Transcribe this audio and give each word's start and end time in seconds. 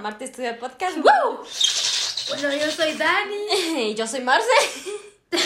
Marte 0.00 0.24
Estudio 0.26 0.58
Podcast. 0.58 0.96
Bueno, 0.98 2.54
yo 2.54 2.70
soy 2.70 2.92
Dani. 2.94 3.34
Y 3.90 3.94
Yo 3.94 4.06
soy 4.06 4.20
Marce. 4.20 4.46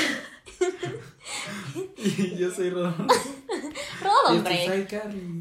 Y 1.97 2.37
yo 2.37 2.51
soy 2.51 2.71
Rodolfo. 2.71 3.05
Rodo, 4.03 4.35
Y 4.35 4.37
hombre. 4.37 4.65
este 4.65 4.69
soy 4.77 4.85
Carly. 4.85 5.39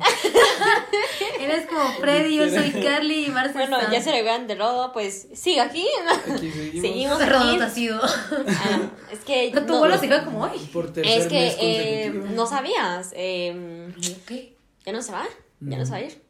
Eres 1.40 1.68
como 1.68 1.92
Freddy, 2.00 2.36
yo 2.38 2.50
soy 2.50 2.72
Carly 2.72 3.26
y 3.26 3.30
Marcia. 3.30 3.54
Bueno, 3.62 3.78
está- 3.80 3.92
ya 3.92 4.02
se 4.02 4.12
le 4.12 4.24
vean 4.24 4.48
de 4.48 4.56
Rodo, 4.56 4.92
pues 4.94 5.28
sigue 5.34 5.60
aquí. 5.62 5.86
Aquí 6.32 6.52
seguimos. 6.52 6.82
Seguimos 6.82 7.30
Rodo 7.30 7.50
aquí. 7.50 7.58
te 7.58 7.64
ha 7.64 7.70
sido. 7.70 8.02
Ah, 8.04 8.82
es 9.12 9.20
que 9.20 9.52
No, 9.52 9.66
tu 9.66 9.74
no- 9.74 9.80
vuelo 9.80 9.98
se 10.00 10.08
fue 10.08 10.24
como 10.24 10.44
hoy. 10.44 10.58
Por 10.72 10.92
es 10.98 11.28
que 11.28 11.56
eh, 11.60 12.12
no 12.12 12.46
sabías. 12.48 13.12
eh, 13.14 13.94
¿Qué? 14.26 14.56
ya 14.86 14.92
no 14.94 15.02
se 15.02 15.12
va. 15.12 15.26
Ya 15.60 15.78
no 15.78 15.86
se 15.86 15.92
va 15.92 15.98
a 15.98 16.02
ir. 16.02 16.22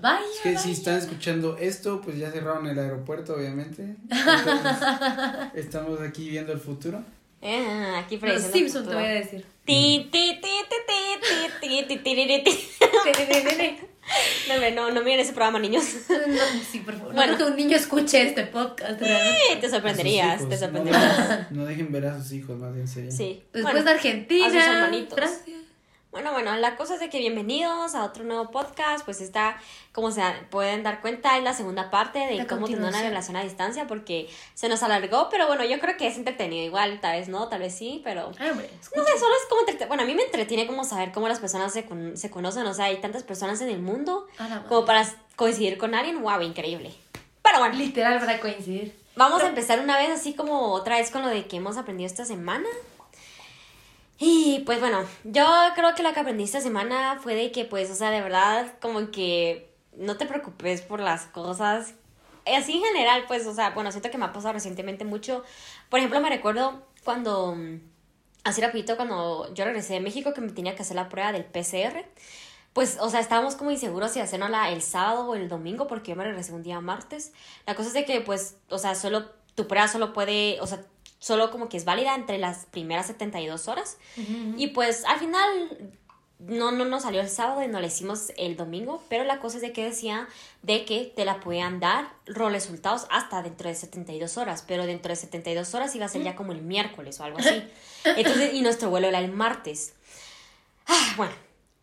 Vaya. 0.00 0.24
Es 0.34 0.40
que 0.42 0.58
si 0.58 0.72
están 0.72 0.98
escuchando 0.98 1.56
esto, 1.58 2.00
pues 2.00 2.18
ya 2.18 2.30
cerraron 2.30 2.66
el 2.66 2.78
aeropuerto, 2.78 3.34
obviamente. 3.34 3.96
Estamos 5.54 6.00
aquí 6.00 6.28
viendo 6.28 6.52
el 6.52 6.60
futuro. 6.60 7.02
Eh, 7.42 8.04
Los 8.10 8.42
Simpson 8.52 8.88
te 8.88 8.94
voy 8.94 9.04
a 9.04 9.08
decir. 9.08 9.44
No, 14.48 14.70
no, 14.70 14.90
no 14.92 15.02
miren 15.02 15.20
ese 15.20 15.32
programa, 15.32 15.58
niños. 15.58 15.84
No, 17.38 17.46
un 17.48 17.56
niño 17.56 17.76
escuche 17.76 18.22
este 18.22 18.44
podcast. 18.44 19.00
Te 19.60 19.68
sorprenderías. 19.68 20.42
No, 21.50 21.64
dejen 21.64 21.90
ver 21.90 22.06
a 22.06 22.22
sus 22.22 22.32
hijos, 22.32 22.56
más 22.56 22.72
bien, 22.72 22.86
serio. 22.86 23.10
Sí. 23.10 23.42
Después 23.52 23.84
de 23.84 23.90
Argentina, 23.90 24.46
a 24.46 25.28
sus 25.28 25.40
bueno, 26.16 26.32
bueno, 26.32 26.56
la 26.56 26.76
cosa 26.76 26.94
es 26.94 27.00
de 27.00 27.10
que 27.10 27.18
bienvenidos 27.18 27.94
a 27.94 28.02
otro 28.02 28.24
nuevo 28.24 28.50
podcast, 28.50 29.04
pues 29.04 29.20
está, 29.20 29.58
como 29.92 30.10
se 30.10 30.22
pueden 30.48 30.82
dar 30.82 31.02
cuenta, 31.02 31.36
es 31.36 31.44
la 31.44 31.52
segunda 31.52 31.90
parte 31.90 32.20
de 32.20 32.36
La 32.36 32.46
cómo 32.46 32.64
tener 32.64 32.80
una 32.80 33.02
relación 33.02 33.36
a 33.36 33.42
distancia, 33.42 33.86
porque 33.86 34.26
se 34.54 34.70
nos 34.70 34.82
alargó, 34.82 35.28
pero 35.28 35.46
bueno, 35.46 35.62
yo 35.66 35.78
creo 35.78 35.98
que 35.98 36.06
es 36.06 36.16
entretenido 36.16 36.64
igual, 36.64 37.02
tal 37.02 37.18
vez 37.18 37.28
no, 37.28 37.48
tal 37.48 37.60
vez 37.60 37.74
sí, 37.74 38.00
pero... 38.02 38.32
Ay, 38.38 38.48
hombre. 38.48 38.70
No 38.96 39.04
sé, 39.04 39.10
solo 39.18 39.34
es 39.34 39.46
como 39.76 39.88
Bueno, 39.88 40.04
a 40.04 40.06
mí 40.06 40.14
me 40.14 40.22
entretiene 40.22 40.66
como 40.66 40.84
saber 40.84 41.12
cómo 41.12 41.28
las 41.28 41.38
personas 41.38 41.74
se, 41.74 41.84
con- 41.84 42.16
se 42.16 42.30
conocen, 42.30 42.66
o 42.66 42.72
sea, 42.72 42.86
hay 42.86 42.96
tantas 43.02 43.22
personas 43.22 43.60
en 43.60 43.68
el 43.68 43.80
mundo 43.82 44.26
A 44.38 44.44
la 44.44 44.48
madre. 44.54 44.68
como 44.70 44.86
para 44.86 45.06
coincidir 45.36 45.76
con 45.76 45.94
alguien, 45.94 46.22
wow, 46.22 46.40
increíble. 46.40 46.94
Pero 47.42 47.58
bueno, 47.58 47.74
Literal 47.74 48.18
para 48.20 48.40
coincidir. 48.40 48.98
Vamos 49.16 49.42
a 49.42 49.48
empezar 49.48 49.80
una 49.80 49.98
vez 49.98 50.08
así 50.08 50.32
como 50.32 50.72
otra 50.72 50.96
vez 50.96 51.10
con 51.10 51.20
lo 51.20 51.28
de 51.28 51.46
que 51.46 51.56
hemos 51.58 51.76
aprendido 51.76 52.06
esta 52.06 52.24
semana. 52.24 52.66
Y 54.18 54.60
pues 54.64 54.80
bueno, 54.80 55.04
yo 55.24 55.46
creo 55.74 55.94
que 55.94 56.02
lo 56.02 56.12
que 56.12 56.20
aprendí 56.20 56.44
esta 56.44 56.60
semana 56.60 57.18
fue 57.22 57.34
de 57.34 57.52
que 57.52 57.64
pues, 57.64 57.90
o 57.90 57.94
sea, 57.94 58.10
de 58.10 58.22
verdad, 58.22 58.74
como 58.80 59.10
que 59.10 59.70
no 59.96 60.16
te 60.16 60.26
preocupes 60.26 60.82
por 60.82 61.00
las 61.00 61.26
cosas. 61.26 61.94
Así 62.46 62.74
en 62.74 62.84
general, 62.84 63.24
pues, 63.26 63.46
o 63.46 63.54
sea, 63.54 63.70
bueno, 63.70 63.90
siento 63.90 64.10
que 64.10 64.18
me 64.18 64.26
ha 64.26 64.32
pasado 64.32 64.54
recientemente 64.54 65.04
mucho. 65.04 65.42
Por 65.90 65.98
ejemplo, 65.98 66.20
me 66.20 66.28
recuerdo 66.28 66.82
cuando, 67.04 67.54
mm, 67.56 67.80
así 68.44 68.60
rapidito, 68.60 68.96
cuando 68.96 69.52
yo 69.54 69.64
regresé 69.64 69.94
de 69.94 70.00
México 70.00 70.32
que 70.32 70.40
me 70.40 70.52
tenía 70.52 70.76
que 70.76 70.82
hacer 70.82 70.96
la 70.96 71.08
prueba 71.08 71.32
del 71.32 71.44
PCR. 71.44 72.06
Pues, 72.72 72.98
o 73.00 73.10
sea, 73.10 73.20
estábamos 73.20 73.56
como 73.56 73.70
inseguros 73.70 74.12
si 74.12 74.20
hacernosla 74.20 74.70
el 74.70 74.82
sábado 74.82 75.26
o 75.26 75.34
el 75.34 75.48
domingo, 75.48 75.86
porque 75.88 76.10
yo 76.12 76.16
me 76.16 76.24
regresé 76.24 76.52
un 76.52 76.62
día 76.62 76.80
martes. 76.80 77.32
La 77.66 77.74
cosa 77.74 77.88
es 77.88 77.94
de 77.94 78.04
que, 78.04 78.20
pues, 78.20 78.56
o 78.70 78.78
sea, 78.78 78.94
solo, 78.94 79.30
tu 79.54 79.66
prueba 79.66 79.88
solo 79.88 80.12
puede, 80.12 80.60
o 80.60 80.66
sea, 80.66 80.84
solo 81.18 81.50
como 81.50 81.68
que 81.68 81.76
es 81.76 81.84
válida 81.84 82.14
entre 82.14 82.38
las 82.38 82.66
primeras 82.66 83.06
72 83.06 83.68
horas. 83.68 83.98
Y 84.56 84.68
pues, 84.68 85.04
al 85.04 85.18
final, 85.18 85.94
no, 86.38 86.70
no 86.70 86.84
nos 86.84 87.04
salió 87.04 87.20
el 87.20 87.28
sábado 87.28 87.62
y 87.62 87.68
no 87.68 87.80
la 87.80 87.86
hicimos 87.86 88.32
el 88.36 88.56
domingo, 88.56 89.02
pero 89.08 89.24
la 89.24 89.40
cosa 89.40 89.56
es 89.56 89.62
de 89.62 89.72
que 89.72 89.84
decía 89.84 90.28
de 90.62 90.84
que 90.84 91.12
te 91.16 91.24
la 91.24 91.40
podían 91.40 91.80
dar 91.80 92.12
los 92.26 92.52
resultados 92.52 93.06
hasta 93.10 93.42
dentro 93.42 93.68
de 93.68 93.74
72 93.74 94.36
horas, 94.36 94.64
pero 94.66 94.86
dentro 94.86 95.10
de 95.10 95.16
72 95.16 95.74
horas 95.74 95.94
iba 95.94 96.04
a 96.04 96.08
ser 96.08 96.22
ya 96.22 96.36
como 96.36 96.52
el 96.52 96.62
miércoles 96.62 97.18
o 97.20 97.24
algo 97.24 97.38
así. 97.38 97.62
Entonces, 98.04 98.52
y 98.52 98.60
nuestro 98.60 98.90
vuelo 98.90 99.08
era 99.08 99.18
el 99.18 99.32
martes. 99.32 99.94
Ah, 100.86 101.14
bueno, 101.16 101.32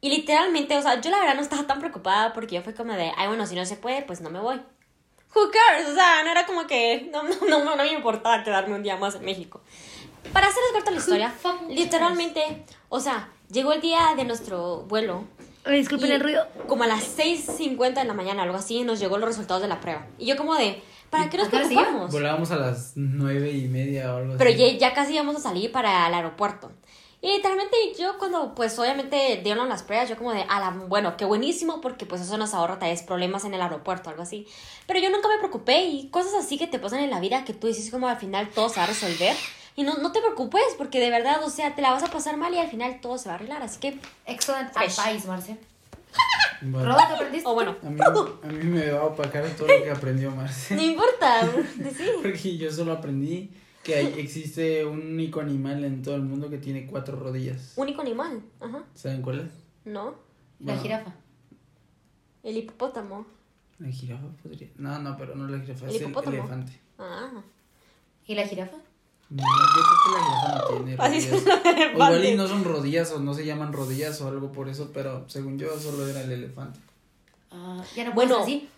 y 0.03 0.09
literalmente, 0.09 0.77
o 0.77 0.81
sea, 0.81 0.99
yo 1.01 1.09
la 1.09 1.19
verdad 1.19 1.35
no 1.35 1.41
estaba 1.41 1.65
tan 1.65 1.79
preocupada 1.79 2.33
porque 2.33 2.55
yo 2.55 2.61
fui 2.61 2.73
como 2.73 2.93
de, 2.93 3.11
ay, 3.15 3.27
bueno, 3.27 3.47
si 3.47 3.55
no 3.55 3.65
se 3.65 3.77
puede, 3.77 4.01
pues 4.03 4.21
no 4.21 4.29
me 4.29 4.39
voy. 4.39 4.61
Who 5.35 5.49
cares? 5.51 5.87
O 5.89 5.95
sea, 5.95 6.23
no 6.23 6.31
era 6.31 6.45
como 6.45 6.67
que, 6.67 7.09
no, 7.11 7.23
no, 7.23 7.63
no, 7.63 7.75
no 7.75 7.83
me 7.83 7.91
importaba 7.93 8.43
quedarme 8.43 8.75
un 8.75 8.83
día 8.83 8.97
más 8.97 9.15
en 9.15 9.25
México. 9.25 9.61
Para 10.31 10.47
hacerles 10.47 10.71
corta 10.73 10.91
la 10.91 10.97
historia, 10.97 11.33
literalmente, 11.69 12.65
o 12.89 12.99
sea, 12.99 13.29
llegó 13.51 13.73
el 13.73 13.81
día 13.81 14.13
de 14.15 14.23
nuestro 14.25 14.83
vuelo. 14.83 15.25
Disculpen 15.69 16.09
y 16.09 16.13
el 16.13 16.21
ruido. 16.21 16.47
Como 16.67 16.83
a 16.83 16.87
las 16.87 17.17
6.50 17.17 17.93
de 17.93 18.03
la 18.05 18.13
mañana, 18.13 18.43
algo 18.43 18.57
así, 18.57 18.83
nos 18.83 18.99
llegó 18.99 19.17
los 19.17 19.27
resultados 19.29 19.61
de 19.61 19.67
la 19.67 19.79
prueba. 19.79 20.07
Y 20.17 20.25
yo 20.25 20.35
como 20.37 20.55
de, 20.55 20.81
¿para 21.09 21.29
qué 21.29 21.37
nos 21.37 21.47
¿A 21.47 21.49
qué 21.51 21.55
hora 21.57 21.67
se 21.67 21.73
preocupamos? 21.73 22.11
Volábamos 22.11 22.51
a 22.51 22.55
las 22.57 22.93
nueve 22.95 23.51
y 23.51 23.67
media 23.67 24.13
o 24.13 24.17
algo 24.17 24.35
Pero 24.37 24.49
así. 24.49 24.59
ya, 24.59 24.89
ya 24.89 24.93
casi 24.93 25.13
íbamos 25.13 25.35
a 25.35 25.39
salir 25.39 25.71
para 25.71 26.07
el 26.07 26.13
aeropuerto. 26.13 26.71
Y 27.23 27.27
literalmente 27.29 27.77
yo 27.97 28.17
cuando, 28.17 28.53
pues 28.53 28.77
obviamente 28.77 29.39
dieron 29.41 29.69
las 29.69 29.81
pruebas, 29.81 30.09
yo 30.09 30.17
como 30.17 30.33
de, 30.33 30.41
a 30.41 30.59
la, 30.59 30.71
bueno, 30.71 31.15
qué 31.15 31.23
buenísimo, 31.23 31.79
porque 31.79 32.05
pues 32.05 32.19
eso 32.19 32.37
nos 32.37 32.53
ahorra 32.53 32.79
tal 32.79 32.89
vez 32.89 33.01
problemas 33.01 33.45
en 33.45 33.53
el 33.53 33.61
aeropuerto, 33.61 34.09
algo 34.09 34.23
así. 34.23 34.45
Pero 34.87 34.99
yo 34.99 35.09
nunca 35.09 35.29
me 35.29 35.37
preocupé 35.37 35.85
y 35.85 36.09
cosas 36.09 36.33
así 36.33 36.57
que 36.57 36.67
te 36.67 36.79
pasan 36.79 36.99
en 36.99 37.09
la 37.09 37.21
vida 37.21 37.45
que 37.45 37.53
tú 37.53 37.67
dices 37.67 37.89
como 37.91 38.09
al 38.09 38.17
final 38.17 38.49
todo 38.49 38.67
se 38.67 38.75
va 38.75 38.83
a 38.83 38.87
resolver. 38.87 39.37
Y 39.77 39.83
no, 39.83 39.93
no 39.95 40.11
te 40.11 40.19
preocupes, 40.19 40.75
porque 40.77 40.99
de 40.99 41.09
verdad, 41.11 41.41
o 41.45 41.49
sea, 41.49 41.73
te 41.73 41.81
la 41.81 41.91
vas 41.91 42.03
a 42.03 42.07
pasar 42.07 42.35
mal 42.35 42.53
y 42.53 42.57
al 42.57 42.67
final 42.67 42.99
todo 42.99 43.17
se 43.17 43.29
va 43.29 43.35
a 43.35 43.37
arreglar. 43.37 43.61
Así 43.61 43.79
que, 43.79 43.97
Excellent 44.25 44.73
Fresh. 44.73 44.99
advice, 44.99 45.25
Marce. 45.25 45.57
Bueno, 46.61 46.97
¿qué 46.97 47.13
aprendiste? 47.13 47.49
o 47.49 47.53
bueno, 47.53 47.77
a, 47.81 47.89
mí, 47.89 48.01
a 48.01 48.47
mí 48.47 48.63
me 48.65 48.91
va 48.91 48.99
a 48.99 49.05
opacar 49.05 49.47
todo 49.51 49.69
lo 49.69 49.81
que 49.81 49.91
aprendió 49.91 50.29
Marce. 50.29 50.75
no 50.75 50.81
importa, 50.81 51.49
sí. 51.97 52.09
Porque 52.21 52.57
yo 52.57 52.69
solo 52.69 52.91
aprendí 52.91 53.49
que 53.83 53.95
hay- 53.95 54.13
existe 54.19 54.85
un 54.85 54.99
único 55.13 55.39
animal 55.41 55.83
en 55.83 56.01
todo 56.01 56.15
el 56.15 56.21
mundo 56.21 56.49
que 56.49 56.57
tiene 56.57 56.85
cuatro 56.85 57.17
rodillas. 57.19 57.73
Único 57.75 58.01
animal, 58.01 58.41
ajá, 58.59 58.83
¿Saben 58.93 59.21
cuál 59.21 59.39
es? 59.41 59.51
¿no? 59.85 60.15
La 60.59 60.73
Bueno, 60.73 60.81
jirafa. 60.81 61.15
El 62.43 62.57
hipopótamo. 62.57 63.25
La 63.79 63.89
jirafa 63.89 64.27
podría. 64.41 64.69
No, 64.77 64.99
no, 64.99 65.17
pero 65.17 65.35
no 65.35 65.47
la 65.47 65.59
jirafa, 65.59 65.85
El 65.87 65.95
es 65.95 66.01
el 66.01 66.07
hipopótamo. 66.09 66.37
elefante. 66.37 66.79
Ah. 66.99 67.31
¿Y 68.27 68.35
la 68.35 68.47
jirafa? 68.47 68.77
No, 69.29 69.43
yo 69.43 69.83
creo 69.83 69.95
que 70.03 70.11
la 70.11 70.25
jirafa 70.25 70.59
no 70.59 70.67
tiene 70.85 70.95
Así 70.99 71.17
es 71.17 71.31
rodillas. 71.31 71.89
O 71.89 71.91
igual 71.93 72.25
y 72.25 72.35
no 72.35 72.47
son 72.47 72.63
rodillas 72.63 73.11
o 73.11 73.19
no 73.19 73.33
se 73.33 73.45
llaman 73.45 73.73
rodillas 73.73 74.21
o 74.21 74.27
algo 74.27 74.51
por 74.51 74.69
eso, 74.69 74.91
pero 74.93 75.25
según 75.27 75.57
yo 75.57 75.77
solo 75.79 76.07
era 76.07 76.21
el 76.21 76.31
elefante. 76.31 76.79
Ah, 77.51 77.83
ya 77.95 78.05
no 78.05 78.13
Bueno. 78.13 78.39
así. 78.39 78.69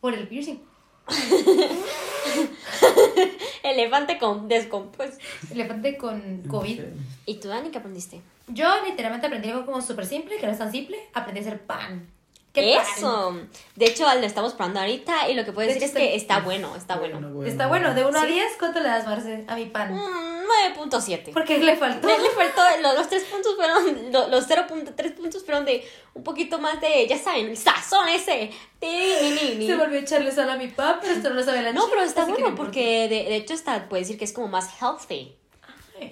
Por 0.00 0.14
el 0.14 0.26
piercing. 0.28 0.58
Elefante 3.62 4.18
con 4.18 4.48
descompuesto. 4.48 5.18
Elefante 5.50 5.96
con 5.96 6.42
COVID. 6.48 6.80
¿Y 7.26 7.34
tú, 7.40 7.48
Dani, 7.48 7.70
qué 7.70 7.78
aprendiste? 7.78 8.20
Yo 8.48 8.68
literalmente 8.84 9.26
aprendí 9.26 9.48
algo 9.48 9.66
como 9.66 9.80
súper 9.82 10.06
simple, 10.06 10.38
que 10.38 10.46
no 10.46 10.52
es 10.52 10.58
tan 10.58 10.72
simple. 10.72 10.98
Aprendí 11.14 11.40
a 11.40 11.42
hacer 11.42 11.60
pan. 11.60 12.08
¿Qué? 12.52 12.76
Eso. 12.76 13.38
De 13.76 13.84
hecho, 13.86 14.04
lo 14.12 14.26
estamos 14.26 14.54
probando 14.54 14.80
ahorita 14.80 15.28
y 15.30 15.34
lo 15.34 15.44
que 15.44 15.52
puedo 15.52 15.68
De 15.68 15.74
decir 15.74 15.88
es 15.88 15.94
que 15.94 16.16
está- 16.16 16.34
está 16.34 16.44
bueno, 16.44 16.74
está 16.74 16.96
bueno. 16.96 17.44
Está 17.44 17.68
bueno, 17.68 17.94
de 17.94 18.04
1 18.04 18.18
a 18.18 18.22
Sí. 18.22 18.32
10, 18.32 18.52
¿cuánto 18.58 18.80
le 18.80 18.88
das, 18.88 19.06
Marce, 19.06 19.44
a 19.46 19.54
mi 19.54 19.66
pan? 19.66 19.94
Mm, 19.94 20.46
9.7. 20.74 21.30
Porque 21.32 21.58
le 21.58 21.76
faltó. 21.76 22.08
Le, 22.08 22.18
le 22.18 22.30
faltó, 22.30 22.60
lo- 22.82 22.94
los, 22.94 23.08
tres 23.08 23.22
puntos 23.24 23.54
fueron, 23.54 24.12
lo- 24.12 24.26
los 24.28 24.46
0.3 24.48 25.12
puntos 25.12 25.44
fueron 25.44 25.64
de 25.64 25.86
un 26.14 26.24
poquito 26.24 26.58
más 26.58 26.80
de, 26.80 27.06
ya 27.06 27.16
saben, 27.18 27.46
el 27.50 27.56
sazón 27.56 28.08
ese. 28.08 28.50
Ni, 28.82 28.88
ni, 28.88 29.54
ni. 29.54 29.66
Se 29.68 29.76
volvió 29.76 29.98
a 29.98 30.02
echarle 30.02 30.32
sal 30.32 30.50
a 30.50 30.56
mi 30.56 30.66
pan, 30.66 30.98
pero 31.00 31.12
esto 31.14 31.28
no 31.28 31.36
lo 31.36 31.44
sabe 31.44 31.62
la 31.62 31.72
No, 31.72 31.82
chica, 31.82 31.90
pero 31.94 32.02
está 32.08 32.24
bueno 32.24 32.54
porque 32.56 33.02
de, 33.08 33.24
de 33.30 33.36
hecho 33.36 33.54
está, 33.54 33.88
puede 33.88 34.02
decir 34.02 34.18
que 34.18 34.24
es 34.24 34.32
como 34.32 34.48
más 34.48 34.68
healthy. 34.82 35.36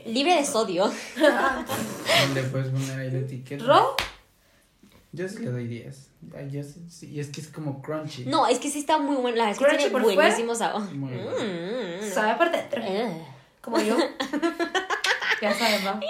Libre 0.07 0.35
de 0.37 0.45
sodio. 0.45 0.93
Le 2.35 2.43
puedes 2.45 2.69
poner 2.69 3.01
ahí 3.01 3.11
la 3.11 3.19
etiqueta. 3.19 3.65
¿Ro? 3.65 3.97
Yo 5.13 5.29
sí 5.29 5.39
le 5.39 5.51
doy 5.51 5.67
10. 5.67 6.08
Ay, 6.37 6.51
yo 6.51 6.63
sí, 6.63 6.85
sí, 6.91 7.07
y 7.11 7.21
es 7.21 7.29
que 7.29 7.41
es 7.41 7.49
como 7.49 7.81
crunchy. 7.81 8.27
No, 8.27 8.47
es 8.47 8.59
que 8.59 8.69
sí 8.71 8.81
está 8.81 8.99
muy 8.99 9.17
bueno. 9.17 9.37
La 9.39 9.47
verdad 9.47 9.53
es 9.53 9.59
que 9.59 9.65
Crunchy 9.65 9.77
tiene 9.79 9.93
por 9.93 10.03
fuera. 10.03 10.17
buenísimo 10.21 10.55
sabor. 10.55 10.83
Muy 10.95 11.15
bueno. 11.17 11.31
Mm. 11.31 12.11
Sabe 12.13 12.35
por 12.37 12.51
dentro. 12.51 12.83
Eh. 12.85 13.25
Como 13.61 13.81
yo. 13.81 13.97
ya 15.43 15.55
sabes, 15.55 15.87
va. 15.87 16.01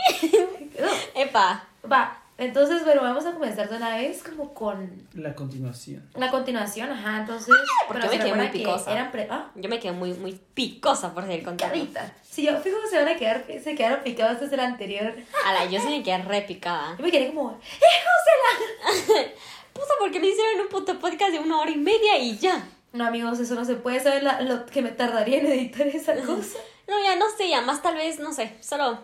Epa. 1.15 1.65
Va. 1.91 2.23
Entonces, 2.39 2.85
bueno, 2.85 3.03
vamos 3.03 3.27
a 3.27 3.33
comenzar 3.33 3.69
de 3.69 3.77
una 3.77 3.97
vez 3.97 4.23
como 4.23 4.55
con 4.55 5.09
La 5.15 5.35
continuación. 5.35 6.09
la 6.15 6.31
continuación, 6.31 6.89
ajá, 6.89 7.19
entonces... 7.23 7.53
porque 7.89 8.07
bueno, 8.07 8.07
yo 8.07 8.13
me 8.13 8.19
quedé 8.19 8.29
muy 8.37 8.47
recuerda 8.47 8.53
que 8.53 8.59
picosa. 8.61 8.93
Eran 8.93 9.11
pre- 9.11 9.27
ah, 9.29 9.51
Yo 9.57 9.69
me 9.69 9.81
quedé 9.81 9.91
muy, 9.93 10.15
muy 10.15 10.41
picosa 10.55 11.13
por 11.13 11.25
seguir 11.27 11.43
contando. 11.45 11.75
carita. 11.75 12.13
Si 12.23 12.45
yo 12.45 12.57
fijo 12.61 12.77
que 12.81 12.89
se 12.91 12.97
van 12.97 13.09
a 13.09 13.17
quedar, 13.17 13.45
se 13.61 13.75
quedaron 13.75 14.05
picados 14.05 14.41
desde 14.41 14.55
el 14.55 14.61
anterior. 14.61 15.15
A 15.45 15.53
la, 15.53 15.65
yo 15.65 15.81
sí 15.81 15.89
me 15.89 16.03
quedé 16.05 16.19
re 16.19 16.43
picada. 16.43 16.95
Yo 16.97 17.03
me 17.05 17.11
quedé 17.11 17.35
como, 17.35 17.59
Puta, 19.79 19.93
porque 20.01 20.21
me 20.21 20.27
hicieron 20.29 20.61
un 20.63 20.69
puto 20.69 20.99
podcast 20.99 21.33
de 21.33 21.39
una 21.39 21.61
hora 21.61 21.71
y 21.71 21.77
media 21.77 22.19
y 22.19 22.37
ya. 22.39 22.67
no 22.93 23.07
amigos, 23.07 23.39
eso 23.39 23.55
no 23.55 23.65
se 23.65 23.75
puede 23.77 24.01
saber 24.01 24.23
la- 24.23 24.41
lo 24.41 24.67
que 24.67 24.83
me 24.83 24.91
tardaría 24.91 25.39
en 25.39 25.47
editar 25.47 25.87
esa 25.87 26.15
cosa. 26.15 26.59
No, 26.89 26.95
ya 27.03 27.17
no 27.17 27.27
sé, 27.37 27.49
ya 27.49 27.61
más 27.61 27.83
tal 27.83 27.95
vez, 27.95 28.19
no 28.19 28.33
sé, 28.33 28.57
solo. 28.61 28.99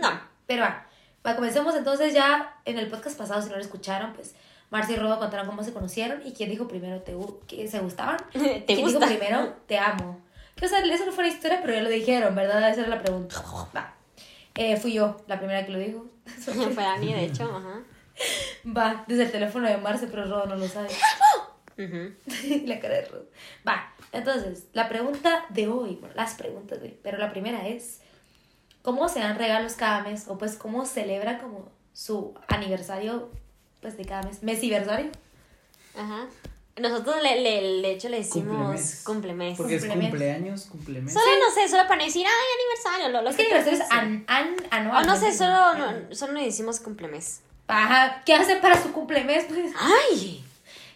No. 0.00 0.08
Pero 0.46 0.62
va, 0.62 0.86
va, 1.26 1.34
comencemos 1.36 1.74
entonces 1.74 2.14
ya 2.14 2.56
en 2.64 2.78
el 2.78 2.88
podcast 2.88 3.18
pasado, 3.18 3.42
si 3.42 3.48
no 3.50 3.56
lo 3.56 3.60
escucharon, 3.60 4.12
pues 4.14 4.34
Marcia 4.70 4.96
y 4.96 4.98
Rodo 4.98 5.18
contaron 5.18 5.46
cómo 5.46 5.62
se 5.64 5.72
conocieron 5.72 6.24
y 6.26 6.32
quién 6.32 6.48
dijo 6.50 6.68
primero 6.68 7.00
te, 7.02 7.16
que 7.46 7.66
se 7.68 7.80
gustaban. 7.80 8.18
¿Te 8.32 8.64
¿Quién 8.66 8.80
gusta? 8.82 9.00
dijo 9.06 9.18
primero 9.18 9.54
te 9.66 9.78
amo? 9.78 10.20
Que 10.56 10.66
o 10.66 10.68
sea, 10.68 10.80
eso 10.80 11.04
no 11.06 11.12
fue 11.12 11.24
la 11.24 11.30
historia, 11.30 11.60
pero 11.60 11.74
ya 11.74 11.82
lo 11.82 11.88
dijeron, 11.90 12.34
¿verdad? 12.34 12.70
Esa 12.70 12.80
era 12.80 12.88
la 12.90 13.02
pregunta. 13.02 13.36
Va. 13.76 13.94
Eh, 14.54 14.76
fui 14.76 14.92
yo 14.92 15.16
la 15.26 15.38
primera 15.38 15.64
que 15.66 15.72
lo 15.72 15.78
dijo. 15.78 16.06
Fue 16.74 16.82
Dani, 16.82 17.14
de 17.14 17.24
hecho, 17.26 17.44
ajá. 17.44 17.80
Va, 18.66 19.04
desde 19.06 19.24
el 19.24 19.30
teléfono 19.32 19.68
de 19.68 19.76
Marce, 19.78 20.06
pero 20.08 20.24
Rodo 20.24 20.46
no 20.46 20.56
lo 20.56 20.68
sabe. 20.68 20.88
Ujú. 21.78 22.12
la 22.66 22.80
cara 22.80 22.94
de 22.96 23.04
Rodo. 23.06 23.26
Va, 23.66 23.92
entonces, 24.12 24.64
la 24.72 24.88
pregunta 24.88 25.44
de 25.50 25.68
hoy, 25.68 25.96
bueno, 26.00 26.14
las 26.16 26.34
preguntas 26.34 26.80
de 26.80 26.88
hoy, 26.88 26.98
pero 27.02 27.18
la 27.18 27.30
primera 27.30 27.68
es, 27.68 28.00
¿cómo 28.82 29.08
se 29.08 29.20
dan 29.20 29.38
regalos 29.38 29.74
cada 29.74 30.02
mes? 30.02 30.26
O 30.28 30.38
pues, 30.38 30.56
¿cómo 30.56 30.84
celebra 30.86 31.38
como 31.38 31.70
su 31.92 32.34
aniversario, 32.48 33.30
pues, 33.80 33.96
de 33.96 34.04
cada 34.04 34.22
mes? 34.22 34.42
¿Mesiversario? 34.42 35.10
Ajá. 35.96 36.26
Nosotros, 36.80 37.16
le, 37.22 37.40
le, 37.40 37.82
de 37.82 37.90
hecho, 37.90 38.08
le 38.08 38.18
decimos 38.18 39.02
Cumplemes. 39.04 39.56
Porque 39.56 39.74
es 39.76 39.82
Cumplemes. 39.82 40.10
cumpleaños, 40.10 40.64
cumplemes. 40.66 41.12
Solo, 41.12 41.26
no 41.26 41.52
sé, 41.52 41.68
solo 41.68 41.88
para 41.88 42.04
decir, 42.04 42.24
ay, 42.24 42.32
aniversario, 42.60 43.08
lo, 43.08 43.22
lo 43.22 43.30
Es 43.30 43.36
que 43.36 43.48
que 43.48 43.54
aniversario 43.54 43.84
es 43.84 43.90
an, 44.28 44.56
O 44.62 44.74
anual. 44.74 45.06
no 45.08 45.16
sé, 45.16 45.32
sé. 45.32 45.38
solo, 45.38 45.74
no, 45.74 46.14
solo 46.14 46.34
le 46.34 46.44
decimos 46.44 46.78
cumplemes. 46.78 47.40
Ajá, 47.68 48.22
¿qué 48.24 48.34
hacen 48.34 48.60
para 48.60 48.82
su 48.82 48.92
cumplemes? 48.92 49.44
Pues, 49.48 49.72
¡Ay! 49.78 50.44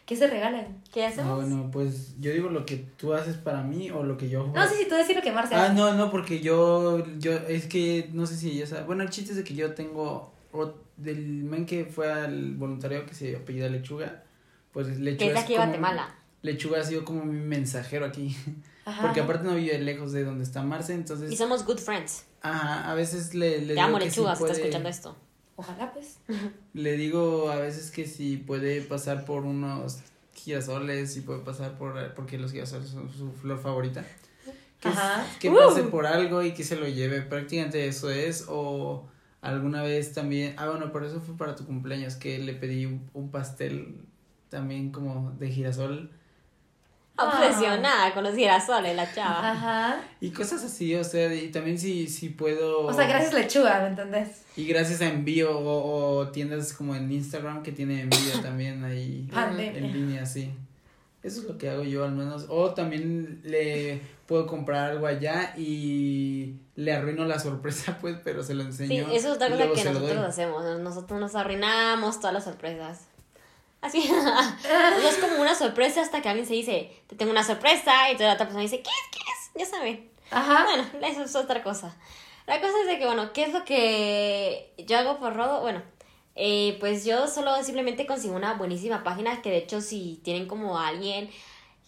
¿qué 0.07 0.17
se 0.17 0.27
regalan? 0.27 0.83
¿Qué 0.93 1.07
hacemos? 1.07 1.37
bueno, 1.37 1.71
pues 1.73 2.15
yo 2.21 2.33
digo 2.33 2.49
lo 2.51 2.67
que 2.67 2.77
tú 2.97 3.15
haces 3.15 3.37
para 3.37 3.63
mí 3.63 3.91
o 3.91 4.03
lo 4.03 4.17
que 4.19 4.29
yo 4.29 4.41
hago. 4.41 4.53
No 4.55 4.67
sé 4.69 4.77
si 4.77 4.89
tú 4.89 4.95
decir 4.95 5.15
lo 5.17 5.23
que 5.23 5.33
Marce 5.33 5.55
Ah, 5.55 5.67
hace. 5.67 5.75
no, 5.75 5.95
no, 5.95 6.11
porque 6.11 6.41
yo, 6.41 7.07
yo, 7.19 7.33
es 7.33 7.67
que, 7.67 8.11
no 8.13 8.27
sé 8.27 8.37
si 8.37 8.51
ella 8.51 8.67
sabe. 8.67 8.83
Bueno, 8.85 9.03
el 9.03 9.11
chiste 9.11 9.31
es 9.31 9.37
de 9.37 9.45
que 9.45 9.55
yo 9.55 9.73
tengo, 9.75 10.33
o- 10.53 10.75
del 10.97 11.19
men 11.45 11.65
que 11.67 11.85
fue 11.87 12.13
al 12.13 12.55
voluntariado 12.57 13.07
que 13.07 13.15
se 13.15 13.37
apellida 13.37 13.69
Lechuga, 13.69 14.23
pues 14.73 14.89
Lechuga 14.99 15.27
es 15.29 15.35
de 15.35 15.41
aquí 15.41 15.55
como- 15.55 15.65
Guatemala. 15.67 16.15
Lechuga 16.43 16.81
ha 16.81 16.85
sido 16.85 17.05
como 17.05 17.25
mi 17.25 17.39
mensajero 17.39 18.05
aquí, 18.07 18.37
Ajá. 18.85 19.01
porque 19.03 19.21
aparte 19.21 19.47
no 19.47 19.55
vive 19.55 19.79
lejos 19.79 20.13
de 20.13 20.25
donde 20.25 20.45
está 20.45 20.63
Marce, 20.63 20.93
entonces, 20.95 21.31
Y 21.31 21.37
somos 21.37 21.65
good 21.65 21.79
friends. 21.79 22.25
ajá, 22.43 22.91
a 22.91 22.95
veces 22.95 23.35
le, 23.35 23.61
le 23.61 23.67
Te 23.69 23.73
digo 23.75 23.83
amo, 23.83 23.99
que 23.99 24.05
lechuga, 24.07 24.35
si 24.35 24.41
puede- 24.41 24.53
escuchando 24.55 24.89
esto. 24.89 25.17
Ojalá, 25.63 25.93
pues. 25.93 26.19
Le 26.75 26.97
digo 26.97 27.51
a 27.51 27.57
veces 27.57 27.91
que 27.93 28.07
si 28.07 28.37
puede 28.37 28.81
pasar 28.83 29.25
por 29.25 29.45
unos 29.45 29.99
girasoles, 30.35 31.13
si 31.15 31.21
puede 31.21 31.41
pasar 31.41 31.79
por, 31.79 32.15
porque 32.15 32.37
los 32.39 32.51
girasoles 32.51 32.89
son 32.89 33.09
su 33.13 33.31
flor 33.33 33.61
favorita. 33.61 34.05
Que, 34.81 34.89
Ajá. 34.89 35.25
que 35.39 35.49
Uh. 35.51 35.55
pase 35.55 35.85
por 35.85 36.07
algo 36.07 36.43
y 36.43 36.53
que 36.55 36.65
se 36.65 36.75
lo 36.75 36.89
lleve, 36.89 37.23
prácticamente 37.23 37.87
eso 37.87 38.11
es, 38.11 38.47
o 38.49 39.07
alguna 39.41 39.83
vez 39.85 40.13
también, 40.13 40.55
ah 40.59 40.69
bueno, 40.71 40.91
por 40.91 41.05
eso 41.05 41.21
fue 41.21 41.37
para 41.37 41.55
tu 41.55 41.65
cumpleaños, 41.65 42.17
que 42.17 42.39
le 42.41 42.53
pedí 42.55 42.87
un, 42.87 43.09
un 43.15 43.31
pastel 43.31 44.01
también 44.49 44.91
como 44.91 45.31
de 45.39 45.49
girasol. 45.51 46.11
Obsesionada 47.29 48.15
con 48.15 48.25
los 48.25 48.35
girasoles, 48.35 48.95
la 48.97 49.13
chava. 49.15 49.51
Ajá. 49.53 50.01
y 50.21 50.31
cosas 50.31 50.63
así, 50.65 50.95
o 50.95 51.05
sea, 51.05 51.33
y 51.35 51.49
también 51.51 51.79
si, 51.79 52.07
si 52.09 52.29
puedo... 52.31 52.87
O 52.87 52.93
sea, 52.93 53.07
gracias 53.07 53.33
lechuga, 53.35 53.81
¿me 53.81 53.89
entendés? 53.89 54.43
Y 54.57 54.67
gracias 54.67 55.01
a 55.01 55.07
envío 55.09 55.59
o, 55.59 56.17
o 56.19 56.29
tiendas 56.29 56.73
como 56.73 56.95
en 56.95 57.11
Instagram 57.11 57.63
que 57.63 57.73
tiene 57.73 58.03
envío 58.03 58.39
también 58.43 58.85
ahí 58.85 59.29
Pandemia. 59.33 59.79
en 59.79 59.93
línea, 59.93 60.27
sí. 60.27 60.51
Eso 61.23 61.41
es 61.43 61.47
lo 61.47 61.57
que 61.57 61.71
hago 61.71 61.85
yo 61.85 62.05
al 62.05 62.13
menos. 62.13 62.47
O 62.49 62.75
también 62.75 63.41
le 63.45 64.01
puedo 64.27 64.47
comprar 64.47 64.91
algo 64.91 65.07
allá 65.07 65.55
y 65.57 66.57
le 66.75 66.93
arruino 66.93 67.25
la 67.27 67.39
sorpresa, 67.39 67.97
pues, 68.01 68.17
pero 68.25 68.43
se 68.43 68.55
lo 68.55 68.63
Sí, 68.65 68.69
enseño. 68.69 69.05
eso 69.13 69.29
es 69.29 69.37
otra 69.37 69.49
cosa 69.51 69.71
que 69.73 69.85
nosotros 69.85 70.25
hacemos. 70.27 70.81
Nosotros 70.81 71.21
nos 71.21 71.35
arruinamos 71.37 72.19
todas 72.19 72.35
las 72.35 72.45
sorpresas. 72.45 73.03
Así. 73.83 74.09
no 74.11 75.09
es 75.09 75.19
como 75.19 75.43
una 75.43 75.55
sorpresa 75.55 76.01
hasta 76.01 76.23
que 76.23 76.29
alguien 76.29 76.47
se 76.47 76.55
dice, 76.55 76.91
te 77.09 77.17
tengo 77.17 77.33
una 77.33 77.45
sorpresa, 77.45 78.11
y 78.11 78.17
toda 78.17 78.29
la 78.29 78.35
otra 78.35 78.47
persona 78.47 78.63
dice, 78.63 78.81
¿qué 78.81 78.91
es? 78.91 79.11
¿Qué 79.11 79.19
es? 79.19 79.69
Ya 79.69 79.77
saben. 79.77 80.11
Ajá. 80.31 80.65
Bueno, 80.65 80.85
eso 81.07 81.25
es 81.25 81.37
otra 81.37 81.63
cosa. 81.63 81.95
La 82.47 82.61
cosa 82.61 82.73
es 82.81 82.87
de 82.87 82.99
que, 82.99 83.07
bueno, 83.07 83.33
¿qué 83.33 83.43
es 83.45 83.53
lo 83.53 83.65
que 83.65 84.73
yo 84.79 84.99
hago 84.99 85.19
por 85.19 85.35
Rodo? 85.35 85.61
Bueno, 85.61 85.83
eh, 86.35 86.77
pues 86.81 87.05
yo 87.05 87.27
solo 87.29 87.63
simplemente 87.63 88.07
consigo 88.07 88.35
una 88.35 88.55
buenísima 88.55 89.05
página 89.05 89.43
que 89.43 89.51
de 89.51 89.59
hecho 89.59 89.81
si 89.81 90.21
tienen 90.25 90.47
como 90.47 90.79
a 90.79 90.89
alguien, 90.89 91.31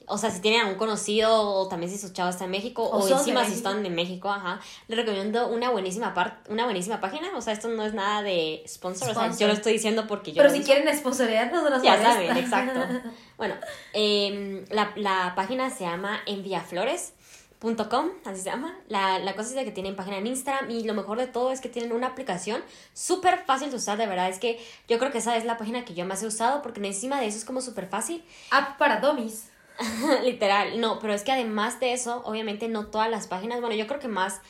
o 0.06 0.18
sea, 0.18 0.30
si 0.30 0.40
tienen 0.40 0.60
a 0.62 0.66
un 0.68 0.74
conocido 0.76 1.32
o 1.40 1.68
también 1.68 1.90
si 1.90 1.98
su 1.98 2.12
chavo 2.12 2.30
está 2.30 2.44
en 2.44 2.50
México 2.50 2.82
O 2.82 2.98
o, 2.98 3.08
encima 3.08 3.44
si 3.44 3.52
están 3.52 3.82
de 3.82 3.90
México, 3.90 4.30
ajá, 4.30 4.60
les 4.88 4.98
recomiendo 4.98 5.48
una 5.48 5.70
buenísima 5.70 6.12
par 6.14 6.42
una 6.48 6.64
buenísima 6.64 7.00
página, 7.00 7.28
o 7.36 7.40
sea, 7.40 7.52
esto 7.52 7.68
no 7.68 7.84
es 7.84 7.94
nada 7.94 8.22
de 8.22 8.62
sponsor, 8.68 9.10
o 9.10 9.14
sea, 9.14 9.22
Sponsor. 9.22 9.40
yo 9.40 9.46
lo 9.48 9.52
estoy 9.54 9.72
diciendo 9.74 10.06
porque 10.06 10.32
yo 10.32 10.42
Pero 10.42 10.50
si 10.50 10.58
uso. 10.60 10.66
quieren 10.66 10.96
sponsorearnos, 10.96 11.62
no 11.62 11.70
nos 11.70 11.82
Ya 11.82 12.00
saben, 12.02 12.36
exacto. 12.36 12.80
Bueno, 13.36 13.54
em, 13.92 14.64
la, 14.70 14.92
la 14.96 15.32
página 15.34 15.68
se 15.68 15.84
llama 15.84 16.20
enviaflores.com, 16.26 18.10
así 18.24 18.40
se 18.42 18.50
llama. 18.50 18.76
La, 18.88 19.18
la 19.18 19.34
cosa 19.34 19.48
es 19.50 19.54
de 19.56 19.64
que 19.64 19.70
tienen 19.70 19.96
página 19.96 20.18
en 20.18 20.26
Instagram 20.26 20.70
y 20.70 20.84
lo 20.84 20.94
mejor 20.94 21.18
de 21.18 21.26
todo 21.26 21.50
es 21.50 21.60
que 21.60 21.68
tienen 21.68 21.92
una 21.92 22.08
aplicación 22.08 22.62
súper 22.92 23.38
fácil 23.44 23.70
de 23.70 23.76
usar, 23.76 23.96
de 23.98 24.06
verdad. 24.06 24.28
Es 24.28 24.38
que 24.38 24.64
yo 24.88 24.98
creo 24.98 25.10
que 25.10 25.18
esa 25.18 25.36
es 25.36 25.44
la 25.44 25.56
página 25.56 25.84
que 25.84 25.94
yo 25.94 26.04
más 26.06 26.22
he 26.22 26.26
usado 26.26 26.62
porque 26.62 26.84
encima 26.86 27.20
de 27.20 27.26
eso 27.26 27.38
es 27.38 27.44
como 27.44 27.60
súper 27.60 27.88
fácil. 27.88 28.24
App 28.50 28.78
para 28.78 29.00
dummies. 29.00 29.48
Literal, 30.24 30.80
no, 30.80 30.98
pero 30.98 31.14
es 31.14 31.22
que 31.22 31.32
además 31.32 31.80
de 31.80 31.92
eso, 31.92 32.22
obviamente 32.24 32.68
no 32.68 32.86
todas 32.86 33.10
las 33.10 33.26
páginas, 33.26 33.60
bueno, 33.60 33.74
yo 33.74 33.86
creo 33.86 34.00
que 34.00 34.08
más, 34.08 34.40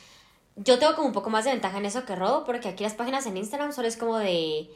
yo 0.56 0.78
tengo 0.78 0.94
como 0.94 1.08
un 1.08 1.14
poco 1.14 1.30
más 1.30 1.44
de 1.44 1.52
ventaja 1.52 1.78
en 1.78 1.86
eso 1.86 2.04
que 2.04 2.14
Rodo, 2.14 2.44
porque 2.44 2.68
aquí 2.68 2.84
las 2.84 2.94
páginas 2.94 3.26
en 3.26 3.36
Instagram 3.36 3.72
solo 3.72 3.88
es 3.88 3.96
como 3.96 4.18
de, 4.18 4.70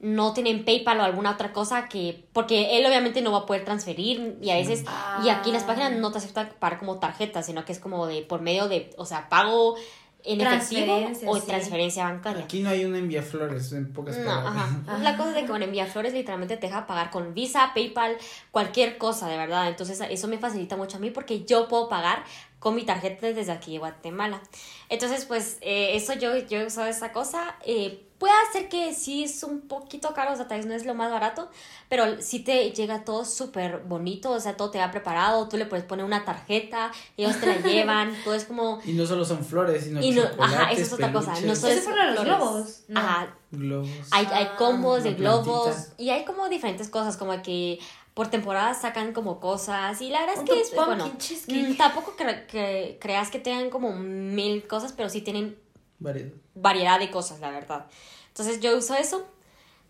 no 0.00 0.34
tienen 0.34 0.64
PayPal 0.64 1.00
o 1.00 1.04
alguna 1.04 1.32
otra 1.32 1.52
cosa 1.52 1.88
que, 1.88 2.24
porque 2.32 2.76
él 2.78 2.86
obviamente 2.86 3.22
no 3.22 3.32
va 3.32 3.38
a 3.38 3.46
poder 3.46 3.64
transferir 3.64 4.38
y 4.42 4.50
a 4.50 4.56
veces, 4.56 4.84
y 5.24 5.30
aquí 5.30 5.50
las 5.50 5.64
páginas 5.64 5.92
no 5.92 6.12
te 6.12 6.18
aceptan 6.18 6.52
para 6.58 6.78
como 6.78 6.98
tarjeta, 6.98 7.42
sino 7.42 7.64
que 7.64 7.72
es 7.72 7.78
como 7.78 8.06
de, 8.06 8.22
por 8.22 8.42
medio 8.42 8.68
de, 8.68 8.90
o 8.98 9.06
sea, 9.06 9.28
pago 9.28 9.76
en 10.24 10.40
efectivo 10.40 11.10
o 11.26 11.36
sí. 11.38 11.46
transferencia 11.46 12.04
bancaria. 12.04 12.44
Aquí 12.44 12.60
no 12.62 12.70
hay 12.70 12.84
una 12.84 12.98
enviaflores, 12.98 13.72
en 13.72 13.92
pocas 13.92 14.16
No, 14.18 14.24
palabras. 14.24 14.54
ajá. 14.86 14.98
La 14.98 15.16
cosa 15.16 15.28
es 15.30 15.34
de 15.34 15.40
que 15.42 15.48
con 15.48 15.62
Enviaflores 15.62 16.12
literalmente 16.14 16.56
te 16.56 16.66
deja 16.66 16.86
pagar 16.86 17.10
con 17.10 17.34
Visa, 17.34 17.72
PayPal, 17.74 18.16
cualquier 18.50 18.96
cosa, 18.98 19.28
de 19.28 19.36
verdad. 19.36 19.68
Entonces 19.68 20.00
eso 20.08 20.28
me 20.28 20.38
facilita 20.38 20.76
mucho 20.76 20.96
a 20.96 21.00
mí 21.00 21.10
porque 21.10 21.44
yo 21.44 21.68
puedo 21.68 21.88
pagar 21.88 22.24
con 22.58 22.74
mi 22.74 22.84
tarjeta 22.84 23.30
desde 23.30 23.52
aquí 23.52 23.72
de 23.72 23.78
Guatemala. 23.78 24.40
Entonces, 24.88 25.26
pues, 25.26 25.58
eh, 25.60 25.90
eso 25.96 26.14
yo, 26.14 26.34
yo 26.38 26.60
he 26.60 26.66
usado 26.66 26.86
esa 26.88 27.12
cosa. 27.12 27.56
Eh, 27.66 28.06
puede 28.24 28.52
ser 28.54 28.70
que 28.70 28.94
sí 28.94 29.24
es 29.24 29.42
un 29.42 29.60
poquito 29.68 30.14
caro, 30.14 30.32
o 30.32 30.36
sea, 30.36 30.48
tal 30.48 30.56
vez 30.58 30.66
no 30.66 30.72
es 30.72 30.86
lo 30.86 30.94
más 30.94 31.10
barato, 31.10 31.50
pero 31.90 32.22
sí 32.22 32.38
te 32.40 32.70
llega 32.70 33.04
todo 33.04 33.26
súper 33.26 33.80
bonito, 33.80 34.30
o 34.30 34.40
sea, 34.40 34.56
todo 34.56 34.70
te 34.70 34.78
va 34.78 34.90
preparado, 34.90 35.46
tú 35.46 35.58
le 35.58 35.66
puedes 35.66 35.84
poner 35.84 36.06
una 36.06 36.24
tarjeta, 36.24 36.90
ellos 37.18 37.38
te 37.38 37.44
la 37.46 37.56
llevan, 37.68 38.16
todo 38.24 38.32
es 38.32 38.46
como... 38.46 38.80
Y 38.86 38.92
no 38.94 39.04
solo 39.04 39.26
son 39.26 39.44
flores, 39.44 39.84
sino 39.84 40.00
Y 40.02 40.12
no, 40.12 40.22
chocolates, 40.22 40.54
ajá, 40.56 40.72
eso 40.72 40.80
es 40.82 40.92
otra 40.94 41.12
cosa. 41.12 41.32
No 41.32 41.54
solo 41.54 41.54
¿Eso 41.54 41.66
es 41.68 41.84
fueron 41.84 42.14
los 42.14 42.24
flores. 42.24 42.38
globos? 42.38 42.80
No. 42.88 43.00
Ajá, 43.00 43.34
globos. 43.50 44.08
hay, 44.10 44.26
hay 44.32 44.44
Ah, 44.52 44.56
combos 44.56 45.04
de 45.04 45.12
globos 45.12 45.74
plantita. 45.74 45.94
y 46.02 46.08
hay 46.10 46.24
como 46.24 46.48
diferentes 46.48 46.88
cosas, 46.88 47.18
como 47.18 47.42
que 47.42 47.78
por 48.14 48.28
temporada 48.28 48.72
sacan 48.72 49.12
como 49.12 49.38
cosas 49.38 50.00
y 50.00 50.08
la 50.08 50.20
verdad 50.20 50.36
es 50.42 50.48
que 50.50 50.60
es, 50.62 50.74
bueno, 50.74 51.12
cheesecake. 51.18 51.68
mm, 51.70 51.76
tampoco 51.76 52.14
cre- 52.16 52.46
que 52.46 52.96
creas 53.00 53.28
que 53.30 53.38
tengan 53.38 53.68
como 53.68 53.92
mil 53.92 54.66
cosas, 54.66 54.92
pero 54.92 55.10
sí 55.10 55.20
tienen 55.20 55.58
Variedad. 55.98 56.32
variedad 56.54 56.98
de 56.98 57.10
cosas, 57.10 57.40
la 57.40 57.50
verdad. 57.50 57.86
Entonces 58.36 58.58
yo 58.60 58.76
uso 58.76 58.94
eso, 58.96 59.24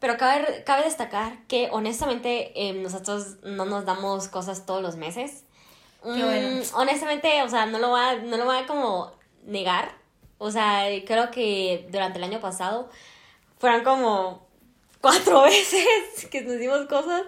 pero 0.00 0.18
cabe, 0.18 0.64
cabe 0.64 0.84
destacar 0.84 1.38
que 1.48 1.70
honestamente 1.72 2.52
eh, 2.54 2.74
nosotros 2.74 3.36
no 3.42 3.64
nos 3.64 3.86
damos 3.86 4.28
cosas 4.28 4.66
todos 4.66 4.82
los 4.82 4.96
meses. 4.96 5.44
Qué 6.02 6.22
bueno. 6.22 6.58
Mm, 6.60 6.62
honestamente, 6.76 7.42
o 7.42 7.48
sea, 7.48 7.64
no 7.64 7.78
lo 7.78 7.88
voy 7.88 8.00
a, 8.00 8.16
no 8.16 8.36
lo 8.36 8.44
voy 8.44 8.58
a 8.58 8.66
como 8.66 9.12
negar. 9.46 9.92
O 10.36 10.50
sea, 10.50 10.84
creo 11.06 11.30
que 11.30 11.88
durante 11.90 12.18
el 12.18 12.24
año 12.24 12.38
pasado 12.40 12.90
fueron 13.58 13.82
como 13.82 14.46
cuatro 15.00 15.42
veces 15.44 15.86
que 16.30 16.42
nos 16.42 16.58
dimos 16.58 16.84
cosas. 16.86 17.22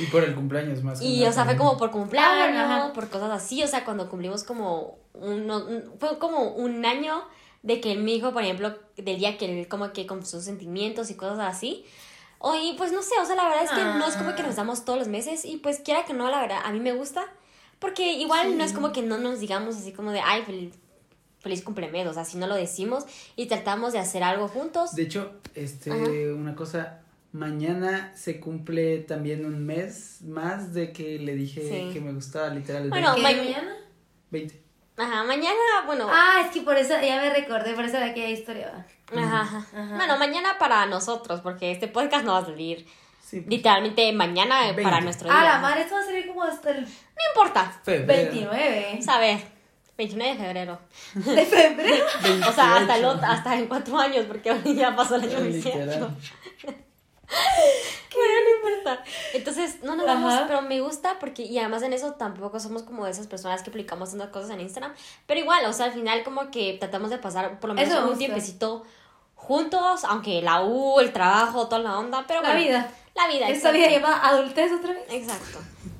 Y 0.00 0.06
por 0.06 0.24
el 0.24 0.34
cumpleaños 0.34 0.82
más. 0.82 1.02
Y, 1.02 1.26
o 1.26 1.32
sea, 1.34 1.44
fue 1.44 1.58
como 1.58 1.76
por 1.76 1.90
cumpleaños, 1.90 2.56
Ajá. 2.64 2.92
por 2.94 3.10
cosas 3.10 3.30
así. 3.30 3.62
O 3.62 3.66
sea, 3.68 3.84
cuando 3.84 4.08
cumplimos 4.08 4.42
como 4.44 4.96
uno, 5.12 5.58
un- 5.66 5.92
fue 6.00 6.18
como 6.18 6.44
un 6.52 6.82
año 6.86 7.22
de 7.62 7.80
que 7.80 7.94
mi 7.96 8.14
hijo, 8.16 8.32
por 8.32 8.42
ejemplo, 8.42 8.76
del 8.96 9.18
día 9.18 9.38
que 9.38 9.60
él 9.60 9.68
como 9.68 9.92
que 9.92 10.06
con 10.06 10.24
sus 10.26 10.44
sentimientos 10.44 11.10
y 11.10 11.14
cosas 11.14 11.38
así. 11.40 11.84
O, 12.38 12.54
y 12.56 12.74
pues 12.76 12.90
no 12.92 13.02
sé, 13.02 13.14
o 13.22 13.24
sea, 13.24 13.36
la 13.36 13.44
verdad 13.44 13.64
es 13.64 13.70
que 13.70 13.82
no 13.84 14.04
es 14.06 14.16
como 14.16 14.34
que 14.34 14.42
Ah. 14.42 14.46
nos 14.46 14.56
damos 14.56 14.84
todos 14.84 14.98
los 14.98 15.08
meses 15.08 15.44
y 15.44 15.58
pues 15.58 15.78
quiera 15.78 16.04
que 16.04 16.12
no, 16.12 16.28
la 16.28 16.40
verdad, 16.40 16.58
a 16.64 16.72
mí 16.72 16.80
me 16.80 16.92
gusta. 16.92 17.24
Porque 17.78 18.12
igual 18.14 18.56
no 18.58 18.64
es 18.64 18.72
como 18.72 18.92
que 18.92 19.02
no 19.02 19.18
nos 19.18 19.40
digamos 19.40 19.76
así 19.76 19.92
como 19.92 20.10
de, 20.12 20.20
ay, 20.20 20.42
feliz, 20.42 20.74
feliz 21.40 21.62
cumpleaños, 21.62 22.10
o 22.10 22.14
sea, 22.14 22.24
si 22.24 22.36
no 22.36 22.46
lo 22.46 22.54
decimos 22.54 23.04
y 23.36 23.46
tratamos 23.46 23.92
de 23.92 23.98
hacer 24.00 24.22
algo 24.22 24.46
juntos. 24.48 24.94
De 24.94 25.02
hecho, 25.02 25.32
este, 25.56 25.90
Ajá. 25.90 26.04
una 26.36 26.54
cosa, 26.54 27.00
mañana 27.32 28.12
se 28.16 28.38
cumple 28.40 28.98
también 28.98 29.44
un 29.46 29.64
mes 29.66 30.18
más 30.22 30.72
de 30.74 30.92
que 30.92 31.18
le 31.18 31.34
dije 31.34 31.62
Sí. 31.62 31.92
que 31.92 32.00
me 32.00 32.12
gustaba 32.12 32.50
literal 32.50 32.84
el 32.84 32.90
Bueno, 32.90 33.14
20. 33.14 33.30
¿Qué, 33.30 33.36
ma- 33.38 33.44
mañana? 33.44 33.76
20. 34.30 34.61
Ajá, 34.96 35.24
mañana, 35.24 35.84
bueno. 35.86 36.08
Ah, 36.10 36.42
es 36.44 36.50
que 36.50 36.60
por 36.60 36.76
eso 36.76 36.94
ya 37.00 37.16
me 37.16 37.30
recordé, 37.30 37.74
por 37.74 37.84
eso 37.84 37.96
de 37.96 38.04
aquella 38.04 38.28
historia 38.28 38.86
Ajá, 39.16 39.40
ajá. 39.40 39.96
Bueno, 39.96 40.18
mañana 40.18 40.58
para 40.58 40.86
nosotros, 40.86 41.40
porque 41.40 41.70
este 41.70 41.88
podcast 41.88 42.24
no 42.24 42.32
va 42.32 42.38
a 42.38 42.44
salir. 42.44 42.86
Sí, 43.20 43.40
pues. 43.40 43.50
Literalmente 43.50 44.12
mañana 44.12 44.60
20. 44.62 44.82
para 44.82 45.00
nuestro 45.00 45.28
día. 45.28 45.40
Ah, 45.40 45.44
la 45.44 45.58
madre, 45.58 45.82
esto 45.82 45.94
va 45.94 46.02
a 46.02 46.04
salir 46.04 46.26
como 46.26 46.42
hasta 46.42 46.70
el. 46.70 46.82
No 46.82 47.22
importa. 47.34 47.80
Febrero. 47.84 48.30
29. 48.30 49.02
¿Sabes? 49.02 49.42
29 49.96 50.32
de 50.32 50.44
febrero. 50.44 50.78
¿De 51.14 51.46
febrero? 51.46 52.04
o 52.48 52.52
sea, 52.52 52.76
hasta, 52.76 52.96
el, 52.96 53.04
hasta 53.04 53.58
en 53.58 53.66
cuatro 53.66 53.98
años, 53.98 54.24
porque 54.26 54.54
ya 54.74 54.94
pasó 54.96 55.16
el 55.16 55.22
año 55.22 55.40
18. 55.40 56.10
Bueno, 58.14 58.32
no 58.44 58.68
importa. 58.68 59.04
Entonces, 59.32 59.82
no 59.82 59.96
nos 59.96 60.04
vamos, 60.06 60.34
Ajá. 60.34 60.44
pero 60.46 60.60
me 60.60 60.80
gusta 60.82 61.18
porque, 61.18 61.44
y 61.44 61.58
además 61.58 61.82
en 61.82 61.94
eso 61.94 62.12
tampoco 62.12 62.60
somos 62.60 62.82
como 62.82 63.06
de 63.06 63.10
esas 63.10 63.26
personas 63.26 63.62
que 63.62 63.70
publicamos 63.70 64.10
tantas 64.10 64.28
cosas 64.28 64.50
en 64.50 64.60
Instagram. 64.60 64.92
Pero 65.26 65.40
igual, 65.40 65.64
o 65.64 65.72
sea, 65.72 65.86
al 65.86 65.92
final 65.92 66.22
como 66.22 66.50
que 66.50 66.76
tratamos 66.78 67.08
de 67.08 67.16
pasar 67.16 67.58
por 67.58 67.68
lo 67.68 67.74
menos 67.74 67.90
Eso 67.90 68.06
un 68.10 68.18
tiempecito 68.18 68.84
juntos, 69.34 70.04
aunque 70.04 70.42
la 70.42 70.62
U, 70.62 71.00
el 71.00 71.12
trabajo, 71.12 71.68
toda 71.68 71.80
la 71.80 71.98
onda, 71.98 72.24
pero 72.28 72.42
La 72.42 72.50
bueno, 72.50 72.62
vida. 72.64 72.90
La 73.14 73.28
vida, 73.28 73.48
Esta 73.48 73.70
exacto. 73.70 73.78
vida 73.78 73.88
llama 73.90 74.28
adultez 74.28 74.72
otra 74.72 74.92
vez. 74.92 75.04
Exacto. 75.10 75.58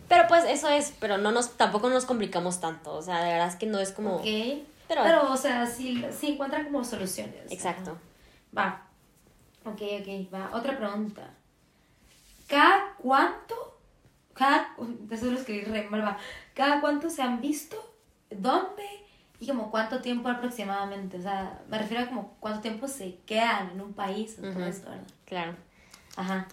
Pero 0.09 0.25
pues 0.29 0.45
eso 0.45 0.69
es, 0.69 0.93
pero 1.01 1.17
no 1.17 1.33
nos, 1.33 1.53
tampoco 1.57 1.89
nos 1.89 2.05
complicamos 2.05 2.61
tanto, 2.61 2.93
o 2.95 3.01
sea, 3.03 3.23
de 3.25 3.33
verdad 3.33 3.49
es 3.49 3.57
que 3.57 3.65
no 3.67 3.79
es 3.79 3.91
como... 3.93 4.17
Ok. 4.17 4.25
Pero- 4.87 5.03
Pero, 5.03 5.33
o 5.33 5.37
sea, 5.39 5.65
sí, 5.65 6.05
sí 6.19 6.33
encuentran 6.33 6.65
como 6.65 6.85
soluciones. 6.85 7.51
Exacto. 7.51 7.97
Va. 8.57 8.83
Ok, 9.65 9.81
ok, 10.01 10.33
va. 10.35 10.51
Otra 10.53 10.77
pregunta. 10.77 11.31
¿Cada 12.49 12.95
cuánto? 12.99 13.55
Cada. 14.35 14.75
Eso 15.11 15.27
lo 15.27 15.39
escribí 15.39 15.65
re 15.65 15.89
mal, 15.89 16.03
va. 16.05 16.19
¿Cada 16.55 16.81
cuánto 16.81 17.09
se 17.11 17.23
han 17.23 17.41
visto? 17.41 17.77
¿Dónde? 18.31 18.85
Y 19.41 19.47
como 19.47 19.71
cuánto 19.71 20.01
tiempo 20.01 20.29
aproximadamente. 20.29 21.19
O 21.19 21.23
sea, 21.23 21.63
me 21.69 21.79
refiero 21.79 22.05
a 22.05 22.07
como 22.09 22.37
cuánto 22.41 22.61
tiempo 22.61 22.87
se 22.89 23.17
quedan 23.27 23.71
en 23.71 23.81
un 23.81 23.93
país 23.93 24.39
o 24.39 24.43
todo 24.43 24.65
esto, 24.67 24.91
¿verdad? 24.91 25.07
Claro. 25.25 25.57
Ajá. 26.17 26.47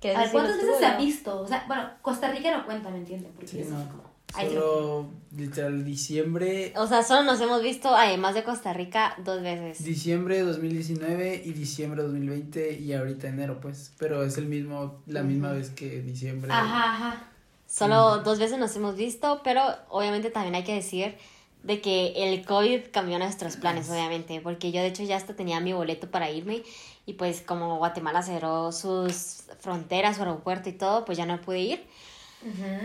¿Quieres 0.00 0.18
A 0.18 0.22
ver, 0.22 0.32
¿cuántas 0.32 0.56
veces 0.56 0.78
se 0.78 0.86
han 0.86 0.98
visto? 0.98 1.40
O 1.40 1.46
sea, 1.46 1.64
bueno, 1.66 1.90
Costa 2.02 2.30
Rica 2.30 2.56
no 2.56 2.66
cuenta, 2.66 2.90
¿me 2.90 2.98
entienden? 2.98 3.32
Porque 3.32 3.48
Sí, 3.48 3.60
es 3.60 3.68
no. 3.70 3.76
como. 3.88 4.03
Ay, 4.34 4.48
Solo 4.48 5.10
literal 5.36 5.84
diciembre, 5.84 6.72
O 6.76 6.86
sea, 6.86 7.02
solo 7.02 7.22
nos 7.22 7.40
hemos 7.40 7.62
visto, 7.62 7.94
además 7.94 8.34
de 8.34 8.44
Costa 8.44 8.72
Rica, 8.72 9.14
dos 9.24 9.42
veces. 9.42 9.84
diciembre 9.84 10.36
de 10.36 10.42
2019 10.42 11.42
y 11.44 11.52
diciembre 11.52 12.02
de 12.02 12.08
2020 12.08 12.78
y 12.80 12.92
ahorita 12.92 13.28
enero, 13.28 13.60
pues. 13.60 13.92
Pero 13.98 14.24
es 14.24 14.38
el 14.38 14.46
mismo, 14.46 15.02
la 15.06 15.22
misma 15.22 15.52
vez 15.52 15.70
que 15.70 16.02
diciembre. 16.02 16.52
Ajá, 16.52 16.94
ajá. 16.94 17.28
Solo 17.66 18.18
dos 18.18 18.38
veces 18.38 18.58
nos 18.58 18.74
hemos 18.76 18.96
visto, 18.96 19.40
pero 19.42 19.62
obviamente 19.88 20.30
también 20.30 20.54
hay 20.54 20.64
que 20.64 20.74
decir 20.74 21.16
de 21.64 21.80
que 21.80 22.12
el 22.16 22.44
COVID 22.44 22.90
cambió 22.92 23.18
nuestros 23.18 23.56
planes, 23.56 23.88
obviamente, 23.90 24.40
porque 24.40 24.70
yo 24.70 24.80
de 24.80 24.88
hecho 24.88 25.02
ya 25.02 25.16
hasta 25.16 25.34
tenía 25.34 25.60
mi 25.60 25.72
boleto 25.72 26.10
para 26.10 26.30
irme 26.30 26.62
y 27.06 27.14
pues 27.14 27.40
como 27.40 27.78
Guatemala 27.78 28.22
cerró 28.22 28.70
sus 28.70 29.44
fronteras, 29.60 30.16
su 30.16 30.22
aeropuerto 30.22 30.68
y 30.68 30.72
todo, 30.72 31.04
pues 31.04 31.18
ya 31.18 31.26
no 31.26 31.40
pude 31.40 31.60
ir. 31.60 31.86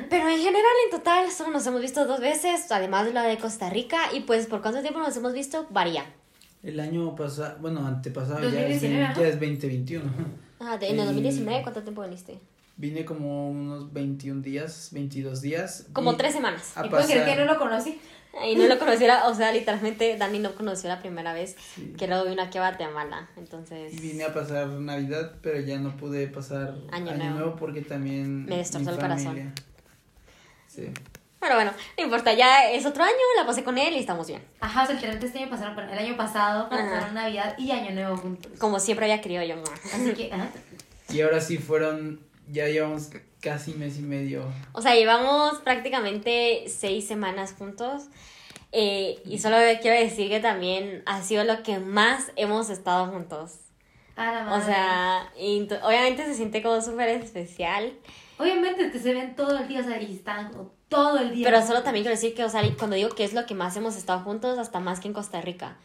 Pero 0.10 0.30
en 0.30 0.38
general, 0.38 0.64
en 0.86 0.92
total, 0.92 1.30
solo 1.32 1.52
nos 1.52 1.66
hemos 1.68 1.82
visto 1.82 2.06
dos 2.06 2.20
veces, 2.20 2.72
además 2.72 3.06
de 3.06 3.14
la 3.14 3.24
de 3.24 3.38
Costa 3.38 3.70
Rica, 3.70 3.98
y 4.14 4.22
pues 4.22 4.46
por 4.48 4.62
cuánto 4.62 4.82
tiempo 4.82 5.00
nos 5.00 5.16
hemos 5.18 5.34
visto, 5.34 5.68
varía. 5.70 6.06
El 6.64 6.80
año 6.80 7.16
pasado, 7.16 7.58
bueno, 7.60 7.86
antepasado 7.86 8.40
ya 8.42 8.48
es, 8.68 8.82
2019, 8.82 9.04
vein- 9.06 9.16
ya 9.16 9.28
es 9.28 9.40
2021. 9.40 10.04
Ah, 10.60 10.78
de, 10.78 10.88
en 10.88 10.94
el 10.96 11.00
El- 11.00 11.06
2019, 11.08 11.62
¿cuánto 11.64 11.82
tiempo 11.84 12.02
viniste? 12.04 12.40
Vine 12.78 13.04
como 13.04 13.50
unos 13.50 13.92
21 13.92 14.42
días, 14.42 14.90
22 14.94 15.42
días. 15.42 15.88
Como 15.94 16.16
tres 16.16 16.34
semanas. 16.34 16.72
A 16.78 16.86
¿Y 16.86 16.90
puedes 16.90 17.08
creer 17.08 17.22
pasar, 17.24 17.38
que 17.38 17.46
no 17.46 17.54
lo 17.54 17.60
conocí? 17.60 18.00
Y 18.46 18.56
no 18.56 18.68
lo 18.68 18.78
conociera, 18.80 19.28
o 19.28 19.34
sea, 19.36 19.52
literalmente 19.52 20.16
Dani 20.18 20.40
no 20.40 20.54
conoció 20.56 20.88
la 20.88 21.00
primera 21.00 21.34
vez 21.34 21.56
Sí. 21.76 21.94
que 21.98 22.08
luego 22.08 22.26
vino 22.26 22.42
aquí 22.42 22.58
a 22.58 22.62
Guatemala, 22.70 23.28
entonces... 23.38 23.94
Y 23.94 24.00
vine 24.00 24.24
a 24.24 24.34
pasar 24.34 24.68
Navidad, 24.68 25.34
pero 25.42 25.60
ya 25.60 25.78
no 25.80 25.98
pude 25.98 26.28
pasar 26.28 26.76
Año 26.92 27.12
Año, 27.12 27.18
Nuevo. 27.18 27.34
nuevo. 27.40 27.56
porque 27.56 27.82
también. 27.82 28.46
Me 28.46 28.58
destrozó 28.58 28.86
mi 28.86 28.92
el 28.96 29.00
corazón. 29.02 29.54
Sí. 30.68 30.90
Pero 31.40 31.56
bueno, 31.56 31.72
no 31.98 32.04
importa, 32.04 32.34
ya 32.34 32.70
es 32.70 32.86
otro 32.86 33.04
año, 33.04 33.14
la 33.38 33.46
pasé 33.46 33.64
con 33.64 33.78
él 33.78 33.94
y 33.96 34.00
estamos 34.00 34.28
bien. 34.28 34.42
Ajá, 34.60 34.84
o 34.84 34.86
sea, 34.86 34.94
literalmente 34.96 35.28
este 35.28 35.40
año 35.40 35.50
pasaron, 35.50 35.80
el 35.90 35.98
año 35.98 36.18
pasado 36.18 36.68
Ajá. 36.70 36.70
pasaron 36.70 37.14
Navidad 37.16 37.56
y 37.58 37.72
Año 37.72 37.92
Nuevo 37.92 38.18
juntos. 38.18 38.52
Como 38.60 38.80
siempre 38.80 39.06
había 39.06 39.22
querido 39.22 39.44
yo. 39.44 39.56
Así 39.94 40.14
que, 40.14 40.32
ajá. 40.34 40.50
Y 41.10 41.22
ahora 41.22 41.42
sí 41.42 41.58
fueron. 41.58 42.20
Ya 42.52 42.68
llevamos 42.68 43.10
casi 43.42 43.74
mes 43.74 43.98
y 43.98 44.02
medio. 44.02 44.44
O 44.74 44.82
sea, 44.82 44.96
llevamos 44.96 45.60
prácticamente 45.60 46.66
seis 46.68 47.08
semanas 47.08 47.56
juntos. 47.58 48.04
eh, 48.72 49.22
y 49.26 49.40
solo 49.40 49.58
quiero 49.82 50.00
decir 50.00 50.30
que 50.30 50.40
también 50.40 51.04
ha 51.06 51.22
sido 51.22 51.44
lo 51.44 51.64
que 51.64 51.80
más 51.80 52.32
hemos 52.36 52.70
estado 52.70 53.08
juntos. 53.08 53.60
A 54.16 54.32
la 54.32 54.54
O 54.54 54.62
sea, 54.62 55.32
y 55.40 55.68
obviamente 55.82 56.26
se 56.26 56.34
siente 56.34 56.62
como 56.62 56.82
súper 56.82 57.10
especial. 57.10 57.94
Obviamente 58.38 58.90
te 58.90 59.00
se 59.00 59.14
ven 59.14 59.36
todo 59.36 59.58
el 59.58 59.68
día, 59.68 59.82
o 59.82 59.84
sea, 59.84 60.02
y 60.02 60.14
están 60.14 60.52
todo 60.90 61.20
el 61.20 61.34
día. 61.34 61.46
Pero 61.46 61.66
solo 61.66 61.84
también 61.84 62.04
quiero 62.04 62.16
decir 62.16 62.34
que, 62.34 62.44
o 62.44 62.50
sea, 62.50 62.62
cuando 62.78 62.96
digo 62.96 63.10
que 63.10 63.24
es 63.24 63.34
lo 63.34 63.46
que 63.46 63.56
más 63.56 63.76
hemos 63.78 63.96
estado 63.96 64.20
juntos, 64.22 64.58
hasta 64.58 64.80
más 64.80 65.00
que 65.00 65.08
en 65.08 65.14
Costa 65.14 65.42
Rica. 65.42 65.78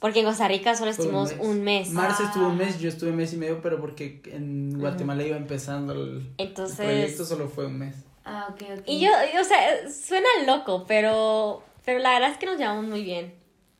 Porque 0.00 0.20
en 0.20 0.26
Costa 0.26 0.48
Rica 0.48 0.74
solo 0.74 0.90
estuvimos 0.90 1.34
un 1.38 1.62
mes. 1.62 1.90
Marce 1.90 2.24
estuvo 2.24 2.46
un 2.46 2.52
Ah. 2.60 2.64
mes, 2.64 2.80
yo 2.80 2.88
estuve 2.88 3.12
mes 3.12 3.32
y 3.32 3.36
medio, 3.36 3.60
pero 3.62 3.80
porque 3.80 4.20
en 4.26 4.78
Guatemala 4.78 5.22
iba 5.22 5.36
empezando 5.36 5.92
el, 5.92 6.30
Entonces- 6.38 6.80
el 6.80 6.86
proyecto, 6.86 7.24
solo 7.24 7.48
fue 7.48 7.66
un 7.66 7.78
mes. 7.78 7.94
Ah, 8.24 8.48
ok, 8.50 8.62
ok. 8.78 8.82
Y 8.86 9.00
yo, 9.00 9.10
o 9.40 9.44
sea, 9.44 9.88
suena 9.90 10.28
loco, 10.46 10.84
pero, 10.88 11.62
pero 11.84 11.98
la 12.00 12.10
verdad 12.14 12.30
es 12.32 12.38
que 12.38 12.46
nos 12.46 12.58
llevamos 12.58 12.84
muy 12.86 13.02
bien. 13.04 13.34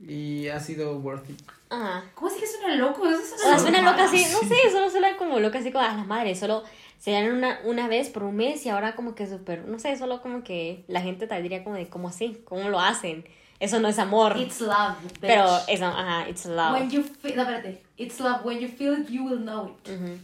Y 0.06 0.48
ha 0.48 0.60
sido 0.60 0.96
worth 0.98 1.28
it. 1.28 1.40
Ajá. 1.70 2.04
¿Cómo 2.14 2.28
así 2.28 2.40
que 2.40 2.46
suena 2.46 2.74
loco? 2.76 3.06
Eso 3.06 3.34
O 3.34 3.38
sea, 3.38 3.58
suena 3.58 3.82
loca 3.82 4.04
así, 4.04 4.24
no 4.32 4.40
sé, 4.48 4.70
solo 4.72 4.90
suena 4.90 5.16
como 5.16 5.38
loca 5.40 5.58
así 5.58 5.70
como 5.72 5.84
a 5.84 5.88
la 5.96 6.04
madre, 6.04 6.34
solo 6.34 6.62
se 6.98 7.12
dan 7.12 7.32
una, 7.32 7.60
una 7.64 7.86
vez 7.88 8.08
por 8.10 8.24
un 8.24 8.36
mes 8.36 8.64
y 8.66 8.68
ahora 8.70 8.94
como 8.94 9.14
que 9.14 9.26
súper, 9.26 9.66
no 9.66 9.78
sé, 9.78 9.96
solo 9.96 10.20
como 10.20 10.42
que 10.42 10.84
la 10.88 11.00
gente 11.00 11.26
te 11.26 11.40
diría 11.42 11.62
como 11.64 11.76
de, 11.76 11.88
¿cómo 11.88 12.08
así? 12.08 12.42
¿Cómo 12.44 12.68
lo 12.70 12.80
hacen? 12.80 13.24
Eso 13.60 13.78
no 13.78 13.88
es 13.88 13.98
amor. 13.98 14.38
It's 14.38 14.60
love, 14.60 14.96
bitch. 15.02 15.20
pero 15.20 15.46
eso, 15.68 15.84
ajá, 15.84 16.28
it's 16.28 16.46
love. 16.46 16.72
When 16.72 16.90
you 16.90 17.02
feel... 17.02 17.36
No, 17.36 17.42
espérate. 17.42 17.82
It's 17.98 18.18
love. 18.18 18.42
When 18.42 18.58
you 18.58 18.68
feel 18.68 18.94
it, 18.94 19.08
you 19.10 19.22
will 19.22 19.38
know 19.38 19.66
it. 19.66 19.88
Ujú. 19.88 20.18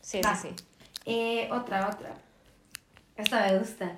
Sí, 0.00 0.22
Va. 0.22 0.34
sí, 0.34 0.48
sí. 0.48 0.64
Eh, 1.04 1.48
otra, 1.52 1.86
otra. 1.88 2.14
Esta 3.16 3.46
me 3.46 3.58
gusta. 3.58 3.94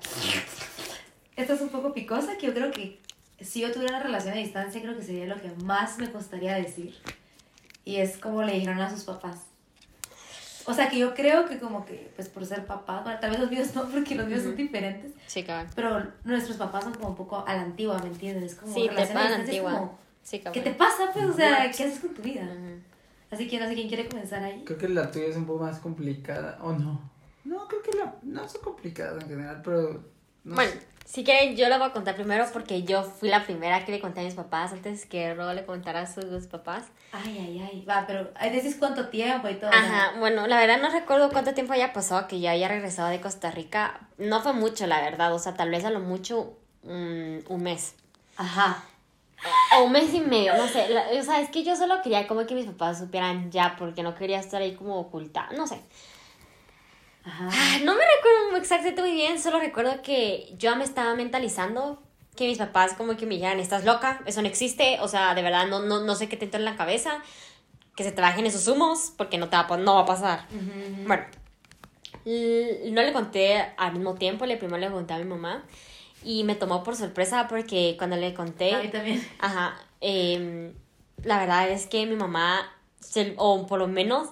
Esta 1.37 1.53
es 1.53 1.61
un 1.61 1.69
poco 1.69 1.93
picosa, 1.93 2.37
que 2.37 2.47
yo 2.47 2.53
creo 2.53 2.71
que 2.71 2.99
si 3.39 3.61
yo 3.61 3.71
tuviera 3.71 3.95
una 3.95 4.03
relación 4.03 4.33
a 4.33 4.37
distancia, 4.37 4.81
creo 4.81 4.95
que 4.95 5.03
sería 5.03 5.25
lo 5.25 5.41
que 5.41 5.49
más 5.63 5.97
me 5.97 6.11
costaría 6.11 6.55
decir. 6.55 6.95
Y 7.85 7.97
es 7.97 8.17
como 8.17 8.43
le 8.43 8.53
dijeron 8.53 8.79
a 8.81 8.89
sus 8.89 9.05
papás. 9.05 9.37
O 10.65 10.73
sea, 10.73 10.89
que 10.89 10.97
yo 10.99 11.13
creo 11.13 11.45
que 11.47 11.59
como 11.59 11.85
que, 11.85 12.11
pues 12.15 12.29
por 12.29 12.45
ser 12.45 12.65
papás, 12.65 13.03
bueno, 13.03 13.19
tal 13.19 13.31
vez 13.31 13.39
los 13.39 13.49
míos 13.51 13.69
no, 13.75 13.87
porque 13.89 14.15
los 14.15 14.27
míos 14.27 14.43
son 14.43 14.55
diferentes, 14.55 15.11
Sí, 15.27 15.43
cabrón. 15.43 15.71
pero 15.75 16.07
nuestros 16.23 16.57
papás 16.57 16.83
son 16.83 16.93
como 16.93 17.09
un 17.09 17.15
poco 17.15 17.43
a 17.47 17.55
la 17.55 17.61
antigua, 17.63 17.97
¿me 17.99 18.07
entiendes? 18.09 18.51
Es 18.53 18.57
como 18.57 18.73
Sí, 18.73 18.89
te 18.89 18.99
a 19.01 19.03
es 19.03 19.15
antigua. 19.15 19.71
como, 19.73 19.99
Sí, 20.23 20.39
cabrón. 20.39 20.53
¿Qué 20.63 20.69
te 20.69 20.75
pasa, 20.77 21.09
pues? 21.13 21.25
O 21.25 21.33
sea, 21.33 21.71
¿qué 21.71 21.83
haces 21.83 21.99
con 21.99 22.13
tu 22.13 22.21
vida? 22.21 22.47
Así 23.31 23.47
que 23.47 23.59
no 23.59 23.67
sé 23.67 23.75
quién 23.75 23.87
quiere 23.87 24.07
comenzar 24.09 24.43
ahí. 24.43 24.63
Creo 24.65 24.77
que 24.77 24.89
la 24.89 25.09
tuya 25.09 25.27
es 25.27 25.37
un 25.37 25.45
poco 25.45 25.63
más 25.63 25.79
complicada, 25.79 26.57
¿o 26.61 26.73
no? 26.73 27.09
No, 27.43 27.67
creo 27.67 27.81
que 27.81 27.97
la, 27.97 28.13
no 28.21 28.47
son 28.47 28.61
complicadas 28.61 29.23
en 29.23 29.29
general, 29.29 29.61
pero... 29.63 30.03
no 30.43 30.55
Bueno, 30.55 30.71
sé. 30.71 30.90
Si 31.11 31.25
quieren, 31.25 31.57
yo 31.57 31.67
lo 31.67 31.77
voy 31.77 31.89
a 31.89 31.91
contar 31.91 32.15
primero 32.15 32.45
porque 32.53 32.83
yo 32.83 33.03
fui 33.03 33.27
la 33.27 33.43
primera 33.43 33.83
que 33.83 33.91
le 33.91 33.99
conté 33.99 34.21
a 34.21 34.23
mis 34.23 34.33
papás 34.35 34.71
antes 34.71 35.05
que 35.05 35.33
Ro 35.33 35.51
le 35.53 35.65
contara 35.65 36.01
a 36.03 36.05
sus 36.07 36.47
papás. 36.47 36.85
Ay, 37.11 37.37
ay, 37.37 37.69
ay. 37.69 37.85
Va, 37.85 38.05
pero 38.07 38.31
ahí 38.35 38.49
decís 38.49 38.77
cuánto 38.79 39.09
tiempo 39.09 39.49
y 39.49 39.55
todo. 39.55 39.71
Ajá, 39.73 40.13
bueno, 40.19 40.47
la 40.47 40.57
verdad 40.57 40.79
no 40.81 40.89
recuerdo 40.89 41.29
cuánto 41.29 41.53
tiempo 41.53 41.73
haya 41.73 41.91
pasado 41.91 42.29
que 42.29 42.39
yo 42.39 42.49
haya 42.49 42.69
regresado 42.69 43.09
de 43.09 43.19
Costa 43.19 43.51
Rica. 43.51 43.99
No 44.17 44.41
fue 44.41 44.53
mucho, 44.53 44.87
la 44.87 45.01
verdad, 45.01 45.33
o 45.33 45.39
sea, 45.39 45.53
tal 45.53 45.69
vez 45.69 45.83
a 45.83 45.89
lo 45.89 45.99
mucho 45.99 46.53
mm, 46.83 47.39
un 47.49 47.61
mes. 47.61 47.95
Ajá. 48.37 48.81
O 49.77 49.83
un 49.83 49.91
mes 49.91 50.13
y 50.13 50.21
medio, 50.21 50.55
no 50.55 50.65
sé. 50.67 50.87
la- 50.87 51.07
o 51.19 51.23
sea, 51.23 51.41
es 51.41 51.49
que 51.49 51.63
yo 51.63 51.75
solo 51.75 52.01
quería 52.01 52.25
como 52.25 52.45
que 52.45 52.55
mis 52.55 52.67
papás 52.67 52.99
supieran 52.99 53.51
ya 53.51 53.75
porque 53.77 54.01
no 54.01 54.15
quería 54.15 54.39
estar 54.39 54.61
ahí 54.61 54.75
como 54.75 54.97
oculta, 54.97 55.49
no 55.57 55.67
sé. 55.67 55.81
Ajá. 57.23 57.49
Ah, 57.51 57.77
No 57.83 57.93
me 57.95 58.01
recuerdo 58.17 58.57
exactamente 58.57 59.01
muy 59.01 59.11
bien, 59.13 59.39
solo 59.39 59.59
recuerdo 59.59 60.01
que 60.01 60.53
yo 60.57 60.75
me 60.75 60.83
estaba 60.83 61.13
mentalizando 61.15 62.01
que 62.35 62.47
mis 62.47 62.57
papás 62.57 62.93
como 62.93 63.15
que 63.17 63.25
me 63.25 63.35
dijeran, 63.35 63.59
estás 63.59 63.83
loca, 63.85 64.21
eso 64.25 64.41
no 64.41 64.47
existe, 64.47 64.97
o 65.01 65.07
sea, 65.07 65.35
de 65.35 65.41
verdad 65.41 65.67
no, 65.67 65.79
no, 65.81 65.99
no 66.01 66.15
sé 66.15 66.29
qué 66.29 66.37
te 66.37 66.45
entra 66.45 66.59
en 66.59 66.65
la 66.65 66.75
cabeza, 66.77 67.21
que 67.95 68.03
se 68.03 68.11
te 68.11 68.21
bajen 68.21 68.45
esos 68.45 68.67
humos, 68.67 69.11
porque 69.17 69.37
no, 69.37 69.49
te 69.49 69.57
va, 69.57 69.77
no 69.77 69.95
va 69.95 70.01
a 70.01 70.05
pasar. 70.05 70.47
Bueno, 71.05 71.25
no 72.25 73.01
le 73.01 73.13
conté 73.13 73.57
al 73.77 73.93
mismo 73.93 74.15
tiempo, 74.15 74.45
le 74.45 74.57
primero 74.57 74.77
le 74.79 74.89
conté 74.91 75.13
a 75.13 75.17
mi 75.17 75.25
mamá 75.25 75.63
y 76.23 76.43
me 76.43 76.55
tomó 76.55 76.83
por 76.83 76.95
sorpresa 76.95 77.47
porque 77.47 77.95
cuando 77.97 78.15
le 78.15 78.33
conté... 78.33 78.73
A 78.75 78.81
mí 78.81 78.87
también. 78.89 79.27
Ajá. 79.39 79.75
em, 79.99 80.73
la 81.23 81.39
verdad 81.39 81.69
es 81.69 81.87
que 81.87 82.05
mi 82.05 82.15
mamá, 82.15 82.71
se- 82.99 83.33
o 83.37 83.67
por 83.67 83.79
lo 83.79 83.87
menos, 83.87 84.29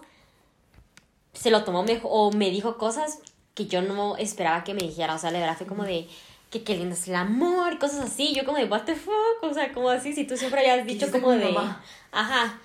se 1.39 1.51
lo 1.51 1.63
tomó 1.63 1.83
mejor, 1.83 2.09
o 2.11 2.31
me 2.31 2.49
dijo 2.49 2.77
cosas 2.77 3.19
que 3.55 3.65
yo 3.67 3.81
no 3.81 4.17
esperaba 4.17 4.63
que 4.63 4.73
me 4.73 4.81
dijera. 4.81 5.15
O 5.15 5.17
sea, 5.17 5.31
la 5.31 5.39
verdad 5.39 5.57
fue 5.57 5.67
como 5.67 5.83
de 5.83 6.07
que 6.49 6.63
qué 6.63 6.75
lindo 6.75 6.95
es 6.95 7.07
el 7.07 7.15
amor 7.15 7.79
cosas 7.79 7.99
así. 7.99 8.33
Yo 8.33 8.45
como 8.45 8.57
de, 8.57 8.65
what 8.65 8.83
the 8.83 8.95
fuck, 8.95 9.41
o 9.41 9.53
sea, 9.53 9.71
como 9.71 9.89
así, 9.89 10.13
si 10.13 10.25
tú 10.25 10.35
siempre 10.35 10.59
habías 10.59 10.85
dicho 10.85 11.09
como 11.11 11.31
de... 11.31 11.51
mamá? 11.51 11.83
Ajá. 12.11 12.59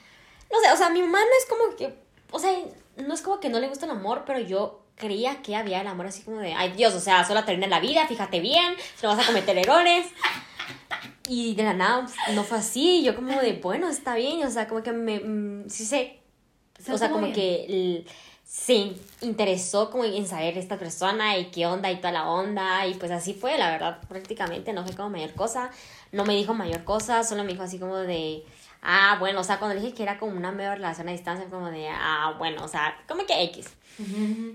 No 0.50 0.60
sé, 0.60 0.72
o 0.72 0.76
sea, 0.76 0.90
mi 0.90 1.00
mamá 1.02 1.20
no 1.20 1.30
es 1.38 1.46
como 1.46 1.76
que, 1.76 1.94
o 2.30 2.38
sea, 2.38 2.52
no 2.96 3.14
es 3.14 3.22
como 3.22 3.40
que 3.40 3.48
no 3.48 3.60
le 3.60 3.68
gusta 3.68 3.86
el 3.86 3.92
amor, 3.92 4.24
pero 4.26 4.40
yo 4.40 4.80
creía 4.96 5.42
que 5.42 5.56
había 5.56 5.80
el 5.80 5.86
amor 5.86 6.06
así 6.06 6.22
como 6.22 6.38
de, 6.38 6.54
ay 6.54 6.72
Dios, 6.72 6.94
o 6.94 7.00
sea, 7.00 7.24
solo 7.24 7.44
termina 7.44 7.66
la 7.66 7.80
vida, 7.80 8.06
fíjate 8.06 8.40
bien, 8.40 8.74
no 9.02 9.08
vas 9.08 9.24
a 9.24 9.26
cometer 9.26 9.56
errores. 9.58 10.06
Y 11.26 11.54
de 11.54 11.64
la 11.64 11.72
nada 11.72 12.02
pues, 12.02 12.36
no 12.36 12.44
fue 12.44 12.58
así, 12.58 13.02
yo 13.02 13.16
como 13.16 13.40
de, 13.40 13.54
bueno, 13.54 13.88
está 13.88 14.14
bien, 14.14 14.46
o 14.46 14.50
sea, 14.50 14.68
como 14.68 14.82
que 14.82 14.92
me, 14.92 15.20
mm, 15.20 15.68
sí 15.68 15.84
sé, 15.84 16.20
o 16.88 16.98
sea, 16.98 17.10
como 17.10 17.22
bien. 17.22 17.34
que 17.34 18.04
se 18.54 18.94
interesó 19.20 19.90
como 19.90 20.04
en 20.04 20.28
saber 20.28 20.56
esta 20.56 20.78
persona 20.78 21.36
y 21.36 21.46
qué 21.46 21.66
onda 21.66 21.90
y 21.90 21.96
toda 21.96 22.12
la 22.12 22.30
onda, 22.30 22.86
y 22.86 22.94
pues 22.94 23.10
así 23.10 23.34
fue, 23.34 23.58
la 23.58 23.68
verdad, 23.68 23.98
prácticamente 24.08 24.72
no 24.72 24.84
fue 24.84 24.94
como 24.94 25.10
mayor 25.10 25.34
cosa, 25.34 25.72
no 26.12 26.24
me 26.24 26.36
dijo 26.36 26.54
mayor 26.54 26.84
cosa, 26.84 27.24
solo 27.24 27.42
me 27.42 27.50
dijo 27.50 27.64
así 27.64 27.80
como 27.80 27.96
de, 27.96 28.44
ah, 28.80 29.16
bueno, 29.18 29.40
o 29.40 29.44
sea, 29.44 29.58
cuando 29.58 29.74
le 29.74 29.80
dije 29.80 29.92
que 29.92 30.04
era 30.04 30.20
como 30.20 30.36
una 30.36 30.52
mejor 30.52 30.76
relación 30.76 31.08
a 31.08 31.12
distancia, 31.12 31.50
como 31.50 31.68
de, 31.72 31.88
ah, 31.88 32.36
bueno, 32.38 32.64
o 32.64 32.68
sea, 32.68 32.96
como 33.08 33.26
que 33.26 33.42
X. 33.42 33.74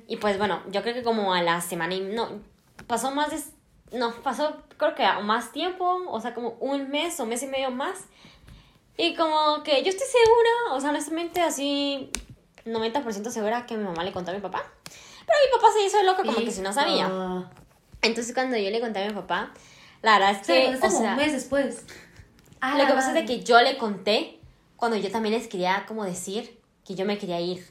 Y 0.07 0.15
pues 0.15 0.37
bueno, 0.37 0.61
yo 0.71 0.81
creo 0.81 0.93
que 0.93 1.03
como 1.03 1.33
a 1.33 1.43
la 1.43 1.59
semana 1.59 1.93
y 1.93 1.99
no, 1.99 2.39
pasó 2.87 3.11
más 3.11 3.31
de, 3.31 3.97
no, 3.97 4.13
pasó 4.23 4.63
creo 4.77 4.95
que 4.95 5.05
más 5.23 5.51
tiempo, 5.51 6.05
o 6.07 6.21
sea, 6.21 6.33
como 6.33 6.51
un 6.61 6.89
mes 6.89 7.19
o 7.19 7.25
mes 7.25 7.43
y 7.43 7.47
medio 7.47 7.69
más. 7.69 8.05
Y 8.95 9.13
como 9.15 9.61
que 9.63 9.83
yo 9.83 9.89
estoy 9.89 10.07
segura, 10.07 10.77
o 10.77 10.79
sea, 10.79 10.91
honestamente 10.91 11.41
así 11.41 12.09
90% 12.73 13.29
segura 13.29 13.65
que 13.65 13.77
mi 13.77 13.83
mamá 13.83 14.03
le 14.03 14.11
contó 14.11 14.31
a 14.31 14.33
mi 14.33 14.39
papá. 14.41 14.63
Pero 14.83 15.37
mi 15.45 15.57
papá 15.59 15.71
se 15.73 15.85
hizo 15.85 16.01
loco 16.03 16.23
como 16.23 16.37
que 16.39 16.51
si 16.51 16.61
no 16.61 16.73
sabía. 16.73 17.07
Ah. 17.11 17.49
Entonces 18.01 18.33
cuando 18.33 18.57
yo 18.57 18.69
le 18.69 18.79
conté 18.79 19.03
a 19.03 19.07
mi 19.07 19.13
papá, 19.13 19.51
la 20.01 20.13
verdad 20.19 20.31
es 20.31 20.47
que, 20.47 20.75
o 20.75 20.89
sea, 20.89 21.11
un 21.11 21.15
mes 21.17 21.33
después. 21.33 21.85
Ah, 22.61 22.71
lo 22.73 22.79
la 22.83 22.87
que 22.87 22.93
pasa 22.93 23.09
es 23.09 23.13
de 23.15 23.25
que 23.25 23.43
yo 23.43 23.61
le 23.61 23.77
conté 23.77 24.39
cuando 24.75 24.97
yo 24.97 25.11
también 25.11 25.35
les 25.35 25.47
quería 25.47 25.85
como 25.87 26.03
decir 26.05 26.59
que 26.85 26.95
yo 26.95 27.05
me 27.05 27.17
quería 27.17 27.39
ir. 27.39 27.65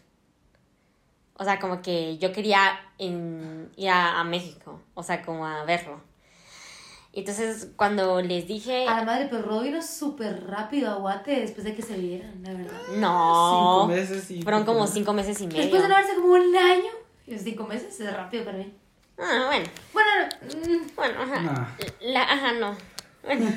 O 1.34 1.44
sea, 1.44 1.58
como 1.60 1.82
que 1.82 2.18
yo 2.18 2.32
quería 2.32 2.78
en- 2.98 3.70
ir 3.76 3.90
a, 3.90 4.20
a 4.20 4.24
México, 4.24 4.80
o 4.94 5.02
sea, 5.02 5.22
como 5.22 5.46
a 5.46 5.64
verlo. 5.64 6.00
Entonces, 7.18 7.68
cuando 7.76 8.20
les 8.20 8.46
dije... 8.46 8.86
A 8.86 8.96
la 8.96 9.04
madre, 9.04 9.28
pero 9.30 9.42
Rodo 9.42 9.62
vino 9.62 9.82
súper 9.82 10.46
rápido 10.46 10.90
a 10.90 10.94
Guate 10.94 11.40
después 11.40 11.64
de 11.64 11.74
que 11.74 11.82
se 11.82 11.96
vieran, 11.96 12.42
la 12.42 12.52
verdad. 12.52 12.78
No. 12.96 13.86
Cinco 13.86 13.86
meses 13.88 14.30
y... 14.30 14.42
Fueron 14.42 14.64
como 14.64 14.86
cinco 14.86 15.12
meses 15.12 15.40
y 15.40 15.46
medio. 15.46 15.62
Después 15.62 15.82
de 15.82 15.88
no 15.88 15.96
verse 15.96 16.14
como 16.14 16.32
un 16.32 16.56
año. 16.56 16.90
Y 17.26 17.32
los 17.32 17.42
cinco 17.42 17.64
meses 17.66 17.98
es 18.00 18.12
rápido 18.14 18.44
para 18.44 18.58
mí. 18.58 18.72
Ah, 19.18 19.44
bueno. 19.46 19.66
Bueno, 19.92 20.10
Bueno, 20.94 21.22
ajá. 21.22 21.40
No. 21.40 21.66
La, 22.00 22.22
ajá, 22.22 22.52
no. 22.52 22.76
Bueno, 23.24 23.50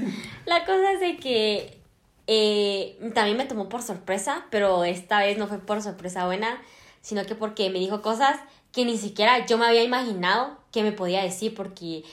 la 0.45 0.65
cosa 0.65 0.93
es 0.93 0.99
de 0.99 1.17
que 1.17 1.79
eh, 2.27 3.11
también 3.13 3.37
me 3.37 3.45
tomó 3.45 3.69
por 3.69 3.81
sorpresa, 3.81 4.45
pero 4.49 4.83
esta 4.83 5.19
vez 5.19 5.37
no 5.37 5.47
fue 5.47 5.59
por 5.59 5.81
sorpresa 5.81 6.25
buena, 6.25 6.61
sino 7.01 7.25
que 7.25 7.35
porque 7.35 7.69
me 7.69 7.79
dijo 7.79 8.01
cosas 8.01 8.39
que 8.71 8.85
ni 8.85 8.97
siquiera 8.97 9.45
yo 9.45 9.57
me 9.57 9.65
había 9.65 9.83
imaginado 9.83 10.57
que 10.71 10.83
me 10.83 10.91
podía 10.91 11.24
decir, 11.24 11.53
porque, 11.53 12.03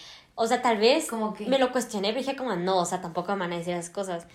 o 0.41 0.47
sea, 0.47 0.63
tal 0.63 0.79
vez 0.79 1.09
¿Cómo 1.09 1.35
qué? 1.35 1.47
me 1.47 1.59
lo 1.59 1.73
cuestioné, 1.73 2.09
pero 2.09 2.21
dije 2.21 2.37
como, 2.37 2.55
no, 2.55 2.79
o 2.79 2.85
sea, 2.85 3.01
tampoco 3.01 3.33
me 3.33 3.41
van 3.41 3.53
a 3.53 3.59
decir 3.59 3.75
esas 3.75 3.91
cosas. 3.91 4.27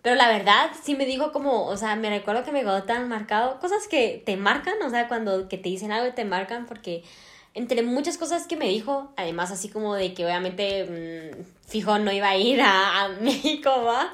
Pero 0.00 0.16
la 0.16 0.26
verdad, 0.28 0.70
sí 0.82 0.96
me 0.96 1.04
dijo 1.04 1.30
como, 1.30 1.66
o 1.66 1.76
sea, 1.76 1.94
me 1.94 2.08
recuerdo 2.08 2.42
que 2.42 2.52
me 2.52 2.60
quedó 2.60 2.84
tan 2.84 3.06
marcado, 3.08 3.60
cosas 3.60 3.86
que 3.86 4.22
te 4.24 4.38
marcan, 4.38 4.74
o 4.82 4.88
sea, 4.88 5.08
cuando 5.08 5.48
que 5.48 5.58
te 5.58 5.68
dicen 5.68 5.92
algo 5.92 6.08
y 6.08 6.12
te 6.12 6.24
marcan, 6.24 6.64
porque 6.64 7.04
entre 7.52 7.82
muchas 7.82 8.16
cosas 8.16 8.46
que 8.46 8.56
me 8.56 8.66
dijo, 8.66 9.12
además 9.16 9.50
así 9.50 9.68
como 9.68 9.94
de 9.94 10.14
que 10.14 10.24
obviamente 10.24 11.34
mm, 11.36 11.68
fijo 11.68 11.98
no 11.98 12.10
iba 12.10 12.30
a 12.30 12.36
ir 12.38 12.62
a, 12.62 13.04
a 13.04 13.08
México, 13.20 13.70
¿va? 13.84 14.10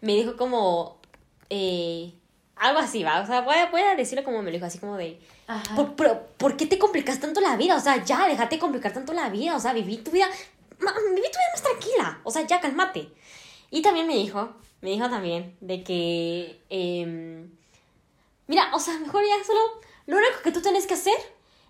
Me 0.00 0.14
dijo 0.14 0.36
como, 0.36 0.98
eh, 1.48 2.12
algo 2.56 2.78
así, 2.78 3.02
¿va? 3.02 3.20
O 3.20 3.26
sea, 3.26 3.40
voy 3.40 3.56
a, 3.56 3.70
voy 3.70 3.82
a 3.82 3.96
decirlo 3.96 4.24
como 4.24 4.38
me 4.38 4.50
lo 4.50 4.52
dijo, 4.52 4.66
así 4.66 4.78
como 4.78 4.96
de. 4.96 5.18
¿por, 5.74 5.94
pero, 5.94 6.26
¿por 6.36 6.56
qué 6.56 6.66
te 6.66 6.78
complicas 6.78 7.18
tanto 7.18 7.40
la 7.40 7.56
vida? 7.56 7.76
O 7.76 7.80
sea, 7.80 8.02
ya, 8.04 8.28
déjate 8.28 8.58
complicar 8.58 8.92
tanto 8.92 9.12
la 9.12 9.28
vida, 9.28 9.56
o 9.56 9.60
sea, 9.60 9.72
viví 9.72 9.96
tu 9.98 10.12
vida, 10.12 10.28
viví 10.82 11.22
tu 11.22 11.38
vida 11.38 11.52
más 11.52 11.62
tranquila, 11.62 12.20
o 12.24 12.30
sea, 12.30 12.46
ya, 12.46 12.60
cálmate. 12.60 13.08
Y 13.70 13.82
también 13.82 14.06
me 14.06 14.16
dijo, 14.16 14.54
me 14.80 14.90
dijo 14.90 15.08
también 15.08 15.56
de 15.60 15.82
que, 15.82 16.60
em, 16.68 17.50
mira, 18.46 18.70
o 18.74 18.78
sea, 18.78 18.98
mejor 18.98 19.24
ya 19.24 19.42
solo, 19.44 19.60
lo 20.06 20.16
único 20.16 20.42
que 20.42 20.52
tú 20.52 20.60
tienes 20.60 20.86
que 20.86 20.94
hacer 20.94 21.16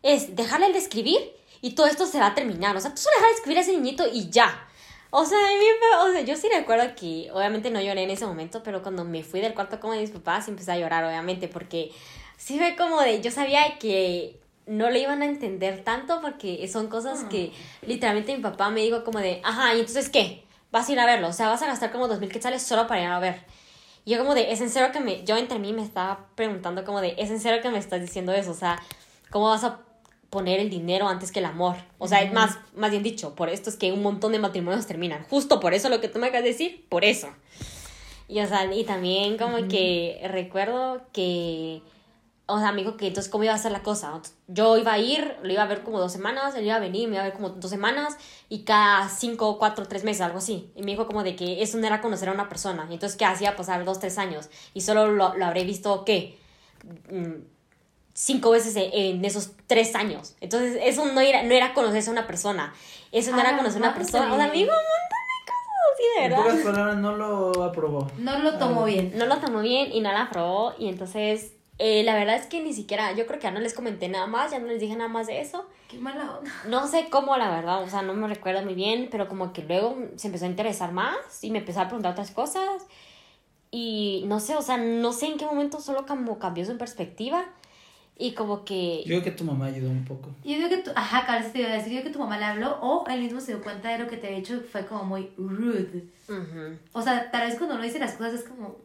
es 0.02 0.34
dejarle 0.34 0.72
de 0.72 0.78
escribir 0.78 1.20
y 1.60 1.74
todo 1.74 1.86
esto 1.86 2.06
se 2.06 2.18
va 2.18 2.28
a 2.28 2.34
terminar. 2.34 2.76
O 2.76 2.80
sea, 2.80 2.90
tú 2.94 3.00
solo 3.00 3.14
dejar 3.16 3.30
de 3.30 3.36
escribir 3.36 3.58
a 3.58 3.60
ese 3.60 3.72
niñito 3.72 4.04
y 4.12 4.30
ya. 4.30 4.68
O 5.10 5.24
sea, 5.24 5.38
mí 5.38 5.64
o 6.00 6.12
sea, 6.12 6.22
yo 6.22 6.36
sí 6.36 6.48
recuerdo 6.52 6.94
que 6.96 7.30
obviamente 7.32 7.70
no 7.70 7.80
lloré 7.80 8.02
en 8.02 8.10
ese 8.10 8.26
momento, 8.26 8.62
pero 8.62 8.82
cuando 8.82 9.04
me 9.04 9.22
fui 9.22 9.40
del 9.40 9.54
cuarto 9.54 9.78
como 9.78 9.92
de 9.92 10.00
mis 10.00 10.10
papás 10.10 10.48
empecé 10.48 10.72
a 10.72 10.78
llorar, 10.78 11.04
obviamente, 11.04 11.48
porque 11.48 11.92
sí 12.38 12.58
fue 12.58 12.76
como 12.76 13.00
de, 13.00 13.20
yo 13.20 13.30
sabía 13.30 13.78
que 13.78 14.40
no 14.66 14.90
lo 14.90 14.96
iban 14.96 15.22
a 15.22 15.26
entender 15.26 15.82
tanto 15.82 16.20
porque 16.20 16.66
son 16.68 16.88
cosas 16.88 17.24
que 17.24 17.52
literalmente 17.86 18.36
mi 18.36 18.42
papá 18.42 18.70
me 18.70 18.82
dijo 18.82 19.04
como 19.04 19.18
de, 19.18 19.40
ajá, 19.44 19.74
¿y 19.74 19.80
entonces 19.80 20.08
qué? 20.08 20.44
Vas 20.70 20.88
a 20.88 20.92
ir 20.92 21.00
a 21.00 21.06
verlo, 21.06 21.28
o 21.28 21.32
sea, 21.32 21.48
vas 21.48 21.62
a 21.62 21.66
gastar 21.66 21.92
como 21.92 22.08
dos 22.08 22.20
mil 22.20 22.30
quetzales 22.30 22.62
solo 22.62 22.86
para 22.86 23.02
ir 23.02 23.08
a 23.08 23.18
ver. 23.18 23.44
Y 24.04 24.12
yo 24.12 24.18
como 24.18 24.34
de, 24.34 24.52
es 24.52 24.60
en 24.60 24.70
serio 24.70 24.90
que 24.92 25.00
me, 25.00 25.24
yo 25.24 25.36
entre 25.36 25.58
mí 25.58 25.72
me 25.72 25.82
estaba 25.82 26.26
preguntando 26.34 26.84
como 26.84 27.00
de, 27.00 27.14
es 27.18 27.30
en 27.30 27.40
serio 27.40 27.62
que 27.62 27.70
me 27.70 27.78
estás 27.78 28.00
diciendo 28.00 28.32
eso, 28.32 28.50
o 28.50 28.54
sea, 28.54 28.80
¿cómo 29.30 29.48
vas 29.48 29.64
a 29.64 29.80
poner 30.30 30.60
el 30.60 30.70
dinero 30.70 31.08
antes 31.08 31.30
que 31.30 31.40
el 31.40 31.44
amor? 31.44 31.76
O 31.98 32.08
sea, 32.08 32.22
es 32.22 32.32
más, 32.32 32.58
más 32.74 32.90
bien 32.90 33.02
dicho, 33.02 33.34
por 33.34 33.48
esto 33.48 33.70
es 33.70 33.76
que 33.76 33.92
un 33.92 34.02
montón 34.02 34.32
de 34.32 34.38
matrimonios 34.38 34.86
terminan, 34.86 35.24
justo 35.28 35.60
por 35.60 35.74
eso 35.74 35.88
lo 35.88 36.00
que 36.00 36.08
tú 36.08 36.18
me 36.18 36.28
acabas 36.28 36.44
de 36.44 36.50
decir, 36.50 36.86
por 36.88 37.04
eso. 37.04 37.28
Y 38.28 38.40
o 38.40 38.46
sea, 38.46 38.72
y 38.72 38.84
también 38.84 39.36
como 39.36 39.68
que 39.68 40.20
recuerdo 40.24 41.02
que, 41.12 41.82
o 42.46 42.58
sea, 42.58 42.72
me 42.72 42.82
dijo 42.82 42.96
que 42.96 43.06
entonces 43.06 43.30
cómo 43.30 43.44
iba 43.44 43.54
a 43.54 43.58
ser 43.58 43.72
la 43.72 43.82
cosa. 43.82 44.20
Yo 44.48 44.76
iba 44.76 44.92
a 44.92 44.98
ir, 44.98 45.36
lo 45.42 45.52
iba 45.52 45.62
a 45.62 45.66
ver 45.66 45.82
como 45.82 45.98
dos 46.00 46.12
semanas, 46.12 46.54
él 46.54 46.64
iba 46.66 46.74
a 46.74 46.80
venir, 46.80 47.08
me 47.08 47.14
iba 47.14 47.22
a 47.24 47.28
ver 47.28 47.34
como 47.34 47.50
dos 47.50 47.70
semanas 47.70 48.16
y 48.48 48.64
cada 48.64 49.08
cinco, 49.08 49.58
cuatro, 49.58 49.86
tres 49.86 50.04
meses, 50.04 50.20
algo 50.22 50.38
así. 50.38 50.70
Y 50.74 50.82
me 50.82 50.90
dijo 50.90 51.06
como 51.06 51.22
de 51.22 51.34
que 51.36 51.62
eso 51.62 51.78
no 51.78 51.86
era 51.86 52.00
conocer 52.00 52.28
a 52.28 52.32
una 52.32 52.48
persona. 52.48 52.86
Y 52.90 52.94
entonces, 52.94 53.16
¿qué 53.16 53.24
hacía? 53.24 53.56
Pasar 53.56 53.84
dos, 53.84 54.00
tres 54.00 54.18
años. 54.18 54.50
Y 54.74 54.80
solo 54.82 55.06
lo, 55.12 55.34
lo 55.36 55.46
habré 55.46 55.64
visto, 55.64 56.04
¿qué? 56.04 56.38
Mm, 57.10 57.44
cinco 58.12 58.50
veces 58.50 58.74
en, 58.76 58.90
en 58.92 59.24
esos 59.24 59.52
tres 59.66 59.94
años. 59.94 60.34
Entonces, 60.40 60.78
eso 60.82 61.06
no 61.06 61.20
era, 61.20 61.42
no 61.44 61.54
era 61.54 61.72
conocerse 61.74 62.10
a 62.10 62.12
una 62.12 62.26
persona. 62.26 62.74
Eso 63.12 63.30
no 63.30 63.38
Ah, 63.38 63.42
era 63.42 63.56
conocer 63.56 63.82
a 63.82 63.86
una 63.86 63.94
persona. 63.94 64.32
O 64.32 64.36
sea, 64.36 64.48
me 64.48 64.52
dijo 64.54 64.70
un 64.70 64.76
montón 64.76 65.22
de 65.30 65.46
cosas 65.46 65.78
así, 65.94 66.02
de 66.18 66.24
En 66.24 66.30
verdad. 66.30 66.44
pocas 66.44 66.64
palabras, 66.64 66.96
no 66.98 67.16
lo 67.16 67.64
aprobó. 67.64 68.10
No 68.18 68.38
lo 68.40 68.58
tomó 68.58 68.84
bien. 68.84 69.12
No 69.16 69.26
lo 69.26 69.38
tomó 69.38 69.60
bien 69.60 69.92
y 69.92 70.00
no 70.00 70.12
la 70.12 70.22
aprobó. 70.24 70.74
Y 70.78 70.88
entonces, 70.88 71.52
eh, 71.84 72.04
la 72.04 72.14
verdad 72.14 72.36
es 72.36 72.46
que 72.46 72.62
ni 72.62 72.72
siquiera, 72.72 73.10
yo 73.10 73.26
creo 73.26 73.40
que 73.40 73.42
ya 73.42 73.50
no 73.50 73.58
les 73.58 73.74
comenté 73.74 74.08
nada 74.08 74.28
más, 74.28 74.52
ya 74.52 74.60
no 74.60 74.68
les 74.68 74.80
dije 74.80 74.94
nada 74.94 75.08
más 75.08 75.26
de 75.26 75.40
eso. 75.40 75.66
Qué 75.88 75.98
mala 75.98 76.38
onda. 76.38 76.48
No 76.68 76.86
sé 76.86 77.08
cómo, 77.10 77.36
la 77.36 77.50
verdad, 77.50 77.82
o 77.82 77.88
sea, 77.88 78.02
no 78.02 78.14
me 78.14 78.28
recuerdo 78.28 78.62
muy 78.62 78.74
bien, 78.74 79.08
pero 79.10 79.26
como 79.26 79.52
que 79.52 79.64
luego 79.64 79.98
se 80.14 80.28
empezó 80.28 80.44
a 80.44 80.48
interesar 80.48 80.92
más 80.92 81.16
y 81.42 81.50
me 81.50 81.58
empezó 81.58 81.80
a 81.80 81.86
preguntar 81.86 82.12
otras 82.12 82.30
cosas. 82.30 82.86
Y 83.72 84.22
no 84.28 84.38
sé, 84.38 84.54
o 84.54 84.62
sea, 84.62 84.76
no 84.76 85.12
sé 85.12 85.26
en 85.26 85.38
qué 85.38 85.44
momento 85.44 85.80
solo 85.80 86.06
como 86.06 86.38
cambió 86.38 86.64
su 86.64 86.78
perspectiva. 86.78 87.46
Y 88.16 88.34
como 88.34 88.64
que... 88.64 88.98
Yo 89.00 89.06
creo 89.06 89.22
que 89.24 89.32
tu 89.32 89.42
mamá 89.42 89.66
ayudó 89.66 89.90
un 89.90 90.04
poco. 90.04 90.28
Yo 90.44 90.54
digo 90.54 90.68
que 90.68 90.76
tu, 90.76 90.92
ajá, 90.94 91.26
cabal, 91.26 91.42
eso 91.42 91.50
te 91.50 91.62
iba 91.62 91.70
a 91.70 91.72
decir, 91.72 91.94
yo 91.94 92.04
que 92.04 92.10
tu 92.10 92.20
mamá 92.20 92.38
le 92.38 92.44
habló 92.44 92.78
o 92.80 93.04
él 93.08 93.22
mismo 93.22 93.40
se 93.40 93.54
dio 93.54 93.62
cuenta 93.64 93.88
de 93.88 93.98
lo 93.98 94.06
que 94.06 94.18
te 94.18 94.28
había 94.28 94.38
hecho, 94.38 94.60
fue 94.70 94.86
como 94.86 95.02
muy 95.02 95.32
rude. 95.36 96.04
O 96.92 97.02
sea, 97.02 97.28
tal 97.32 97.48
vez 97.48 97.56
cuando 97.56 97.74
uno 97.74 97.82
dice 97.82 97.98
las 97.98 98.12
cosas 98.12 98.34
es 98.34 98.44
como, 98.44 98.76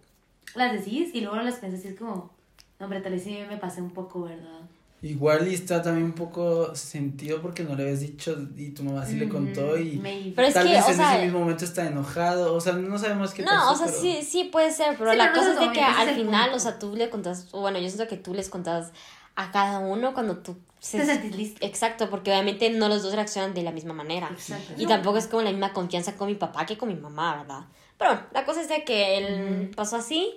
las 0.55 0.73
decís 0.73 1.11
y 1.13 1.21
luego 1.21 1.35
las 1.35 1.59
piensas 1.59 1.85
y 1.85 1.89
es 1.89 1.99
como, 1.99 2.36
no, 2.79 2.85
hombre, 2.85 3.01
tal 3.01 3.11
vez 3.13 3.23
sí 3.23 3.37
me 3.49 3.57
pasé 3.57 3.81
un 3.81 3.91
poco, 3.91 4.23
¿verdad? 4.23 4.61
Igual 5.03 5.47
y 5.47 5.53
está 5.53 5.81
también 5.83 6.05
un 6.05 6.13
poco 6.13 6.75
sentido 6.75 7.39
porque 7.39 7.63
no 7.63 7.75
le 7.75 7.83
habías 7.83 7.99
dicho 7.99 8.35
y 8.55 8.69
tu 8.69 8.83
mamá 8.83 9.05
sí 9.05 9.15
le 9.15 9.29
contó 9.29 9.77
y 9.77 9.97
Maybe. 9.97 10.33
Pero 10.35 10.47
es 10.47 10.53
tal 10.55 10.65
que, 10.65 10.73
vez 10.73 10.85
o 10.85 10.89
en 10.89 10.95
sea- 10.95 11.15
ese 11.15 11.25
mismo 11.25 11.39
momento 11.39 11.65
está 11.65 11.85
enojado, 11.87 12.55
o 12.55 12.59
sea, 12.59 12.73
no 12.73 12.97
sabemos 12.97 13.31
qué 13.31 13.43
pasó. 13.43 13.55
No, 13.55 13.71
o 13.73 13.75
sea, 13.75 13.85
pero- 13.85 13.99
sí, 13.99 14.23
sí 14.23 14.45
puede 14.45 14.71
ser, 14.71 14.95
pero 14.97 15.11
Sí, 15.11 15.17
la 15.17 15.31
pero 15.31 15.35
no 15.43 15.47
cosa 15.49 15.61
es 15.63 15.67
de 15.69 15.73
que 15.75 15.81
al 15.83 16.15
final, 16.15 16.41
punto. 16.45 16.57
o 16.57 16.59
sea, 16.59 16.79
tú 16.79 16.95
le 16.95 17.11
contas, 17.11 17.47
o 17.51 17.61
bueno, 17.61 17.77
yo 17.77 17.87
siento 17.89 18.07
que 18.07 18.17
tú 18.17 18.33
les 18.33 18.49
contas 18.49 18.91
a 19.35 19.51
cada 19.51 19.77
uno 19.79 20.15
cuando 20.15 20.37
tú... 20.39 20.57
se- 20.79 21.05
sentís 21.05 21.35
listo. 21.35 21.63
Exacto, 21.63 22.09
porque 22.09 22.31
obviamente 22.31 22.71
no 22.71 22.89
los 22.89 23.03
dos 23.03 23.13
reaccionan 23.13 23.53
de 23.53 23.61
la 23.61 23.71
misma 23.71 23.93
manera. 23.93 24.29
Exacto. 24.31 24.73
Y 24.79 24.87
tampoco 24.87 25.19
es 25.19 25.27
como 25.27 25.43
la 25.43 25.51
misma 25.51 25.73
confianza 25.73 26.15
con 26.15 26.27
mi 26.27 26.33
papá 26.35 26.65
que 26.65 26.75
con 26.75 26.89
mi 26.89 26.95
mamá, 26.95 27.37
¿verdad? 27.37 27.65
Pero 27.99 28.11
bueno, 28.13 28.25
la 28.33 28.45
cosa 28.45 28.61
es 28.61 28.67
de 28.69 28.83
que 28.83 29.17
él 29.19 29.71
pasó 29.75 29.97
así 29.97 30.33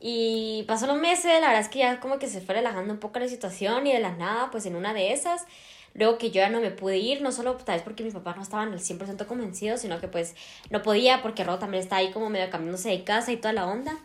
Y 0.00 0.64
pasó 0.68 0.86
los 0.86 0.98
meses, 0.98 1.40
la 1.40 1.48
verdad 1.48 1.60
es 1.60 1.68
que 1.68 1.78
ya 1.78 2.00
como 2.00 2.18
que 2.18 2.28
se 2.28 2.40
fue 2.40 2.56
relajando 2.56 2.92
un 2.92 3.00
poco 3.00 3.18
la 3.18 3.28
situación 3.28 3.86
y 3.86 3.92
de 3.92 4.00
la 4.00 4.12
nada, 4.12 4.50
pues 4.50 4.66
en 4.66 4.76
una 4.76 4.92
de 4.92 5.12
esas, 5.12 5.46
luego 5.94 6.18
que 6.18 6.30
yo 6.30 6.42
ya 6.42 6.50
no 6.50 6.60
me 6.60 6.70
pude 6.70 6.98
ir, 6.98 7.22
no 7.22 7.32
solo 7.32 7.54
tal 7.54 7.76
vez 7.76 7.82
porque 7.82 8.02
mis 8.02 8.12
papás 8.12 8.36
no 8.36 8.42
estaban 8.42 8.72
al 8.72 8.80
100% 8.80 9.26
convencidos, 9.26 9.80
sino 9.80 10.00
que 10.00 10.08
pues 10.08 10.34
no 10.68 10.82
podía 10.82 11.22
porque 11.22 11.44
Ro 11.44 11.58
también 11.58 11.82
está 11.82 11.96
ahí 11.96 12.10
como 12.10 12.28
medio 12.28 12.50
cambiándose 12.50 12.90
de 12.90 13.04
casa 13.04 13.32
y 13.32 13.36
toda 13.36 13.54
la 13.54 13.66
onda. 13.66 13.96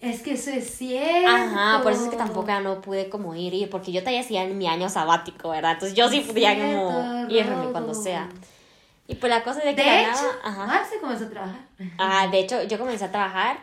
Es 0.00 0.20
que 0.20 0.32
eso 0.32 0.50
es 0.50 0.74
cierto. 0.74 1.30
Ajá, 1.30 1.82
por 1.82 1.92
eso 1.92 2.04
es 2.04 2.10
que 2.10 2.16
tampoco 2.16 2.48
ya 2.48 2.60
no 2.60 2.82
pude 2.82 3.08
como 3.08 3.34
ir, 3.34 3.54
ir 3.54 3.70
porque 3.70 3.92
yo 3.92 4.00
todavía 4.00 4.20
hacía 4.20 4.42
en 4.42 4.58
mi 4.58 4.66
año 4.66 4.90
sabático, 4.90 5.50
¿verdad? 5.50 5.72
Entonces 5.72 5.96
yo 5.96 6.08
sí 6.08 6.18
Es 6.18 6.26
podía 6.26 6.54
como 6.54 7.26
irme 7.30 7.70
cuando 7.72 7.94
sea. 7.94 8.28
Y 9.06 9.14
pues 9.14 9.30
la 9.30 9.42
cosa 9.42 9.60
de 9.60 9.74
que 9.74 9.82
De 9.82 10.02
hecho, 10.02 10.30
ajá. 10.42 10.66
Marce 10.66 10.98
comenzó 10.98 11.24
a 11.24 11.30
trabajar. 11.30 11.60
Ajá, 11.98 12.28
de 12.28 12.40
hecho, 12.40 12.62
yo 12.64 12.78
comencé 12.78 13.04
a 13.04 13.10
trabajar 13.10 13.58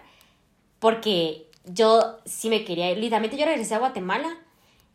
porque 0.82 1.48
yo 1.64 2.18
sí 2.26 2.50
me 2.50 2.66
quería 2.66 2.92
ir. 2.92 2.98
Literalmente 2.98 3.38
yo 3.38 3.46
regresé 3.46 3.76
a 3.76 3.80
Guatemala 3.80 4.36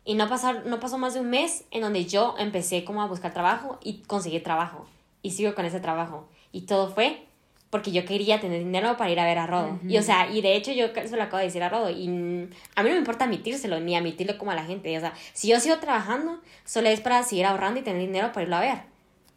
y 0.03 0.15
no, 0.15 0.27
pasar, 0.27 0.65
no 0.65 0.81
pasó 0.81 0.97
más 0.97 1.13
de 1.13 1.21
un 1.21 1.29
mes 1.29 1.63
en 1.71 1.81
donde 1.81 2.05
yo 2.05 2.35
empecé 2.37 2.83
como 2.83 3.01
a 3.01 3.07
buscar 3.07 3.33
trabajo 3.33 3.79
y 3.81 4.03
conseguí 4.03 4.39
trabajo. 4.41 4.85
Y 5.21 5.31
sigo 5.31 5.55
con 5.55 5.65
ese 5.65 5.79
trabajo. 5.79 6.27
Y 6.51 6.61
todo 6.61 6.89
fue 6.93 7.23
porque 7.69 7.93
yo 7.93 8.03
quería 8.03 8.41
tener 8.41 8.59
dinero 8.59 8.97
para 8.97 9.09
ir 9.11 9.19
a 9.19 9.25
ver 9.25 9.39
a 9.39 9.47
Rodo. 9.47 9.79
Y 9.87 9.97
o 9.97 10.01
sea, 10.01 10.29
y 10.29 10.41
de 10.41 10.57
hecho 10.57 10.73
yo 10.73 10.87
se 10.93 11.15
lo 11.15 11.23
acabo 11.23 11.37
de 11.37 11.45
decir 11.45 11.63
a 11.63 11.69
Rodo. 11.69 11.89
Y 11.89 12.09
mm, 12.09 12.49
a 12.75 12.83
mí 12.83 12.89
no 12.89 12.95
me 12.95 12.99
importa 12.99 13.23
admitírselo, 13.23 13.79
ni 13.79 13.95
admitirlo 13.95 14.37
como 14.37 14.51
a 14.51 14.55
la 14.55 14.65
gente. 14.65 14.95
O 14.97 14.99
sea, 14.99 15.13
si 15.31 15.47
yo 15.47 15.59
sigo 15.61 15.77
trabajando, 15.77 16.41
solo 16.65 16.89
es 16.89 16.99
para 16.99 17.23
seguir 17.23 17.45
ahorrando 17.45 17.79
y 17.79 17.83
tener 17.83 18.01
dinero 18.01 18.33
para 18.33 18.43
irlo 18.43 18.57
a 18.57 18.61
ver. 18.61 18.79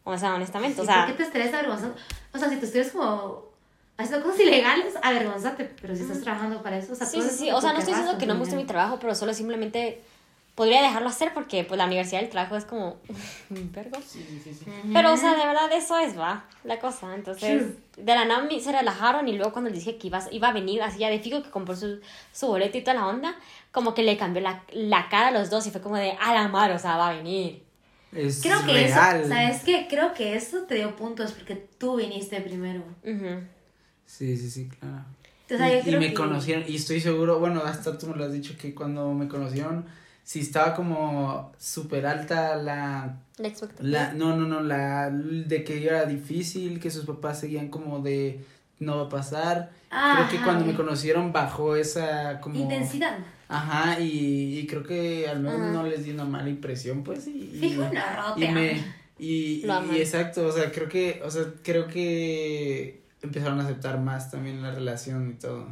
O 0.03 0.17
sea, 0.17 0.35
honestamente. 0.35 0.75
Sí, 0.75 0.81
o 0.81 0.85
sea, 0.85 1.05
¿Por 1.05 1.15
qué 1.15 1.23
te 1.23 1.55
avergonzando? 1.55 1.95
O 2.33 2.37
sea, 2.37 2.49
si 2.49 2.57
tú 2.57 2.65
estuvieras 2.65 2.91
como 2.91 3.50
haciendo 3.97 4.25
cosas 4.25 4.41
ilegales, 4.41 4.93
avergonzate. 5.01 5.71
Pero 5.81 5.95
si 5.95 6.01
estás 6.01 6.21
trabajando 6.21 6.61
para 6.63 6.77
eso, 6.77 6.93
o 6.93 6.95
sea, 6.95 7.05
Sí, 7.07 7.21
sí, 7.21 7.29
sí. 7.29 7.51
O 7.51 7.61
sea, 7.61 7.73
no 7.73 7.79
estoy 7.79 7.93
diciendo 7.93 8.17
que 8.17 8.25
no 8.25 8.33
me 8.33 8.39
guste 8.39 8.55
mi 8.55 8.65
trabajo, 8.65 8.97
pero 8.99 9.13
solo 9.15 9.33
simplemente 9.33 10.01
podría 10.55 10.81
dejarlo 10.81 11.07
hacer 11.07 11.33
porque 11.33 11.63
pues 11.63 11.77
la 11.77 11.85
universidad 11.85 12.19
del 12.21 12.29
trabajo 12.29 12.55
es 12.57 12.65
como 12.65 12.97
vergo. 13.49 13.97
Sí, 14.05 14.23
sí, 14.43 14.53
sí. 14.53 14.65
Pero, 14.93 15.13
o 15.13 15.17
sea, 15.17 15.31
de 15.35 15.45
verdad 15.45 15.71
eso 15.71 15.97
es, 15.97 16.17
va, 16.17 16.45
la 16.63 16.79
cosa. 16.79 17.15
Entonces, 17.15 17.63
de 17.97 18.15
la 18.15 18.25
nada 18.25 18.43
me- 18.43 18.59
se 18.59 18.71
relajaron 18.71 19.27
y 19.27 19.33
luego 19.37 19.53
cuando 19.53 19.69
les 19.69 19.79
dije 19.79 19.97
que 19.97 20.07
iba, 20.07 20.21
iba 20.31 20.49
a 20.49 20.53
venir, 20.53 20.81
así 20.83 20.99
ya 20.99 21.09
de 21.09 21.19
fijo 21.19 21.41
que 21.41 21.49
compró 21.49 21.75
su, 21.75 21.99
su 22.33 22.47
boleto 22.47 22.77
y 22.77 22.81
toda 22.81 22.95
la 22.95 23.07
onda, 23.07 23.35
como 23.71 23.93
que 23.93 24.03
le 24.03 24.17
cambió 24.17 24.41
la, 24.41 24.63
la 24.71 25.07
cara 25.09 25.29
a 25.29 25.31
los 25.31 25.49
dos 25.49 25.65
y 25.67 25.71
fue 25.71 25.81
como 25.81 25.95
de, 25.97 26.11
a 26.19 26.33
la 26.33 26.47
mar, 26.49 26.71
o 26.71 26.79
sea, 26.79 26.97
va 26.97 27.09
a 27.09 27.13
venir. 27.13 27.63
Es 28.13 28.41
Creo 28.43 28.65
que 28.65 28.73
real. 28.73 29.19
eso, 29.21 29.29
¿sabes 29.29 29.63
qué? 29.63 29.87
Creo 29.89 30.13
que 30.13 30.35
eso 30.35 30.63
te 30.63 30.75
dio 30.75 30.95
puntos 30.97 31.31
porque 31.31 31.55
tú 31.55 31.95
viniste 31.95 32.41
primero. 32.41 32.83
Ujú. 33.05 33.41
Sí, 34.17 34.35
sí, 34.37 34.49
sí, 34.49 34.69
claro. 34.79 35.05
Sea, 35.47 35.79
y, 35.81 35.83
yo 35.89 35.97
y 35.97 35.99
me 35.99 36.07
que- 36.09 36.13
conocieron, 36.13 36.63
y 36.67 36.75
estoy 36.75 36.99
seguro, 37.01 37.39
bueno, 37.39 37.61
hasta 37.63 37.97
tú 37.97 38.07
me 38.07 38.15
lo 38.15 38.25
has 38.25 38.33
dicho 38.33 38.55
que 38.59 38.73
cuando 38.75 39.13
me 39.13 39.27
conocieron, 39.27 39.85
si 40.23 40.39
estaba 40.41 40.73
como 40.75 41.51
súper 41.57 42.05
alta 42.05 42.55
la, 42.57 43.17
La 43.37 43.47
expectativa. 43.47 43.87
la, 43.89 44.13
no, 44.13 44.35
no, 44.35 44.45
no, 44.47 44.61
la, 44.61 45.09
de 45.09 45.63
que 45.63 45.83
era 45.85 46.05
difícil, 46.05 46.79
que 46.79 46.91
sus 46.91 47.05
papás 47.05 47.39
seguían 47.39 47.69
como 47.69 47.99
de, 47.99 48.43
no 48.79 48.97
va 48.97 49.03
a 49.03 49.09
pasar. 49.09 49.71
Creo 49.89 50.29
que 50.29 50.37
Ajá. 50.37 50.45
cuando 50.45 50.65
me 50.65 50.73
conocieron 50.75 51.31
bajó 51.33 51.75
esa 51.75 52.39
como... 52.41 52.55
Intensidad. 52.59 53.17
Ajá, 53.49 53.99
y, 53.99 54.59
y 54.59 54.67
creo 54.67 54.83
que 54.83 55.27
al 55.27 55.39
menos 55.41 55.59
Ajá. 55.59 55.71
no 55.71 55.83
les 55.83 56.05
di 56.05 56.11
una 56.11 56.23
mala 56.25 56.49
impresión, 56.49 57.03
pues, 57.03 57.27
y... 57.27 57.31
y- 57.53 57.57
Fijo, 57.59 57.81
no, 57.83 57.89
Ro, 57.91 58.33
y 58.41 58.47
me 58.47 58.73
y, 59.19 59.65
y- 59.65 59.65
y 59.93 59.99
exacto 59.99 60.47
o 60.47 60.51
sea 60.51 60.71
creo 60.71 60.87
que 60.89 61.21
o 61.23 61.29
sea 61.29 61.43
creo 61.61 61.85
que 61.87 63.01
empezaron 63.21 63.59
a 63.59 63.63
aceptar 63.63 63.99
más 63.99 64.31
también 64.31 64.61
la 64.61 64.71
relación 64.71 65.29
y 65.31 65.33
todo 65.33 65.67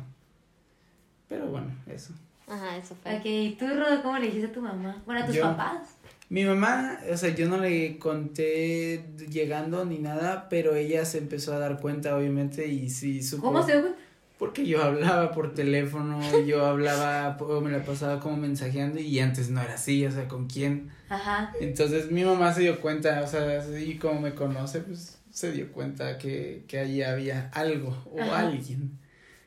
pero 1.28 1.48
bueno 1.48 1.72
eso 1.88 2.14
Ajá, 2.48 2.78
eso 2.78 2.96
fue. 3.04 3.16
Ok, 3.16 3.26
¿y 3.26 3.56
tú, 3.60 3.68
Rodo, 3.68 4.02
cómo 4.02 4.18
le 4.18 4.26
dijiste 4.26 4.48
a 4.48 4.52
tu 4.52 4.60
mamá? 4.60 5.04
Bueno, 5.06 5.22
a 5.22 5.26
tus 5.28 5.36
Yo- 5.36 5.44
papás. 5.44 5.90
mi 6.30 6.44
mamá 6.46 7.00
o 7.12 7.16
sea 7.18 7.30
yo 7.36 7.48
no 7.48 7.58
le 7.58 8.00
conté 8.00 9.06
llegando 9.30 9.86
ni 9.86 10.00
nada 10.00 10.48
pero 10.50 10.76
ella 10.76 11.06
se 11.06 11.20
empezó 11.20 11.54
a 11.54 11.60
dar 11.60 11.80
cuenta 11.80 12.16
obviamente 12.16 12.68
y 12.68 12.90
sí 12.90 13.22
supo 13.24 13.44
¿Cómo 13.44 13.64
se 13.64 13.74
dio 13.74 13.82
cuenta? 13.82 14.00
Porque 14.40 14.66
yo 14.66 14.82
hablaba 14.84 15.32
por 15.32 15.54
teléfono 15.54 16.20
yo 16.48 16.66
hablaba 16.66 17.38
o 17.40 17.62
me 17.62 17.70
la 17.70 17.84
pasaba 17.84 18.20
como 18.20 18.38
mensajeando 18.38 19.00
y 19.00 19.20
antes 19.20 19.52
no 19.52 19.62
era 19.62 19.76
así 19.76 20.04
o 20.06 20.12
sea 20.12 20.28
con 20.28 20.48
quién 20.48 20.90
Ajá. 21.10 21.52
Entonces 21.60 22.12
mi 22.12 22.24
mamá 22.24 22.54
se 22.54 22.62
dio 22.62 22.80
cuenta, 22.80 23.22
o 23.24 23.28
sea, 23.28 23.64
y 23.80 23.98
como 23.98 24.22
me 24.22 24.36
conoce, 24.36 24.82
pues 24.82 25.18
se 25.32 25.52
dio 25.52 25.72
cuenta 25.72 26.18
que, 26.18 26.64
que 26.68 26.80
allí 26.80 27.02
había 27.02 27.50
algo 27.54 27.98
o 28.12 28.22
Ajá. 28.22 28.42
alguien. 28.42 28.98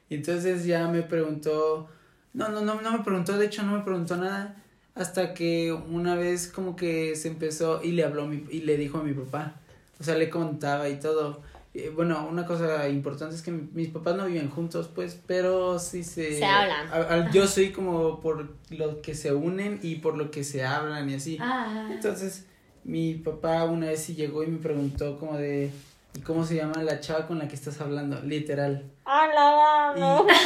Y 0.08 0.16
entonces 0.16 0.64
ya 0.64 0.88
me 0.88 1.02
preguntó, 1.02 1.88
no, 2.34 2.48
no, 2.48 2.62
no, 2.62 2.80
no 2.82 2.92
me 2.92 3.04
preguntó, 3.04 3.38
de 3.38 3.46
hecho 3.46 3.62
no 3.62 3.78
me 3.78 3.84
preguntó 3.84 4.16
nada, 4.16 4.56
hasta 4.94 5.34
que 5.34 5.72
una 5.72 6.16
vez 6.16 6.48
como 6.48 6.74
que 6.74 7.14
se 7.14 7.28
empezó 7.28 7.80
y 7.82 7.92
le 7.92 8.04
habló 8.04 8.26
mi, 8.26 8.44
y 8.50 8.62
le 8.62 8.76
dijo 8.76 8.98
a 8.98 9.04
mi 9.04 9.14
papá, 9.14 9.54
o 10.00 10.04
sea, 10.04 10.16
le 10.16 10.28
contaba 10.28 10.88
y 10.88 10.98
todo. 10.98 11.42
Eh, 11.74 11.90
bueno, 11.94 12.26
una 12.30 12.44
cosa 12.44 12.86
importante 12.88 13.34
es 13.34 13.40
que 13.42 13.50
mi- 13.50 13.68
mis 13.72 13.88
papás 13.88 14.14
no 14.16 14.26
viven 14.26 14.50
juntos, 14.50 14.90
pues, 14.94 15.18
pero 15.26 15.78
sí 15.78 16.04
se... 16.04 16.38
Se 16.38 16.44
hablan. 16.44 16.86
a- 16.92 17.14
a- 17.14 17.30
yo 17.30 17.46
soy 17.46 17.70
como 17.72 18.20
por 18.20 18.48
lo 18.70 19.00
que 19.00 19.14
se 19.14 19.32
unen 19.32 19.80
y 19.82 19.94
por 19.96 20.18
lo 20.18 20.30
que 20.30 20.44
se 20.44 20.64
hablan 20.66 21.08
y 21.08 21.14
así. 21.14 21.38
Ah, 21.40 21.88
Entonces, 21.90 22.46
mi 22.84 23.14
papá 23.14 23.64
una 23.64 23.86
vez 23.86 24.02
sí 24.02 24.14
llegó 24.14 24.42
y 24.44 24.48
me 24.48 24.58
preguntó 24.58 25.18
como 25.18 25.38
de, 25.38 25.70
¿y 26.14 26.20
cómo 26.20 26.44
se 26.44 26.56
llama 26.56 26.82
la 26.82 27.00
chava 27.00 27.26
con 27.26 27.38
la 27.38 27.48
que 27.48 27.54
estás 27.54 27.80
hablando? 27.80 28.20
Literal. 28.22 28.84
¡Hola, 29.06 29.94
no! 29.96 30.26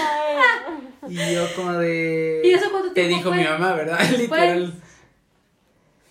Y 1.08 1.14
yo 1.34 1.46
como 1.56 1.72
de... 1.74 2.42
¿Y 2.44 2.50
eso 2.50 2.66
cuánto 2.70 2.88
Te 2.92 3.02
tiempo 3.06 3.16
dijo 3.16 3.28
fue? 3.30 3.38
mi 3.38 3.44
mamá, 3.44 3.74
¿verdad? 3.74 3.98
Literal. 4.16 4.74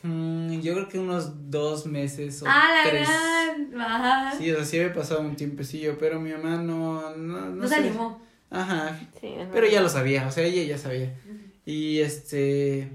Mm, 0.04 0.60
yo 0.62 0.74
creo 0.74 0.88
que 0.90 1.00
unos 1.00 1.50
dos 1.50 1.86
meses 1.86 2.42
o 2.44 2.46
ah, 2.48 2.70
la 2.84 2.90
tres. 2.90 3.08
gran. 3.10 3.55
Ajá. 3.78 4.34
Sí, 4.38 4.52
o 4.52 4.56
sea, 4.56 4.66
sí 4.66 4.80
había 4.80 4.94
pasado 4.94 5.22
un 5.22 5.36
tiempecillo, 5.36 5.98
pero 5.98 6.20
mi 6.20 6.32
mamá 6.32 6.58
no... 6.62 7.16
No, 7.16 7.42
no, 7.42 7.50
No 7.50 7.68
se 7.68 7.76
animó. 7.76 8.22
Ajá, 8.50 8.98
Sí, 9.20 9.34
ajá. 9.40 9.50
Pero 9.52 9.68
ya 9.68 9.82
lo 9.82 9.90
sabía, 9.90 10.28
o 10.28 10.32
sea, 10.32 10.44
ella 10.44 10.64
ya 10.64 10.78
sabía. 10.78 11.14
Y 11.66 12.00
este. 12.00 12.90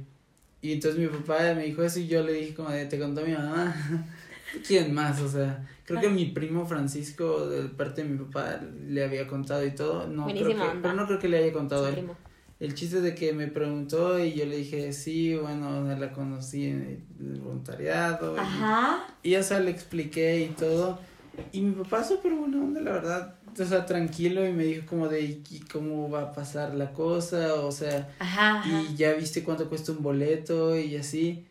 Y 0.62 0.72
entonces 0.72 1.00
mi 1.00 1.06
papá 1.08 1.54
me 1.54 1.64
dijo 1.64 1.82
eso 1.82 1.98
y 1.98 2.06
yo 2.06 2.22
le 2.22 2.32
dije, 2.34 2.54
como 2.54 2.70
de, 2.70 2.86
te 2.86 2.98
contó 2.98 3.22
mi 3.22 3.32
mamá. 3.32 3.74
¿Quién 4.66 4.94
más? 4.94 5.20
O 5.20 5.28
sea, 5.28 5.66
creo 5.84 6.00
que 6.00 6.08
mi 6.08 6.26
primo 6.26 6.66
Francisco, 6.66 7.46
de 7.48 7.68
parte 7.68 8.02
de 8.02 8.08
mi 8.08 8.18
papá, 8.18 8.60
le 8.86 9.04
había 9.04 9.26
contado 9.26 9.64
y 9.66 9.72
todo. 9.74 10.06
No 10.06 10.24
creo 10.26 10.36
Buenísima 10.44 10.72
que, 10.72 10.78
pero 10.80 10.94
no 10.94 11.06
creo 11.06 11.18
que 11.18 11.28
le 11.28 11.38
haya 11.38 11.52
contado 11.52 11.86
a 11.86 11.88
él. 11.88 11.94
primo. 11.96 12.16
El 12.61 12.75
chiste 12.75 13.01
de 13.01 13.14
que 13.14 13.33
me 13.33 13.46
preguntó 13.49 14.23
y 14.23 14.35
yo 14.35 14.44
le 14.44 14.59
dije, 14.59 14.92
sí, 14.92 15.35
bueno, 15.35 15.83
la 15.96 16.12
conocí 16.12 16.66
en 16.66 17.03
el 17.18 17.40
voluntariado. 17.40 18.37
y- 18.37 18.38
Ajá. 18.38 19.07
y 19.23 19.35
o 19.37 19.42
sea, 19.42 19.61
le 19.61 19.70
expliqué 19.70 20.42
y 20.42 20.49
todo. 20.49 20.99
Y 21.53 21.62
mi 21.62 21.73
papá 21.73 22.05
súper 22.05 22.33
buena 22.35 22.59
onda, 22.59 22.81
la 22.83 22.92
verdad. 22.92 23.35
O 23.59 23.64
sea, 23.64 23.87
tranquilo 23.87 24.46
y 24.46 24.53
me 24.53 24.64
dijo 24.64 24.87
como 24.87 25.09
de 25.09 25.23
"¿Y 25.23 25.61
cómo 25.73 26.09
va 26.11 26.23
a 26.23 26.33
pasar 26.33 26.75
la 26.75 26.92
cosa, 26.92 27.55
o 27.55 27.73
sea, 27.73 28.09
Ajá. 28.18 28.59
ajá. 28.61 28.83
y 28.83 28.94
ya 28.94 29.14
viste 29.14 29.42
cuánto 29.42 29.68
cuesta 29.68 29.92
un 29.92 30.03
boleto 30.03 30.79
y 30.79 30.96
así. 30.96 31.44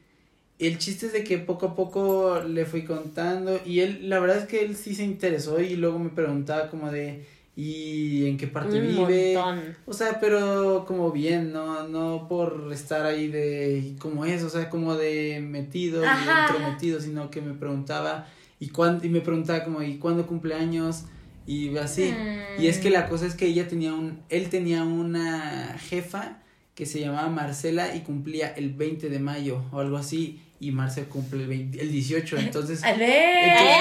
El 0.60 0.78
chiste 0.78 1.08
es 1.08 1.14
de 1.14 1.24
que 1.24 1.38
poco 1.40 1.68
a 1.68 1.76
poco 1.76 2.42
le 2.48 2.66
fui 2.66 2.84
contando 2.84 3.60
y 3.66 3.80
él, 3.80 4.10
la 4.10 4.20
verdad 4.20 4.38
es 4.38 4.46
que 4.46 4.64
él 4.64 4.76
sí 4.76 4.94
se 4.94 5.04
interesó 5.04 5.60
y 5.60 5.76
luego 5.76 5.98
me 6.00 6.10
preguntaba 6.10 6.70
como 6.70 6.92
de, 6.92 7.26
¿y 7.60 8.26
en 8.28 8.38
qué 8.38 8.48
parte 8.48 8.80
Un 8.80 8.88
vive? 8.88 9.34
montón. 9.36 9.76
O 9.86 9.92
sea, 9.94 10.20
pero 10.22 10.86
como 10.88 11.12
bien, 11.12 11.52
no, 11.52 11.88
no 11.90 12.28
por 12.30 12.70
estar 12.72 13.06
ahí 13.06 13.28
de 13.28 13.96
como 14.00 14.24
es, 14.24 14.44
o 14.44 14.50
sea, 14.50 14.70
como 14.70 14.96
de 14.96 15.42
metido 15.46 16.06
Ajá, 16.06 16.26
y 16.26 16.30
ajá. 16.30 16.48
entrometido, 16.56 17.02
sino 17.02 17.30
que 17.30 17.42
me 17.42 17.54
preguntaba 17.54 18.28
y 18.62 18.70
cuándo, 18.70 19.06
y 19.06 19.10
me 19.10 19.20
preguntaba 19.20 19.64
como, 19.66 19.82
¿y 19.84 19.98
cuándo 19.98 20.26
cumpleaños? 20.26 21.04
Y 21.46 21.76
así. 21.78 22.14
Mm. 22.14 22.62
Y 22.62 22.68
es 22.68 22.78
que 22.78 22.90
la 22.90 23.10
cosa 23.10 23.26
es 23.26 23.36
que 23.36 23.48
ella 23.48 23.68
tenía 23.68 23.94
un, 23.94 24.22
él 24.30 24.50
tenía 24.50 24.84
una 24.84 25.76
jefa 25.90 26.38
que 26.76 26.86
se 26.86 27.02
llamaba 27.02 27.28
Marcela 27.30 27.94
y 27.94 28.02
cumplía 28.02 28.48
el 28.48 28.70
20 28.74 29.10
de 29.10 29.20
mayo 29.20 29.64
o 29.74 29.80
algo 29.80 29.98
así, 29.98 30.40
y 30.62 30.72
Marcela 30.72 31.08
cumple 31.10 31.42
el, 31.44 31.48
20 31.50 31.82
el 31.82 31.92
18, 31.92 32.38
entonces, 32.38 32.84
¡Ale! 32.84 33.50
entonces 33.50 33.76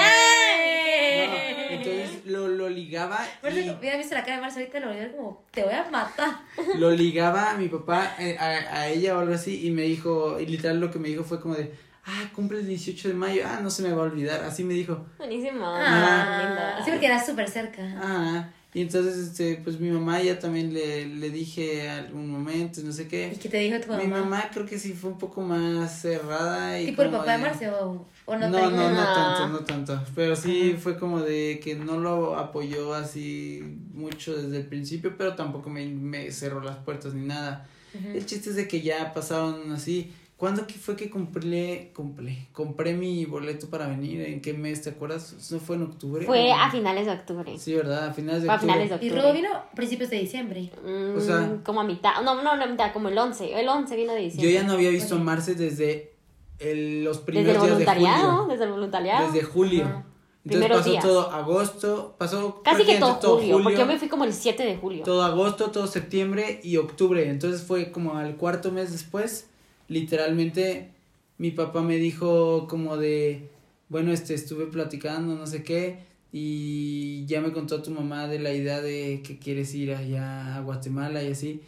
lo, 2.29 2.47
lo 2.47 2.69
ligaba 2.69 3.19
Por 3.41 3.51
y... 3.53 3.59
eso, 3.59 3.77
Hubiera 3.79 3.97
visto 3.97 4.15
la 4.15 4.21
cara 4.23 4.35
de 4.37 4.41
Marce 4.41 4.59
ahorita, 4.59 4.79
lo 4.79 4.91
hubiera 4.91 5.11
como, 5.11 5.43
te 5.51 5.63
voy 5.63 5.73
a 5.73 5.89
matar. 5.89 6.29
lo 6.77 6.91
ligaba 6.91 7.51
a 7.51 7.57
mi 7.57 7.67
papá, 7.67 8.15
eh, 8.19 8.37
a, 8.39 8.45
a 8.81 8.87
ella 8.87 9.17
o 9.17 9.19
algo 9.19 9.33
así, 9.33 9.65
y 9.67 9.71
me 9.71 9.83
dijo, 9.83 10.39
y 10.39 10.45
literal 10.45 10.79
lo 10.79 10.91
que 10.91 10.99
me 10.99 11.09
dijo 11.09 11.23
fue 11.23 11.39
como 11.41 11.55
de, 11.55 11.73
ah, 12.05 12.29
cumple 12.35 12.59
el 12.59 12.67
18 12.67 13.09
de 13.09 13.13
mayo, 13.13 13.43
ah, 13.45 13.59
no 13.61 13.69
se 13.69 13.83
me 13.83 13.91
va 13.91 14.03
a 14.03 14.05
olvidar, 14.05 14.43
así 14.43 14.63
me 14.63 14.73
dijo, 14.73 15.05
Buenísimo. 15.17 15.65
Ah, 15.65 16.45
linda. 16.47 16.83
sí, 16.85 16.91
porque 16.91 17.05
era 17.07 17.23
súper 17.23 17.49
cerca. 17.49 17.81
ah, 18.01 18.49
Y 18.71 18.81
entonces, 18.81 19.17
este, 19.17 19.59
pues 19.63 19.79
mi 19.79 19.89
mamá 19.89 20.21
ya 20.21 20.37
también 20.37 20.71
le, 20.73 21.07
le 21.07 21.29
dije 21.31 21.89
algún 21.89 22.29
momento, 22.29 22.81
no 22.83 22.91
sé 22.93 23.03
¿Y 23.03 23.07
qué. 23.07 23.37
qué 23.41 23.49
te 23.49 23.57
dijo 23.57 23.79
tu 23.79 23.87
mamá? 23.89 24.03
Mi 24.03 24.07
mamá 24.07 24.49
creo 24.53 24.65
que 24.67 24.77
sí 24.77 24.93
fue 24.93 25.09
un 25.09 25.17
poco 25.17 25.41
más 25.41 26.01
cerrada 26.01 26.79
y 26.79 26.85
¿Tipo 26.85 27.01
el 27.01 27.09
papá 27.09 27.31
de 27.31 27.37
Marce 27.39 27.67
o, 27.69 28.05
o 28.25 28.35
no? 28.37 28.47
no, 28.47 28.55
te 28.57 28.61
no, 28.63 28.69
no, 28.69 28.91
No. 28.91 29.13
tanto, 29.13 29.47
no 29.47 29.59
tanto. 29.65 29.99
Pero 30.13 30.35
sí 30.35 30.75
fue 30.79 30.99
como 30.99 31.19
de 31.21 31.59
que 31.63 31.73
no 31.73 31.97
lo 31.97 32.37
apoyó 32.37 32.93
así 32.93 33.59
mucho 33.91 34.35
desde 34.39 34.57
el 34.57 34.67
principio, 34.67 35.15
pero 35.17 35.33
tampoco 35.35 35.71
me, 35.71 35.87
me 35.87 36.31
cerró 36.31 36.61
las 36.61 36.77
puertas 36.77 37.15
ni 37.15 37.25
nada. 37.25 37.67
El 38.13 38.23
chiste 38.27 38.51
es 38.51 38.55
de 38.55 38.67
que 38.67 38.81
ya 38.81 39.13
pasaron 39.15 39.71
así. 39.71 40.13
¿Cuándo 40.39 40.65
que 40.65 40.75
fue 40.75 40.95
que 40.95 41.09
compré, 41.09 41.91
compré, 41.93 42.47
compré 42.53 42.93
mi 42.93 43.25
boleto 43.25 43.69
para 43.69 43.87
venir? 43.87 44.21
¿En 44.21 44.41
qué 44.41 44.53
mes? 44.53 44.81
¿Te 44.81 44.91
acuerdas? 44.91 45.35
¿No 45.51 45.59
fue 45.59 45.75
en 45.75 45.83
octubre? 45.83 46.25
Fue 46.25 46.49
¿O- 46.51 46.55
a 46.55 46.71
finales 46.71 47.05
de 47.07 47.11
octubre. 47.11 47.57
Sí, 47.57 47.73
¿verdad? 47.75 48.07
A 48.07 48.13
finales 48.13 48.43
de 48.43 48.45
Fue 48.47 48.53
a 48.53 48.55
octubre. 48.55 48.73
finales 48.73 48.89
de 48.89 49.05
Y 49.05 49.09
octubre. 49.09 49.21
luego 49.21 49.35
vino 49.35 49.53
a 49.53 49.69
principios 49.71 50.09
de 50.09 50.17
diciembre. 50.19 50.71
Mm, 50.81 51.17
O 51.17 51.19
sea- 51.19 51.57
como 51.65 51.81
a 51.81 51.83
mitad. 51.83 52.21
No, 52.23 52.41
no, 52.41 52.55
no 52.55 52.63
a 52.63 52.67
mitad, 52.67 52.93
como 52.93 53.09
el 53.09 53.17
11. 53.17 53.59
El 53.59 53.67
11 53.67 53.97
vino 53.97 54.13
de 54.13 54.19
Yo 54.19 54.25
diciembre. 54.25 54.53
ya 54.53 54.63
no 54.63 54.73
había 54.73 54.89
visto 54.91 55.15
a. 55.15 55.19
Marce 55.19 55.55
desde 55.55 56.13
el- 56.59 57.03
los 57.03 57.17
Desde 57.25 57.41
el 57.41 57.45
primeros 57.45 57.63
días 57.67 57.77
de 57.79 57.85
julio. 57.85 58.45
desde 58.49 58.63
el 58.63 58.71
voluntariado. 58.71 59.31
Desde 59.31 59.43
julio. 59.45 59.83
Ajá. 59.83 60.05
Entonces 60.45 60.51
Primeros 60.61 60.77
pasó 60.77 60.89
días. 60.91 61.03
todo 61.03 61.31
agosto, 61.31 62.15
pasó 62.17 62.61
Casi 62.63 62.77
que 62.77 62.83
prácticamente 62.85 63.21
todo 63.21 63.37
julio, 63.39 63.61
porque 63.61 63.77
yo 63.77 63.85
me 63.85 63.99
fui 63.99 64.07
como 64.07 64.23
el 64.23 64.31
7 64.33 64.63
de 64.63 64.77
julio. 64.77 65.03
todo 65.03 65.21
agosto, 65.23 65.69
todo 65.69 65.85
septiembre 65.85 66.61
y 66.63 66.77
octubre. 66.77 67.29
Entonces 67.29 67.61
fue 67.61 67.91
como 67.91 68.15
al 68.17 68.37
cuarto 68.37 68.71
mes 68.71 68.93
después, 68.93 69.49
literalmente 69.89 70.91
mi 71.37 71.51
papá 71.51 71.81
me 71.81 71.97
dijo 71.97 72.67
como 72.67 72.97
de, 72.97 73.49
bueno, 73.89 74.13
este, 74.13 74.33
estuve 74.33 74.67
platicando, 74.67 75.35
no 75.35 75.47
sé 75.47 75.63
qué, 75.63 75.99
y 76.31 77.25
ya 77.25 77.41
me 77.41 77.51
contó 77.51 77.81
tu 77.81 77.91
mamá 77.91 78.27
de 78.27 78.39
la 78.39 78.53
idea 78.53 78.81
de 78.81 79.21
que 79.25 79.39
quieres 79.39 79.73
ir 79.73 79.93
allá 79.93 80.55
a 80.55 80.61
Guatemala 80.61 81.23
y 81.23 81.31
así, 81.31 81.61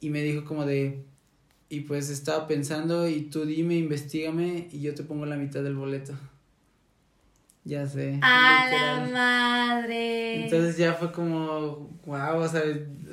y 0.00 0.10
me 0.10 0.22
dijo 0.22 0.44
como 0.44 0.66
de, 0.66 1.04
y 1.68 1.80
pues 1.80 2.10
estaba 2.10 2.46
pensando 2.46 3.08
y 3.08 3.22
tú 3.22 3.44
dime, 3.44 3.76
investigame 3.76 4.68
y 4.72 4.80
yo 4.80 4.94
te 4.94 5.04
pongo 5.04 5.26
la 5.26 5.36
mitad 5.36 5.62
del 5.62 5.76
boleto. 5.76 6.14
Ya 7.64 7.86
sé. 7.86 8.18
¡A 8.22 8.64
literal. 8.64 9.12
la 9.12 9.18
madre! 9.18 10.44
Entonces 10.44 10.78
ya 10.78 10.94
fue 10.94 11.12
como, 11.12 11.90
wow, 12.06 12.38
o 12.38 12.48
sea, 12.48 12.62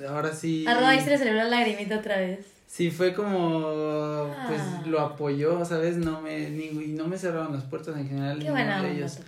ahora 0.07 0.33
sí. 0.33 0.65
Arroba 0.65 0.89
ahí 0.89 1.01
se 1.01 1.09
le 1.09 1.17
salió 1.17 1.33
la 1.33 1.43
lagrimita 1.43 1.97
otra 1.99 2.17
vez. 2.19 2.54
Sí, 2.67 2.91
fue 2.91 3.13
como, 3.13 4.27
pues 4.47 4.59
Ah. 4.61 4.83
lo 4.85 4.99
apoyó, 4.99 5.63
¿sabes? 5.65 5.97
No 5.97 6.21
me, 6.21 6.49
ni, 6.49 6.65
y 6.65 6.87
no 6.97 7.07
me 7.07 7.17
cerraron 7.17 7.53
las 7.53 7.63
puertas 7.63 7.95
en 7.97 8.07
general. 8.09 8.39
Qué 8.39 8.51
buena 8.51 8.81
de 8.81 8.91
ellos. 8.93 9.19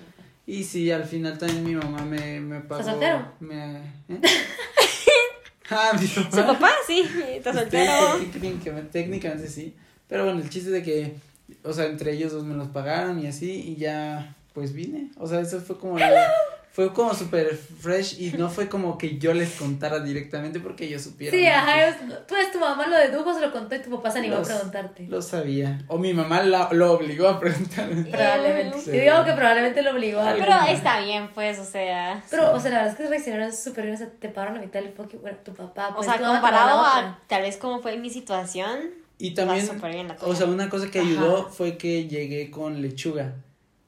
Y 0.46 0.64
sí, 0.64 0.92
al 0.92 1.04
final 1.06 1.38
también 1.38 1.64
mi 1.64 1.76
mamá 1.76 2.04
me, 2.04 2.40
me 2.40 2.60
pagó. 2.62 2.84
soltero? 2.84 3.32
Me, 3.40 3.78
¿eh? 4.10 4.22
ah, 5.70 5.92
mi 6.00 6.08
papá. 6.08 6.32
Su 6.32 6.46
papá, 6.46 6.72
sí, 6.86 7.02
está 7.30 7.50
Este, 7.52 7.54
soltero. 7.54 7.94
técnicamente, 8.34 8.90
técnicamente 8.92 9.48
sí. 9.48 9.76
Pero 10.08 10.24
bueno, 10.26 10.40
el 10.42 10.50
chiste 10.50 10.70
de 10.72 10.84
que, 10.84 11.16
o 11.64 11.74
sea, 11.74 11.86
entre 11.86 12.14
ellos 12.14 12.32
dos 12.32 12.44
me 12.46 12.56
los 12.56 12.70
pagaron 12.70 13.20
y 13.20 13.28
así, 13.28 13.52
y 13.52 13.76
ya, 13.76 14.36
pues 14.54 14.74
vine. 14.74 15.12
O 15.18 15.28
sea, 15.28 15.40
eso 15.42 15.60
fue 15.60 15.78
como, 15.78 15.98
la- 16.00 16.08
fue 16.72 16.94
como 16.94 17.14
súper 17.16 17.56
fresh 17.56 18.22
y 18.22 18.32
no 18.38 18.50
fue 18.50 18.70
como 18.70 19.00
que 19.00 19.18
yo 19.18 19.34
les 19.34 19.52
contara 19.56 20.00
directamente 20.00 20.60
porque 20.60 20.86
ellos 20.86 21.02
supieron. 21.02 21.40
Sí, 21.40 21.44
¿no? 21.46 21.52
ajá, 21.52 21.98
tú 22.28 22.36
es 22.36 22.52
tu 22.52 22.60
mamá 22.60 22.86
lo 22.88 22.96
dedujo, 22.96 23.34
se 23.34 23.42
lo 23.42 23.52
contó 23.52 23.76
y 23.76 23.80
tu 23.80 23.90
papá 23.90 24.12
se 24.12 24.20
animó 24.20 24.36
Los- 24.36 24.50
a 24.52 24.54
preguntarte. 24.56 25.08
Lo 25.08 25.22
sabía. 25.24 25.82
O 25.88 25.98
mi 25.98 26.14
mamá 26.14 26.44
la- 26.44 26.70
lo 26.72 26.92
obligó 26.94 27.28
a 27.30 27.40
preguntarme. 27.40 28.04
Probablemente. 28.12 28.80
Sí. 28.80 28.92
Yo 28.92 29.02
digo 29.02 29.26
que 29.26 29.34
probablemente 29.34 29.82
lo 29.82 29.92
obligó 29.92 30.20
a 30.22 30.34
Pero 30.34 30.54
está 30.70 31.00
bien, 31.02 31.30
pues, 31.34 31.58
o 31.58 31.66
sea. 31.66 32.24
Pero, 32.30 32.54
o 32.54 32.60
sea, 32.60 32.70
la 32.70 32.78
verdad 32.84 32.94
es 32.94 32.98
que 33.00 33.08
reaccionaron 33.10 33.54
súper 33.56 33.86
bien. 33.86 33.96
O 33.96 33.98
sea, 33.98 34.10
te 34.20 34.30
pagaron 34.30 34.56
la 34.56 34.62
mitad 34.62 34.80
del 34.82 34.92
fucking. 34.94 35.22
Bueno, 35.22 35.38
tu 35.44 35.54
papá. 35.56 35.90
O 35.90 35.96
Pues, 35.96 36.08
sea, 36.08 36.18
comparado 36.20 36.80
a 36.86 37.20
tal 37.28 37.42
vez 37.42 37.58
cómo 37.58 37.80
fue 37.82 37.98
mi 37.98 38.12
situación. 38.12 38.80
Y 39.18 39.34
también, 39.34 39.66
súper 39.66 39.94
bien 39.94 40.08
la 40.10 40.16
o 40.22 40.36
sea, 40.36 40.46
una 40.46 40.70
cosa 40.70 40.92
que 40.92 41.00
ayudó 41.00 41.40
Ajá. 41.40 41.50
fue 41.50 41.76
que 41.76 42.08
llegué 42.08 42.52
con 42.52 42.84
lechuga. 42.84 43.34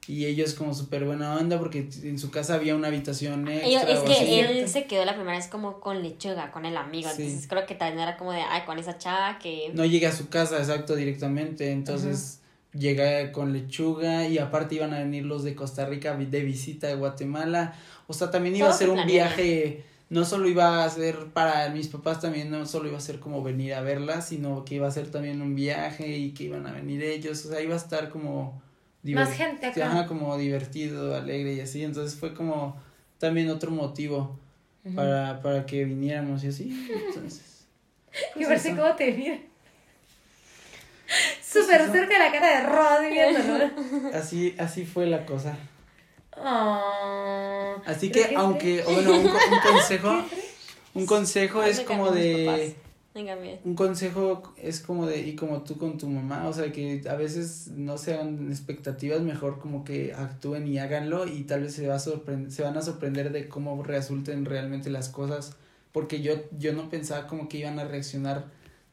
Y 0.08 0.26
ellos 0.26 0.56
como 0.56 0.74
súper 0.74 1.06
buena 1.06 1.36
onda 1.36 1.60
porque 1.60 1.88
en 2.04 2.18
su 2.18 2.32
casa 2.32 2.56
había 2.56 2.76
una 2.76 2.88
habitación 2.88 3.48
extra. 3.48 3.82
Es 3.82 4.00
que 4.00 4.14
así. 4.14 4.40
él 4.40 4.68
se 4.68 4.86
quedó 4.86 5.06
la 5.06 5.14
primera 5.14 5.38
vez 5.38 5.48
como 5.48 5.80
con 5.80 6.02
lechuga, 6.02 6.52
con 6.52 6.66
el 6.66 6.78
amigo. 6.78 7.10
Sí. 7.16 7.24
Entonces 7.24 7.48
creo 7.48 7.66
que 7.68 7.76
también 7.76 8.00
era 8.00 8.18
como 8.18 8.32
de, 8.32 8.42
ay, 8.42 8.64
con 8.66 8.80
esa 8.80 8.98
chava 8.98 9.38
que. 9.38 9.72
No 9.74 9.86
llegué 9.86 10.08
a 10.08 10.12
su 10.12 10.30
casa, 10.30 10.58
exacto, 10.58 10.96
directamente. 10.96 11.72
Entonces 11.72 12.40
llegué 12.74 13.32
con 13.32 13.54
lechuga 13.54 14.28
y 14.28 14.38
aparte 14.38 14.76
iban 14.76 14.94
a 14.94 15.00
venir 15.00 15.26
los 15.26 15.44
de 15.44 15.56
Costa 15.56 15.86
Rica 15.86 16.16
de 16.16 16.42
visita 16.42 16.88
de 16.88 16.96
Guatemala. 16.96 17.76
O 18.08 18.14
sea, 18.14 18.32
también 18.32 18.56
iba 18.56 18.68
Todo 18.68 18.76
a 18.76 18.78
ser 18.78 18.88
se 18.88 18.94
un 18.94 19.06
viaje, 19.06 19.84
no 20.10 20.26
solo 20.26 20.48
iba 20.48 20.84
a 20.84 20.90
ser 20.90 21.28
para 21.34 21.70
mis 21.70 21.88
papás 21.88 22.20
también, 22.20 22.50
no 22.50 22.66
solo 22.66 22.88
iba 22.90 22.98
a 22.98 23.02
ser 23.02 23.20
como 23.20 23.44
venir 23.44 23.74
a 23.74 23.82
verla, 23.82 24.22
sino 24.22 24.66
que 24.66 24.76
iba 24.76 24.88
a 24.88 24.92
ser 24.92 25.12
también 25.12 25.42
un 25.42 25.56
viaje 25.56 26.18
y 26.18 26.32
que 26.32 26.46
iban 26.46 26.66
a 26.66 26.72
venir 26.72 27.04
ellos. 27.04 27.46
O 27.46 27.50
sea, 27.50 27.62
iba 27.62 27.76
a 27.76 27.78
estar 27.78 28.10
como... 28.10 28.62
Más 29.04 29.32
gente 29.34 29.66
acá. 29.68 29.88
Ajá, 29.88 30.06
como 30.08 30.38
divertido, 30.38 31.16
alegre 31.16 31.54
y 31.54 31.60
así. 31.62 31.84
Entonces 31.84 32.20
fue 32.20 32.34
como 32.34 32.80
también 33.18 33.50
otro 33.50 33.72
motivo 33.72 34.38
para, 34.96 35.42
para 35.42 35.66
que 35.66 35.86
viniéramos 35.86 36.44
y 36.44 36.48
así. 36.48 36.88
Entonces... 37.08 37.46
Y 38.36 38.40
pues 38.40 38.50
verse 38.50 38.70
eso. 38.72 38.82
cómo 38.82 38.96
te 38.96 39.12
mira. 39.14 39.38
Súper 41.44 41.82
eso. 41.82 41.92
cerca 41.92 42.14
de 42.14 42.20
la 42.20 42.32
cara 42.32 42.60
de 42.60 42.66
Rod 42.68 43.10
viéndolo. 43.12 44.10
Así, 44.18 44.56
así 44.58 44.86
fue 44.86 45.06
la 45.08 45.26
cosa. 45.26 45.56
Oh, 46.38 47.76
Así 47.86 48.12
que, 48.12 48.34
aunque, 48.36 48.84
bueno, 48.84 49.12
un, 49.18 49.28
co- 49.28 49.38
un 49.52 49.60
consejo, 49.74 50.24
un 50.94 51.06
consejo 51.06 51.64
es 51.64 51.82
como 51.82 52.12
de. 52.12 52.76
Un 53.66 53.76
consejo 53.76 54.54
es 54.56 54.82
como 54.82 55.08
de, 55.08 55.22
y 55.22 55.36
como 55.36 55.64
tú 55.64 55.78
con 55.78 55.98
tu 55.98 56.08
mamá, 56.08 56.48
o 56.48 56.54
sea, 56.54 56.72
que 56.72 57.02
a 57.10 57.16
veces 57.16 57.70
no 57.76 57.98
sean 57.98 58.50
expectativas, 58.50 59.22
mejor 59.22 59.60
como 59.60 59.84
que 59.84 60.14
actúen 60.14 60.68
y 60.68 60.78
háganlo 60.78 61.28
y 61.28 61.44
tal 61.44 61.64
vez 61.64 61.74
se, 61.74 61.88
va 61.88 61.98
se 61.98 62.62
van 62.62 62.78
a 62.78 62.82
sorprender 62.82 63.32
de 63.32 63.50
cómo 63.50 63.82
resulten 63.84 64.46
realmente 64.46 64.92
las 64.92 65.10
cosas, 65.10 65.56
porque 65.92 66.22
yo, 66.22 66.36
yo 66.58 66.74
no 66.74 66.90
pensaba 66.90 67.26
como 67.26 67.50
que 67.50 67.58
iban 67.58 67.80
a 67.80 67.86
reaccionar 67.86 68.46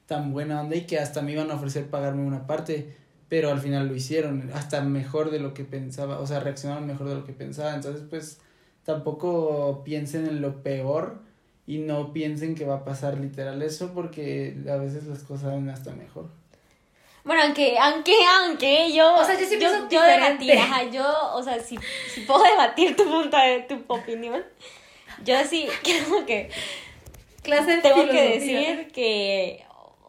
tan 0.06 0.32
buena 0.32 0.62
onda 0.62 0.76
y 0.76 0.86
que 0.86 0.98
hasta 0.98 1.20
me 1.20 1.32
iban 1.32 1.50
a 1.50 1.54
ofrecer 1.54 1.90
pagarme 1.90 2.22
una 2.24 2.46
parte, 2.46 2.96
pero 3.28 3.50
al 3.50 3.60
final 3.60 3.88
lo 3.88 3.94
hicieron, 3.94 4.50
hasta 4.54 4.80
mejor 4.80 5.30
de 5.30 5.40
lo 5.40 5.52
que 5.52 5.64
pensaba, 5.64 6.20
o 6.20 6.26
sea, 6.26 6.40
reaccionaron 6.40 6.86
mejor 6.86 7.08
de 7.10 7.16
lo 7.16 7.24
que 7.24 7.34
pensaba, 7.34 7.74
entonces 7.74 8.02
pues 8.08 8.38
tampoco 8.84 9.82
piensen 9.84 10.26
en 10.26 10.40
lo 10.40 10.62
peor 10.62 11.25
y 11.66 11.78
no 11.78 12.12
piensen 12.12 12.54
que 12.54 12.64
va 12.64 12.76
a 12.76 12.84
pasar 12.84 13.18
literal 13.18 13.60
eso 13.62 13.92
porque 13.92 14.56
a 14.70 14.76
veces 14.76 15.04
las 15.04 15.22
cosas 15.24 15.52
van 15.52 15.68
hasta 15.68 15.92
mejor. 15.92 16.28
Bueno, 17.24 17.42
aunque, 17.42 17.76
aunque, 17.76 18.14
aunque 18.44 18.92
yo. 18.92 19.16
O 19.16 19.24
sea, 19.24 19.34
yo 19.34 19.46
sí 19.46 19.58
yo 19.58 19.72
diferente. 19.72 19.96
debatir, 19.96 20.52
ajá, 20.52 20.84
yo, 20.84 21.04
o 21.34 21.42
sea, 21.42 21.58
si, 21.58 21.76
si 22.14 22.20
puedo 22.20 22.44
debatir 22.44 22.94
tu 22.94 23.04
punto 23.04 23.36
de 23.36 23.66
tu 23.68 23.82
opinión, 23.88 24.44
yo 25.24 25.34
sí 25.44 25.66
creo 25.82 26.24
que 26.24 26.50
clase 27.42 27.76
de 27.76 27.82
tengo 27.82 28.08
que 28.08 28.38
decir 28.38 28.92
que, 28.92 29.64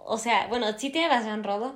o 0.06 0.20
sea, 0.20 0.46
bueno, 0.48 0.68
sí 0.78 0.92
tiene 0.92 1.08
razón 1.08 1.44
Rodo, 1.44 1.76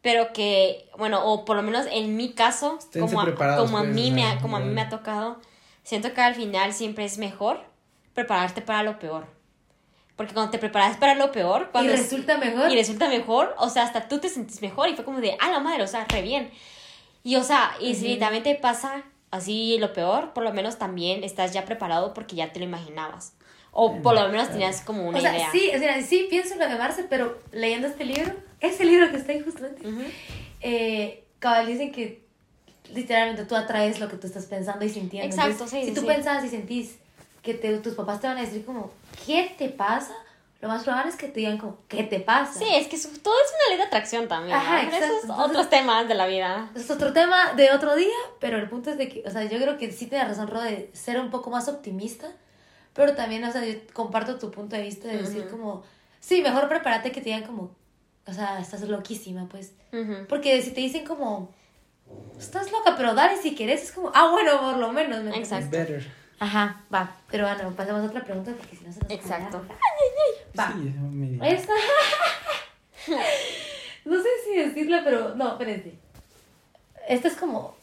pero 0.00 0.32
que, 0.32 0.88
bueno, 0.96 1.22
o 1.26 1.44
por 1.44 1.56
lo 1.56 1.62
menos 1.62 1.86
en 1.90 2.16
mi 2.16 2.32
caso, 2.32 2.78
Esténse 2.78 3.00
como 3.00 3.20
a, 3.20 3.24
preparados, 3.24 3.66
como 3.66 3.76
a 3.76 3.82
pues, 3.82 3.94
mí 3.94 4.10
me 4.10 4.38
como 4.40 4.56
a 4.56 4.60
mí 4.60 4.72
me 4.72 4.80
ha 4.80 4.88
tocado, 4.88 5.38
siento 5.82 6.14
que 6.14 6.22
al 6.22 6.34
final 6.34 6.72
siempre 6.72 7.04
es 7.04 7.18
mejor 7.18 7.71
prepararte 8.14 8.62
para 8.62 8.82
lo 8.82 8.98
peor. 8.98 9.26
Porque 10.16 10.34
cuando 10.34 10.50
te 10.50 10.58
preparas 10.58 10.96
para 10.98 11.14
lo 11.14 11.32
peor, 11.32 11.66
Y 11.68 11.72
cuando 11.72 11.92
es- 11.92 12.00
resulta 12.02 12.36
mejor. 12.38 12.70
y 12.70 12.76
resulta 12.76 13.08
mejor, 13.08 13.54
o 13.58 13.68
sea, 13.70 13.84
hasta 13.84 14.08
tú 14.08 14.18
te 14.18 14.28
sentís 14.28 14.60
mejor 14.62 14.88
y 14.88 14.94
fue 14.94 15.04
como 15.04 15.20
de, 15.20 15.36
ah, 15.40 15.50
la 15.50 15.58
madre, 15.60 15.82
o 15.82 15.86
sea, 15.86 16.04
re 16.04 16.22
bien. 16.22 16.50
Y 17.24 17.36
o 17.36 17.42
sea, 17.44 17.72
y 17.80 17.94
si 17.94 18.02
Ujú. 18.02 18.08
literalmente 18.14 18.54
pasa 18.56 19.02
así 19.30 19.78
lo 19.78 19.92
peor, 19.92 20.32
por 20.34 20.44
lo 20.44 20.52
menos 20.52 20.78
también 20.78 21.24
estás 21.24 21.52
ya 21.52 21.64
preparado 21.64 22.12
porque 22.14 22.36
ya 22.36 22.52
te 22.52 22.58
lo 22.58 22.66
imaginabas. 22.66 23.34
O 23.70 24.02
por 24.02 24.14
lo 24.14 24.28
menos 24.28 24.50
tenías 24.50 24.82
como 24.82 25.08
una 25.08 25.16
o 25.18 25.20
sea, 25.22 25.34
idea. 25.34 25.50
sí, 25.50 25.70
o 25.74 25.78
sea, 25.78 26.02
sí 26.02 26.26
pienso 26.28 26.52
en 26.52 26.58
lo 26.60 26.68
de 26.68 26.76
Marce, 26.76 27.04
pero 27.08 27.38
leyendo 27.52 27.86
este 27.88 28.04
libro, 28.04 28.34
ese 28.60 28.84
libro 28.84 29.10
que 29.10 29.16
está 29.16 29.32
ahí 29.32 29.40
justamente, 29.40 29.88
Ujú. 29.88 30.02
eh, 30.60 31.24
cabal 31.38 31.66
dicen 31.66 31.90
que 31.90 32.22
literalmente 32.92 33.46
tú 33.46 33.56
atraes 33.56 33.98
lo 33.98 34.08
que 34.08 34.16
tú 34.18 34.26
estás 34.26 34.44
pensando 34.44 34.84
y 34.84 34.90
sintiendo. 34.90 35.26
Exacto, 35.26 35.52
Entonces, 35.52 35.78
sí, 35.80 35.84
Si 35.86 35.94
sí, 35.94 35.94
tú 35.94 36.00
sí. 36.02 36.46
y 36.46 36.48
sentís 36.50 36.98
que 37.42 37.54
te- 37.54 37.78
tus 37.78 37.94
papás 37.94 38.20
te 38.20 38.26
van 38.28 38.38
a 38.38 38.40
decir 38.42 38.64
como, 38.64 38.90
¿qué 39.26 39.54
te 39.58 39.68
pasa? 39.68 40.14
Lo 40.60 40.68
más 40.68 40.84
probable 40.84 41.10
es 41.10 41.16
que 41.16 41.26
te 41.26 41.40
digan 41.40 41.58
como, 41.58 41.78
¿qué 41.88 42.04
te 42.04 42.20
pasa? 42.20 42.56
Sí, 42.56 42.66
es 42.72 42.86
que 42.86 42.96
su- 42.96 43.18
todo 43.18 43.34
es 43.34 43.50
una 43.50 43.68
ley 43.70 43.78
de 43.78 43.82
atracción 43.84 44.28
también. 44.28 44.56
¿no? 44.56 44.62
Ajá, 44.62 44.76
Pero 44.76 44.86
exacto. 44.94 45.06
Esos 45.16 45.22
Entonces- 45.24 45.50
otros 45.50 45.70
temas 45.70 46.08
de 46.08 46.14
la 46.14 46.26
vida. 46.26 46.70
Es 46.76 46.88
otro 46.90 47.12
tema 47.12 47.52
de 47.54 47.72
otro 47.72 47.96
día, 47.96 48.14
pero 48.38 48.58
el 48.58 48.68
punto 48.68 48.90
es 48.90 48.96
de 48.98 49.08
que, 49.08 49.24
o 49.26 49.30
sea, 49.30 49.42
yo 49.44 49.58
creo 49.58 49.76
que 49.76 49.90
sí 49.90 50.06
tienes 50.06 50.28
razón, 50.28 50.46
Ro, 50.46 50.60
de 50.60 50.88
ser 50.94 51.18
un 51.18 51.30
poco 51.30 51.50
más 51.50 51.66
optimista, 51.68 52.28
pero 52.92 53.14
también, 53.16 53.42
o 53.44 53.50
sea, 53.50 53.64
yo 53.64 53.74
comparto 53.92 54.38
tu 54.38 54.50
punto 54.52 54.76
de 54.76 54.82
vista 54.82 55.08
de 55.08 55.18
decir 55.18 55.46
Ujú. 55.46 55.50
como, 55.50 55.82
sí, 56.20 56.42
mejor 56.42 56.68
prepárate 56.68 57.10
que 57.10 57.20
te 57.20 57.30
digan 57.30 57.42
como, 57.42 57.74
o 58.26 58.32
sea, 58.32 58.60
estás 58.60 58.82
loquísima, 58.82 59.48
pues. 59.48 59.72
Ujú. 59.92 60.26
Porque 60.28 60.62
si 60.62 60.70
te 60.70 60.80
dicen 60.80 61.04
como, 61.04 61.50
estás 62.38 62.70
loca, 62.70 62.94
pero 62.96 63.14
dale 63.14 63.36
si 63.36 63.56
querés, 63.56 63.82
es 63.82 63.92
como, 63.92 64.12
ah, 64.14 64.28
bueno, 64.30 64.60
por 64.60 64.76
lo 64.76 64.92
menos, 64.92 65.22
¿me? 65.24 65.36
Exacto. 65.36 65.70
Better. 65.76 66.21
Ajá, 66.42 66.80
va. 66.92 67.08
Pero 67.30 67.46
bueno, 67.46 67.70
pasemos 67.76 68.02
a 68.02 68.06
otra 68.06 68.24
pregunta 68.24 68.50
porque 68.58 68.74
si 68.74 68.84
no 68.84 68.92
se 68.92 68.98
nos 68.98 69.10
Exacto. 69.12 69.58
alarga. 69.58 69.76
Va. 70.58 70.72
Sí, 70.72 70.92
me. 70.98 71.52
Esta. 71.52 71.72
no 74.04 74.20
sé 74.20 74.28
si 74.44 74.56
decirla, 74.56 75.02
pero. 75.04 75.36
No, 75.36 75.52
espérense. 75.52 75.94
Esta 77.08 77.28
es 77.28 77.34
como. 77.36 77.76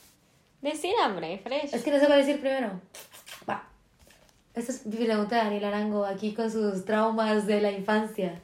Decir, 0.61 0.91
hombre, 1.01 1.39
fresh. 1.41 1.73
Es 1.73 1.83
que 1.83 1.91
no 1.91 2.01
sé 2.01 2.07
cuál 2.07 2.19
decir 2.19 2.41
primero. 2.41 2.81
Va. 3.49 3.63
Esta 4.53 4.73
es 4.73 4.85
mi 4.85 5.05
pregunta 5.05 5.37
de 5.37 5.43
Daniel 5.43 5.63
Arango 5.63 6.05
aquí 6.05 6.33
con 6.33 6.51
sus 6.51 6.83
traumas 6.83 7.47
de 7.47 7.61
la 7.61 7.71
infancia. 7.71 8.41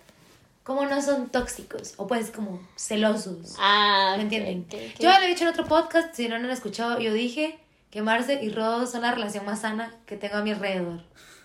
¿Cómo 0.63 0.86
no 0.86 1.01
son 1.01 1.28
tóxicos? 1.28 1.93
O 1.97 2.08
pues 2.08 2.32
como 2.32 2.65
celosos. 2.78 3.58
Ah, 3.60 4.13
¿Me 4.15 4.23
entienden? 4.23 4.62
ok, 4.62 4.73
ok. 4.93 4.99
Yo 5.01 5.10
ya 5.10 5.19
lo 5.19 5.25
he 5.25 5.30
dicho 5.30 5.43
en 5.43 5.49
otro 5.49 5.65
podcast, 5.65 6.15
si 6.15 6.30
no, 6.30 6.36
no 6.38 6.43
lo 6.43 6.47
han 6.47 6.54
escuchado. 6.54 6.99
Yo 7.01 7.12
dije 7.12 7.60
que 7.95 8.01
Marce 8.01 8.43
y 8.43 8.49
Rodo 8.49 8.86
son 8.86 9.03
la 9.03 9.12
relación 9.13 9.45
más 9.45 9.62
sana 9.62 9.93
que 10.05 10.17
tengo 10.17 10.36
a 10.36 10.41
mi 10.41 10.51
alrededor. 10.51 10.99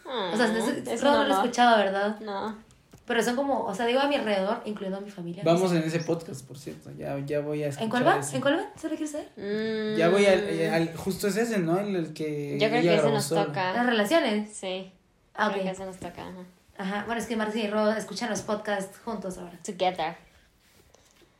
O 0.04 0.36
sea, 0.36 0.46
Ah, 0.46 0.58
eso 0.90 1.04
Rodo 1.04 1.18
no 1.18 1.22
no, 1.22 1.28
lo 1.28 1.34
he 1.34 1.36
escuchado, 1.36 1.76
¿verdad? 1.76 2.18
No. 2.18 2.58
Pero 3.06 3.22
son 3.22 3.36
como, 3.36 3.64
o 3.66 3.72
sea, 3.72 3.86
digo 3.86 4.00
a 4.00 4.08
mi 4.08 4.16
alrededor, 4.16 4.60
incluyendo 4.64 4.98
a 4.98 5.00
mi 5.00 5.12
familia. 5.12 5.44
Vamos 5.44 5.70
en 5.70 5.84
ese 5.84 6.00
podcast, 6.00 6.44
por 6.44 6.58
cierto. 6.58 6.90
Ya, 6.98 7.16
ya 7.20 7.38
voy 7.38 7.62
a 7.62 7.68
escuchar. 7.68 7.84
¿En 7.84 7.90
cuál 7.90 8.06
va? 8.06 8.18
ese. 8.18 8.34
¿En 8.34 8.42
cuál 8.42 8.58
va? 8.58 8.64
¿Solo 8.80 8.96
quieres 8.96 9.12
saber? 9.12 9.28
Mm, 9.36 9.96
Ya 9.96 10.08
voy 10.08 10.26
al, 10.26 10.40
eh, 10.40 10.70
al- 10.74 10.96
Justo 10.96 11.28
es 11.28 11.36
ese, 11.36 11.58
¿no? 11.58 11.78
El, 11.78 11.94
el 11.94 12.12
que. 12.14 12.58
Yo 12.60 12.66
creo 12.68 12.80
ella 12.80 12.90
que 12.94 12.98
ese 12.98 13.10
nos 13.12 13.24
solo. 13.26 13.46
toca. 13.46 13.72
Las 13.72 13.86
relaciones. 13.86 14.52
Sí. 14.52 14.92
Ah, 15.36 15.50
Creo 15.50 15.62
que 15.62 15.68
ok. 15.70 15.74
ese 15.76 15.86
nos 15.86 15.96
toca. 15.98 16.22
ajá. 16.22 16.44
Ajá. 16.78 17.04
Bueno, 17.06 17.20
es 17.20 17.28
que 17.28 17.36
Marce 17.36 17.60
y 17.60 17.68
Rodo 17.68 17.92
escuchan 17.92 18.28
los 18.28 18.42
podcasts 18.42 18.98
juntos 19.04 19.38
ahora. 19.38 19.56
Together. 19.64 20.16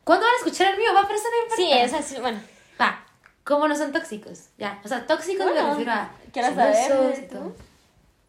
¿Cuándo 0.05 0.25
van 0.25 0.33
a 0.35 0.37
escuchar 0.37 0.71
el 0.71 0.77
mío? 0.79 0.89
Va, 0.95 1.01
pero 1.05 1.19
eso 1.19 1.27
no 1.49 1.55
Sí, 1.57 1.69
es 1.73 1.93
así. 1.93 2.15
Bueno. 2.21 2.39
¿Cómo 3.43 3.67
no 3.67 3.75
son 3.75 3.91
tóxicos? 3.91 4.49
Ya. 4.57 4.79
O 4.83 4.87
sea, 4.87 5.05
tóxicos 5.07 5.45
me 5.45 5.53
Bueno, 5.53 5.69
refiero 5.69 5.91
a. 5.91 6.11
quiero 6.31 6.55
saber, 6.55 7.27
¿tú? 7.29 7.35
todo. 7.35 7.55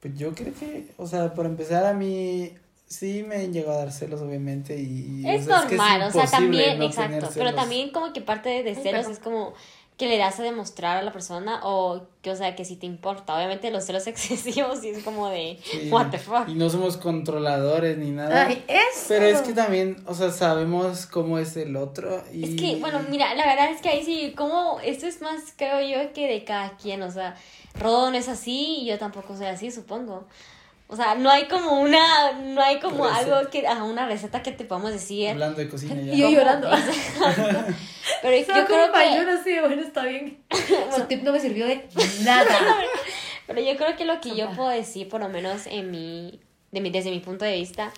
Pues 0.01 0.19
yo 0.19 0.35
creo 0.35 0.53
que, 0.55 0.89
o 0.97 1.07
sea, 1.07 1.33
por 1.35 1.47
empezar 1.47 1.85
a 1.87 1.93
mí 1.93 2.55
sí 2.87 3.25
me 3.27 3.49
llegó 3.49 3.73
a 3.73 3.77
dar 3.77 3.93
celos, 3.93 4.21
obviamente, 4.21 4.77
y... 4.77 5.23
y, 5.23 5.29
es 5.29 5.47
o 5.47 5.51
sea, 5.51 5.67
que 5.67 5.77
normal, 5.77 6.03
o 6.03 6.11
sea, 6.11 6.27
también, 6.27 6.79
no 6.79 6.85
exacto. 6.85 7.29
Pero 7.35 7.55
también 7.55 7.91
como 7.91 8.13
que 8.13 8.21
parte 8.21 8.63
de 8.63 8.71
Ay, 8.71 8.83
celos 8.83 9.07
es 9.07 9.19
como 9.19 9.55
que 10.03 10.09
le 10.09 10.19
das 10.19 10.41
a 10.41 10.43
demostrar 10.43 10.97
a 10.97 11.03
la 11.03 11.13
persona 11.13 11.61
o 11.63 12.03
que, 12.23 12.33
o 12.33 12.35
sea, 12.35 12.57
que 12.57 12.65
si 12.65 12.75
te 12.75 12.87
importa. 12.87 13.37
Obviamente 13.37 13.71
los 13.71 13.85
celos 13.85 14.05
excesivos 14.09 14.83
y 14.83 14.89
es 14.89 15.05
como 15.05 15.29
de, 15.29 15.61
Sí, 15.63 15.91
what 15.93 16.11
the 16.11 16.19
fuck. 16.19 16.49
Y 16.49 16.55
no 16.55 16.69
somos 16.69 16.97
controladores 16.97 17.97
ni 17.99 18.11
nada. 18.11 18.47
Ay, 18.49 18.65
eso. 18.67 19.05
Pero 19.07 19.27
es 19.27 19.43
que 19.43 19.53
también, 19.53 20.03
o 20.09 20.15
sea, 20.15 20.33
sabemos 20.33 21.07
cómo 21.07 21.39
es 21.39 21.57
el 21.57 21.77
otro 21.77 22.21
y... 22.33 22.43
Es 22.43 22.61
que, 22.61 22.81
bueno, 22.81 23.01
mira, 23.11 23.33
la 23.37 23.47
verdad 23.47 23.71
es 23.71 23.81
que 23.81 23.91
ahí 23.91 24.05
sí, 24.05 24.35
como, 24.37 24.81
esto 24.81 25.07
es 25.07 25.23
más, 25.23 25.55
creo 25.57 25.81
yo, 25.81 26.13
que 26.13 26.27
de 26.27 26.43
cada 26.43 26.77
quien, 26.77 27.01
o 27.03 27.11
sea, 27.13 27.37
Rodo 27.79 28.11
no 28.11 28.17
es 28.17 28.29
así 28.29 28.79
y 28.81 28.87
yo 28.87 28.99
tampoco 28.99 29.37
soy 29.37 29.47
así, 29.47 29.71
supongo. 29.71 30.27
O 30.93 30.97
sea, 30.97 31.15
no 31.15 31.31
hay 31.31 31.49
como 31.49 31.81
una, 31.81 32.33
no 32.33 32.61
hay 32.61 32.79
como 32.79 33.07
Receta. 33.09 33.39
algo 33.39 33.51
que, 33.51 33.67
ajá, 33.67 33.83
una 33.83 34.07
receta 34.07 34.43
que 34.43 34.53
te 34.53 34.67
podamos 34.67 34.93
decir. 34.93 35.31
Hablando 35.31 35.59
de 35.59 35.67
cocina 35.67 35.95
ya. 35.95 36.13
Y 36.13 36.19
yo 36.19 36.29
llorando. 36.29 36.69
Pero 38.23 38.37
yo 38.37 38.55
Yo 38.55 38.67
creo 38.67 38.93
que... 38.93 39.15
Yo 39.17 39.25
no 39.25 39.43
sé, 39.43 39.61
bueno, 39.63 39.81
está 39.81 40.05
bien. 40.05 40.45
Su 40.95 41.05
tip 41.05 41.23
no 41.23 41.33
me 41.33 41.41
sirvió 41.41 41.67
de 41.67 41.89
nada. 42.25 42.45
Pero 43.47 43.63
yo 43.63 43.75
creo 43.79 43.97
que 43.97 44.05
lo 44.05 44.21
que 44.21 44.37
yo 44.37 44.51
puedo 44.53 44.69
decir, 44.69 45.09
por 45.09 45.23
lo 45.23 45.31
menos 45.31 45.67
en 45.67 45.91
mi, 45.91 46.41
de 46.73 46.83
mi, 46.83 46.91
desde 46.91 47.11
mi 47.11 47.21
punto 47.21 47.47
de 47.47 47.55
vista, 47.57 47.91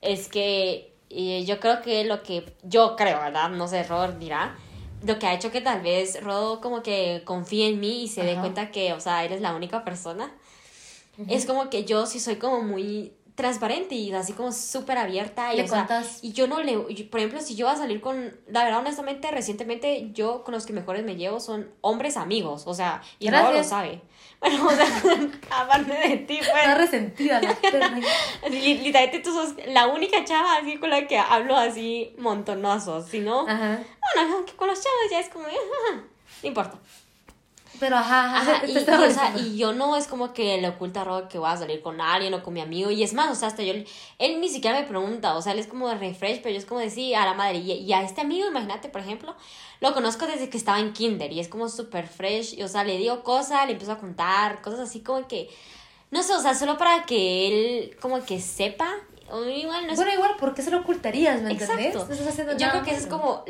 es 0.00 0.28
que 0.28 0.94
eh, 1.10 1.44
yo 1.44 1.60
creo 1.60 1.82
que 1.82 2.04
lo 2.04 2.22
que 2.22 2.54
yo 2.62 2.96
creo, 2.96 3.20
¿verdad? 3.20 3.50
No 3.50 3.68
sé, 3.68 3.82
Rod 3.82 4.14
dirá, 4.14 4.56
lo 5.06 5.18
que 5.18 5.26
ha 5.26 5.34
hecho 5.34 5.50
que 5.50 5.60
tal 5.60 5.82
vez 5.82 6.22
Rodo 6.22 6.62
como 6.62 6.82
que 6.82 7.20
confíe 7.26 7.68
en 7.68 7.80
mí 7.80 8.02
y 8.04 8.08
se 8.08 8.22
dé 8.24 8.36
cuenta 8.36 8.70
que, 8.70 8.94
o 8.94 9.00
sea, 9.00 9.24
eres 9.24 9.42
la 9.42 9.54
única 9.54 9.84
persona, 9.84 10.32
es 11.28 11.46
como 11.46 11.70
que 11.70 11.84
yo 11.84 12.06
sí 12.06 12.20
soy 12.20 12.36
como 12.36 12.62
muy 12.62 13.12
transparente 13.36 13.94
y 13.94 14.12
así 14.12 14.34
como 14.34 14.52
súper 14.52 14.98
abierta 14.98 15.54
y, 15.54 15.56
Le 15.58 15.62
o 15.64 15.68
sea, 15.68 16.04
y 16.20 16.32
yo 16.32 16.46
no 16.46 16.60
le, 16.62 16.72
yo- 16.94 17.10
por 17.10 17.20
ejemplo, 17.20 17.40
si 17.40 17.54
yo 17.54 17.64
voy 17.66 17.74
a 17.74 17.78
salir 17.78 18.00
con, 18.02 18.38
la 18.48 18.64
verdad, 18.64 18.80
honestamente, 18.80 19.30
recientemente 19.30 20.10
yo 20.12 20.44
con 20.44 20.52
los 20.52 20.66
que 20.66 20.74
mejores 20.74 21.04
me 21.04 21.16
llevo 21.16 21.40
son 21.40 21.70
hombres 21.80 22.18
amigos, 22.18 22.64
o 22.66 22.74
sea, 22.74 23.00
y 23.18 23.30
Rodo 23.30 23.52
lo 23.52 23.64
sabe. 23.64 24.02
Bueno, 24.40 24.66
o 24.66 24.70
sea, 24.70 24.86
aparte 25.50 25.92
de 25.92 26.16
ti, 26.18 26.38
Está 26.38 26.52
pues, 26.52 26.78
resentida 26.78 27.42
la 27.42 27.50
literalmente 28.50 29.18
tú 29.20 29.32
sos 29.34 29.54
la 29.66 29.86
única 29.88 30.24
chava 30.24 30.56
así 30.56 30.78
con 30.78 30.88
la 30.90 31.06
que 31.06 31.18
hablo 31.18 31.56
así 31.56 32.14
montonazos, 32.18 33.06
si 33.06 33.20
no, 33.20 33.46
Ajá. 33.46 33.80
bueno, 34.14 34.44
con 34.56 34.68
los 34.68 34.78
chavos 34.82 35.10
ya 35.10 35.20
es 35.20 35.28
como, 35.28 35.44
ajá, 35.46 36.02
no 36.42 36.48
importa. 36.48 36.78
Pero 37.80 37.96
ajá, 37.96 38.36
Ajá, 38.36 38.66
y, 38.66 38.76
o 38.76 38.80
sea, 39.10 39.34
y 39.38 39.56
yo 39.56 39.72
no 39.72 39.96
es 39.96 40.06
como 40.06 40.34
que 40.34 40.60
le 40.60 40.68
oculta 40.68 41.00
a 41.00 41.28
que 41.28 41.38
voy 41.38 41.50
a 41.50 41.56
salir 41.56 41.80
con 41.80 41.98
alguien 42.00 42.34
o 42.34 42.42
con 42.42 42.52
mi 42.52 42.60
amigo. 42.60 42.90
Y 42.90 43.02
es 43.02 43.14
más, 43.14 43.30
o 43.30 43.34
sea, 43.34 43.48
hasta 43.48 43.62
yo, 43.62 43.72
él 43.72 44.40
ni 44.40 44.50
siquiera 44.50 44.78
me 44.78 44.86
pregunta, 44.86 45.34
o 45.34 45.40
sea, 45.40 45.54
él 45.54 45.58
es 45.58 45.66
como 45.66 45.88
de 45.88 45.94
refresh, 45.94 46.42
pero 46.42 46.52
yo 46.52 46.58
es 46.58 46.66
como 46.66 46.80
decir 46.80 47.16
a 47.16 47.24
la 47.24 47.32
madre. 47.32 47.56
Y, 47.56 47.72
y 47.72 47.92
a 47.94 48.02
este 48.02 48.20
amigo, 48.20 48.46
imagínate, 48.46 48.90
por 48.90 49.00
ejemplo, 49.00 49.34
lo 49.80 49.94
conozco 49.94 50.26
desde 50.26 50.50
que 50.50 50.58
estaba 50.58 50.78
en 50.78 50.92
kinder 50.92 51.32
y 51.32 51.40
es 51.40 51.48
como 51.48 51.70
súper 51.70 52.06
fresh. 52.06 52.58
Y, 52.58 52.62
o 52.62 52.68
sea, 52.68 52.84
le 52.84 52.98
digo 52.98 53.22
cosas, 53.22 53.64
le 53.64 53.72
empiezo 53.72 53.92
a 53.92 53.98
contar, 53.98 54.60
cosas 54.60 54.80
así 54.80 55.00
como 55.00 55.26
que, 55.26 55.48
no 56.10 56.22
sé, 56.22 56.34
o 56.34 56.40
sea, 56.40 56.54
solo 56.54 56.76
para 56.76 57.04
que 57.04 57.48
él 57.48 57.96
como 57.98 58.22
que 58.22 58.40
sepa. 58.40 58.90
Igual 59.30 59.86
no 59.86 59.92
es 59.92 59.96
Bueno, 59.96 60.12
igual, 60.12 60.36
¿por 60.38 60.54
qué 60.54 60.60
se 60.60 60.70
lo 60.70 60.80
ocultarías? 60.80 61.40
¿Me 61.40 61.52
entendés? 61.52 61.78
Exacto. 61.78 62.06
No 62.06 62.12
estás 62.12 62.28
haciendo 62.28 62.52
Yo 62.54 62.66
nada 62.66 62.72
creo 62.72 62.84
que 62.84 62.90
esa 62.90 63.00
es 63.00 63.06
como 63.06 63.44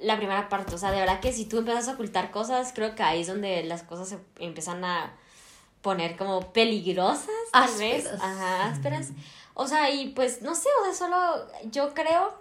la 0.00 0.16
primera 0.16 0.48
parte. 0.48 0.74
O 0.74 0.78
sea, 0.78 0.90
de 0.90 1.00
verdad 1.00 1.20
que 1.20 1.32
si 1.32 1.44
tú 1.46 1.58
empiezas 1.58 1.88
a 1.88 1.92
ocultar 1.92 2.30
cosas, 2.30 2.72
creo 2.74 2.94
que 2.94 3.02
ahí 3.02 3.20
es 3.22 3.26
donde 3.26 3.62
las 3.64 3.82
cosas 3.82 4.08
se 4.08 4.18
empiezan 4.38 4.84
a 4.84 5.12
poner 5.82 6.16
como 6.16 6.52
peligrosas, 6.52 7.26
tal 7.52 7.70
vez. 7.78 8.06
Ásperas. 8.06 8.22
Ajá, 8.22 8.64
ásperas. 8.66 9.08
O 9.54 9.66
sea, 9.66 9.90
y 9.90 10.08
pues 10.10 10.42
no 10.42 10.54
sé, 10.54 10.68
o 10.80 10.84
sea, 10.84 10.94
solo 10.94 11.46
yo 11.70 11.94
creo 11.94 12.34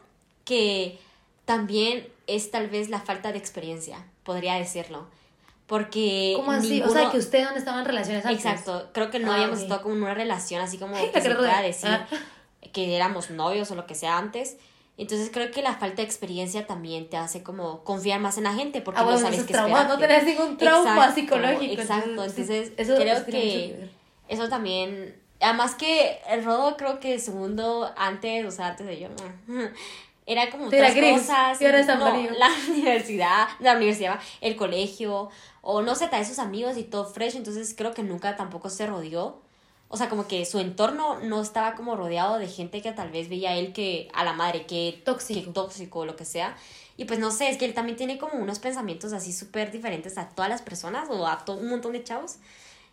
que 0.43 0.99
también 1.45 2.07
es 2.27 2.51
tal 2.51 2.67
vez 2.69 2.89
la 2.89 2.99
falta 2.99 3.31
de 3.31 3.37
experiencia, 3.37 4.05
podría 4.23 4.55
decirlo. 4.55 5.07
Porque. 5.67 6.33
¿Cómo 6.35 6.51
así? 6.51 6.81
O 6.81 6.89
sea, 6.89 7.09
que 7.09 7.17
usted 7.17 7.43
dónde 7.43 7.59
estaba 7.59 7.79
en 7.79 7.85
relaciones 7.85 8.25
antes. 8.25 8.45
Exacto, 8.45 8.89
creo 8.93 9.09
que 9.09 9.19
no 9.19 9.31
Ah, 9.31 9.35
habíamos 9.35 9.59
estado 9.61 9.81
como 9.81 9.95
en 9.95 10.03
una 10.03 10.13
relación 10.13 10.61
así 10.61 10.77
como 10.77 10.95
que 11.11 11.21
se 11.21 11.33
pueda 11.33 11.61
decir 11.61 11.89
Ah. 11.89 12.07
que 12.73 12.95
éramos 12.95 13.29
novios 13.31 13.71
o 13.71 13.75
lo 13.75 13.87
que 13.87 13.95
sea 13.95 14.17
antes. 14.17 14.57
Entonces 14.97 15.29
creo 15.31 15.51
que 15.51 15.61
la 15.61 15.73
falta 15.75 15.97
de 15.97 16.03
experiencia 16.03 16.65
también 16.67 17.09
te 17.09 17.17
hace 17.17 17.43
como 17.43 17.83
confiar 17.83 18.21
más 18.21 18.37
en 18.37 18.45
la 18.45 18.53
gente 18.53 18.79
porque 18.81 19.01
Ah, 19.01 19.03
no 19.03 19.17
sabes 19.17 19.43
qué 19.43 19.53
esperarte. 19.53 19.89
no 19.89 19.97
tenés 19.99 20.23
ningún 20.23 20.57
trauma 20.57 20.91
Exacto, 20.93 21.15
psicológico. 21.15 21.81
Exacto, 21.81 22.09
entonces 22.11 22.71
eso- 22.77 22.95
creo 22.95 23.25
que 23.25 23.89
eso 24.29 24.47
también, 24.49 25.21
además 25.41 25.75
que 25.75 26.19
el 26.29 26.45
Rodo 26.45 26.77
creo 26.77 26.99
que 27.01 27.19
su 27.19 27.33
mundo 27.33 27.91
antes, 27.97 28.45
o 28.45 28.51
sea, 28.51 28.67
antes 28.67 28.87
de 28.87 28.99
yo, 28.99 29.09
era 30.25 30.49
como 30.49 30.69
otras 30.79 30.95
gris, 30.95 31.19
cosas, 31.21 31.59
no, 31.97 32.05
la 32.39 32.49
universidad, 32.69 33.47
la 33.59 33.75
universidad, 33.75 34.19
el 34.41 34.55
colegio, 34.55 35.29
o 35.61 35.81
no 35.81 35.93
sé, 35.95 36.07
tal 36.07 36.25
sus 36.25 36.39
amigos 36.39 36.77
y 36.77 36.83
todo 36.83 37.05
fresh, 37.05 37.35
entonces 37.35 37.75
creo 37.77 37.93
que 37.93 38.01
nunca 38.01 38.35
tampoco 38.35 38.69
se 38.69 38.87
rodeó. 38.87 39.41
O 39.95 39.97
sea, 39.97 40.09
como 40.09 40.27
que 40.27 40.45
su 40.45 40.59
entorno 40.59 41.19
no 41.21 41.41
estaba 41.41 41.73
como 41.75 41.95
rodeado 41.95 42.37
de 42.37 42.47
gente 42.47 42.81
que 42.81 42.91
tal 42.91 43.09
vez 43.11 43.29
veía 43.29 43.51
a 43.51 43.55
él 43.55 43.71
que 43.71 44.09
a 44.13 44.25
la 44.25 44.33
madre, 44.33 44.65
que 44.65 45.01
Tóxico. 45.05 45.39
que 45.41 45.51
tóxico 45.53 45.99
o 45.99 46.05
lo 46.05 46.15
que 46.17 46.25
sea. 46.25 46.57
Y 46.97 47.05
pues 47.05 47.17
no 47.19 47.31
sé, 47.31 47.49
es 47.49 47.57
que 47.57 47.63
él 47.65 47.73
también 47.73 47.97
tiene 47.97 48.17
como 48.17 48.33
unos 48.41 48.59
pensamientos 48.59 49.13
así 49.13 49.31
súper 49.33 49.71
diferentes 49.71 50.17
a 50.17 50.27
todas 50.29 50.49
las 50.49 50.61
personas 50.61 51.07
o 51.09 51.25
a 51.27 51.45
todo 51.45 51.57
un 51.57 51.69
montón 51.69 51.93
de 51.93 52.03
chavos. 52.03 52.35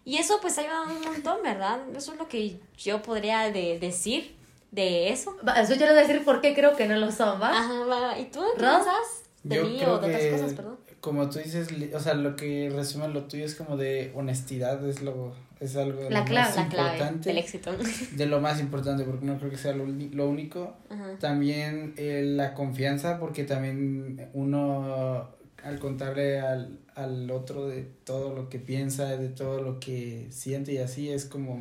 Y 0.04 0.18
eso 0.18 0.38
pues 0.40 0.56
ayuda 0.58 0.82
un 0.82 1.00
montón, 1.02 1.38
¿verdad? 1.42 1.80
Eso 1.96 2.12
es 2.12 2.18
lo 2.18 2.28
que 2.28 2.58
yo 2.78 3.02
podría 3.02 3.50
de- 3.50 3.78
decir 3.80 4.34
de 4.70 5.10
eso. 5.10 5.36
Eso 5.56 5.74
yo 5.74 5.80
les 5.86 5.90
voy 5.90 5.98
a 6.04 6.06
decir 6.06 6.24
por 6.24 6.40
qué 6.40 6.54
creo 6.54 6.76
que 6.76 6.86
no 6.88 6.96
lo 6.96 7.10
son, 7.12 7.40
¿va? 7.42 7.50
Ajá, 7.50 7.84
va. 7.84 8.18
¿y 8.18 8.24
tú 8.26 8.40
qué 8.54 8.60
piensas 8.60 9.22
de 9.42 9.56
Yo 9.56 9.64
mí 9.64 9.76
creo 9.78 9.94
o 9.94 9.98
de 9.98 10.06
otras 10.14 10.32
cosas, 10.32 10.54
perdón? 10.54 10.78
como 11.00 11.28
tú 11.28 11.40
dices, 11.40 11.68
o 11.94 11.98
sea, 12.00 12.14
lo 12.14 12.36
que 12.36 12.70
resume 12.74 13.08
lo 13.08 13.24
tuyo 13.24 13.44
es 13.44 13.56
como 13.56 13.76
de 13.76 14.12
honestidad, 14.14 14.84
es 14.88 15.02
lo 15.02 15.32
es 15.62 15.76
algo 15.76 16.02
de 16.02 16.10
La 16.10 16.20
lo 16.20 16.24
clave. 16.26 16.46
más 16.48 16.56
La 16.56 16.68
clave 16.68 16.88
importante. 16.98 17.38
éxito. 17.38 17.70
de 18.16 18.26
lo 18.26 18.40
más 18.40 18.60
importante, 18.60 19.04
porque 19.04 19.24
no 19.26 19.38
creo 19.38 19.50
que 19.50 19.56
sea 19.58 19.72
lo, 19.72 19.86
lo 19.86 20.28
único. 20.28 20.76
Ajá. 20.90 21.16
También 21.20 21.94
eh, 21.96 22.22
la 22.24 22.54
confianza, 22.54 23.18
porque 23.18 23.44
también 23.44 24.28
uno 24.34 25.28
al 25.62 25.78
contarle 25.78 26.40
al, 26.40 26.80
al 26.96 27.30
otro 27.30 27.68
de 27.68 27.82
todo 28.04 28.34
lo 28.34 28.48
que 28.48 28.58
piensa, 28.58 29.16
de 29.16 29.28
todo 29.28 29.62
lo 29.62 29.78
que 29.78 30.26
siente 30.30 30.72
y 30.72 30.78
así, 30.78 31.08
es 31.10 31.24
como 31.24 31.60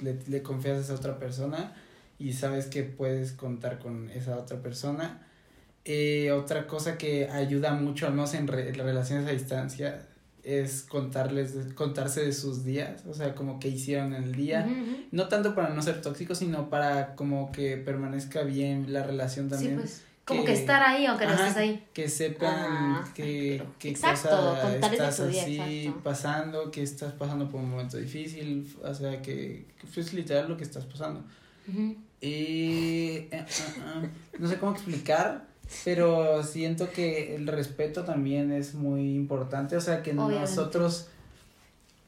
le, 0.00 0.18
le 0.26 0.42
confías 0.42 0.78
a 0.78 0.80
esa 0.80 0.94
otra 0.94 1.18
persona 1.18 1.74
y 2.18 2.32
sabes 2.32 2.66
que 2.66 2.82
puedes 2.82 3.32
contar 3.32 3.78
con 3.78 4.08
esa 4.10 4.38
otra 4.38 4.62
persona. 4.62 5.26
Eh, 5.84 6.30
otra 6.32 6.66
cosa 6.66 6.96
que 6.96 7.28
ayuda 7.28 7.74
mucho, 7.74 8.06
al 8.06 8.12
menos 8.14 8.32
en, 8.34 8.46
re- 8.46 8.72
relaciones 8.72 9.26
a 9.28 9.32
distancia, 9.32 10.06
es 10.44 10.82
contarles, 10.82 11.54
de- 11.54 11.74
contarse 11.74 12.24
de 12.24 12.32
sus 12.32 12.64
días, 12.64 13.04
o 13.08 13.14
sea, 13.14 13.34
como 13.34 13.60
que 13.60 13.68
hicieron 13.68 14.14
en 14.14 14.24
el 14.24 14.34
día. 14.34 14.66
No 15.12 15.28
tanto 15.28 15.54
para 15.54 15.68
no 15.70 15.80
ser 15.82 16.00
tóxicos, 16.02 16.38
sino 16.38 16.68
para 16.70 17.14
como 17.14 17.52
que 17.52 17.76
permanezca 17.76 18.42
bien 18.42 18.92
la 18.92 19.02
relación 19.02 19.46
Sí, 19.46 19.50
también. 19.54 19.76
pues. 19.78 20.02
Como 20.24 20.44
que 20.44 20.52
estar 20.52 20.80
ahí, 20.82 21.04
aunque 21.06 21.26
no 21.26 21.32
estés 21.32 21.56
ahí. 21.56 21.84
Que 21.92 22.08
sepan 22.08 22.54
Ah, 22.56 23.08
que, 23.12 23.60
qué 23.80 23.88
Exacto, 23.90 24.28
cosa 24.30 24.76
estás 24.76 25.16
tu 25.16 25.26
día, 25.26 25.42
así 25.42 25.80
exacto. 25.86 26.00
pasando, 26.04 26.70
que 26.70 26.82
estás 26.84 27.12
pasando 27.14 27.50
por 27.50 27.60
un 27.60 27.70
momento 27.70 27.96
difícil, 27.96 28.72
o 28.84 28.94
sea, 28.94 29.20
que, 29.20 29.66
que 29.80 29.86
pues 29.92 30.14
literal 30.14 30.48
lo 30.48 30.56
que 30.56 30.62
estás 30.62 30.84
pasando. 30.84 31.24
Y 32.20 33.26
eh, 33.30 33.30
ah, 33.32 33.46
ah, 33.84 34.02
no 34.38 34.48
sé 34.48 34.58
cómo 34.58 34.72
explicar, 34.72 35.44
pero 35.84 36.42
siento 36.42 36.90
que 36.90 37.34
el 37.36 37.46
respeto 37.46 38.04
también 38.04 38.52
es 38.52 38.74
muy 38.74 39.14
importante, 39.14 39.76
o 39.76 39.80
sea, 39.80 40.02
que 40.02 40.10
Obviamente. 40.12 40.40
nosotros, 40.40 41.08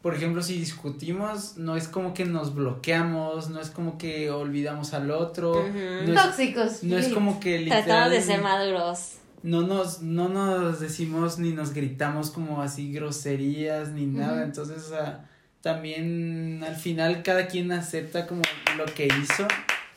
por 0.03 0.15
ejemplo, 0.15 0.43
si 0.43 0.59
discutimos, 0.59 1.57
no 1.57 1.77
es 1.77 1.89
como 1.89 2.12
que 2.15 2.25
nos 2.25 2.55
bloqueamos, 2.55 3.49
no 3.51 3.61
es 3.61 3.71
como 3.71 3.97
que 3.99 4.31
olvidamos 4.31 4.93
al 4.95 5.11
otro, 5.11 5.53
Ujú. 5.53 5.62
no, 6.07 6.12
es, 6.12 6.23
Tóxicos. 6.23 6.83
no 6.85 6.99
es 6.99 7.09
como 7.09 7.41
que 7.41 7.65
Tratamos 7.69 8.11
de 8.11 8.21
ser 8.21 8.43
maduros. 8.43 9.15
no 9.43 9.62
nos, 9.62 10.03
no 10.03 10.29
nos 10.29 10.81
decimos 10.81 11.39
ni 11.39 11.53
nos 11.53 11.73
gritamos 11.73 12.31
como 12.31 12.62
así 12.62 12.93
groserías 12.93 13.91
ni 13.91 14.07
nada, 14.07 14.35
Ujú. 14.37 14.43
entonces, 14.45 14.85
o 14.85 14.89
sea, 14.91 15.29
también 15.62 16.62
al 16.67 16.77
final 16.77 17.23
cada 17.23 17.47
quien 17.47 17.73
acepta 17.73 18.27
como 18.27 18.43
lo 18.77 18.85
que 18.85 19.07
hizo, 19.07 19.47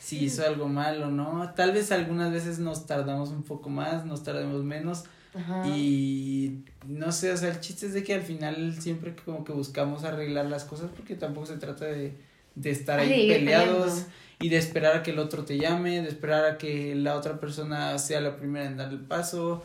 si 0.08 0.24
hizo 0.24 0.42
algo 0.42 0.68
mal 0.68 1.02
o 1.02 1.10
no, 1.10 1.52
tal 1.54 1.72
vez 1.72 1.92
algunas 1.92 2.32
veces 2.32 2.58
nos 2.58 2.86
tardamos 2.86 3.28
un 3.28 3.42
poco 3.42 3.68
más, 3.68 4.06
nos 4.06 4.22
tardemos 4.22 4.64
menos 4.64 5.04
Ajá. 5.34 5.68
y 5.68 6.64
no 6.86 7.12
sé, 7.12 7.30
o 7.30 7.36
sea, 7.36 7.50
el 7.50 7.60
chiste 7.60 7.84
es 7.84 7.92
de 7.92 8.02
que 8.02 8.14
al 8.14 8.22
final 8.22 8.80
siempre 8.80 9.14
como 9.22 9.44
que 9.44 9.52
buscamos 9.52 10.04
arreglar 10.04 10.46
las 10.46 10.64
cosas 10.64 10.88
porque 10.96 11.14
tampoco 11.14 11.44
se 11.44 11.58
trata 11.58 11.84
de, 11.84 12.14
de 12.54 12.70
estar 12.70 12.98
ahí 12.98 13.10
de 13.10 13.16
ir 13.18 13.32
peleados 13.34 13.90
peleando. 13.90 14.12
y 14.40 14.48
de 14.48 14.56
esperar 14.56 14.96
a 14.96 15.02
que 15.02 15.10
el 15.10 15.18
otro 15.18 15.44
te 15.44 15.58
llame, 15.58 16.00
de 16.00 16.08
esperar 16.08 16.46
a 16.46 16.56
que 16.56 16.94
la 16.94 17.14
otra 17.14 17.38
persona 17.38 17.98
sea 17.98 18.22
la 18.22 18.38
primera 18.38 18.64
en 18.64 18.78
dar 18.78 18.90
el 18.90 19.00
paso. 19.00 19.62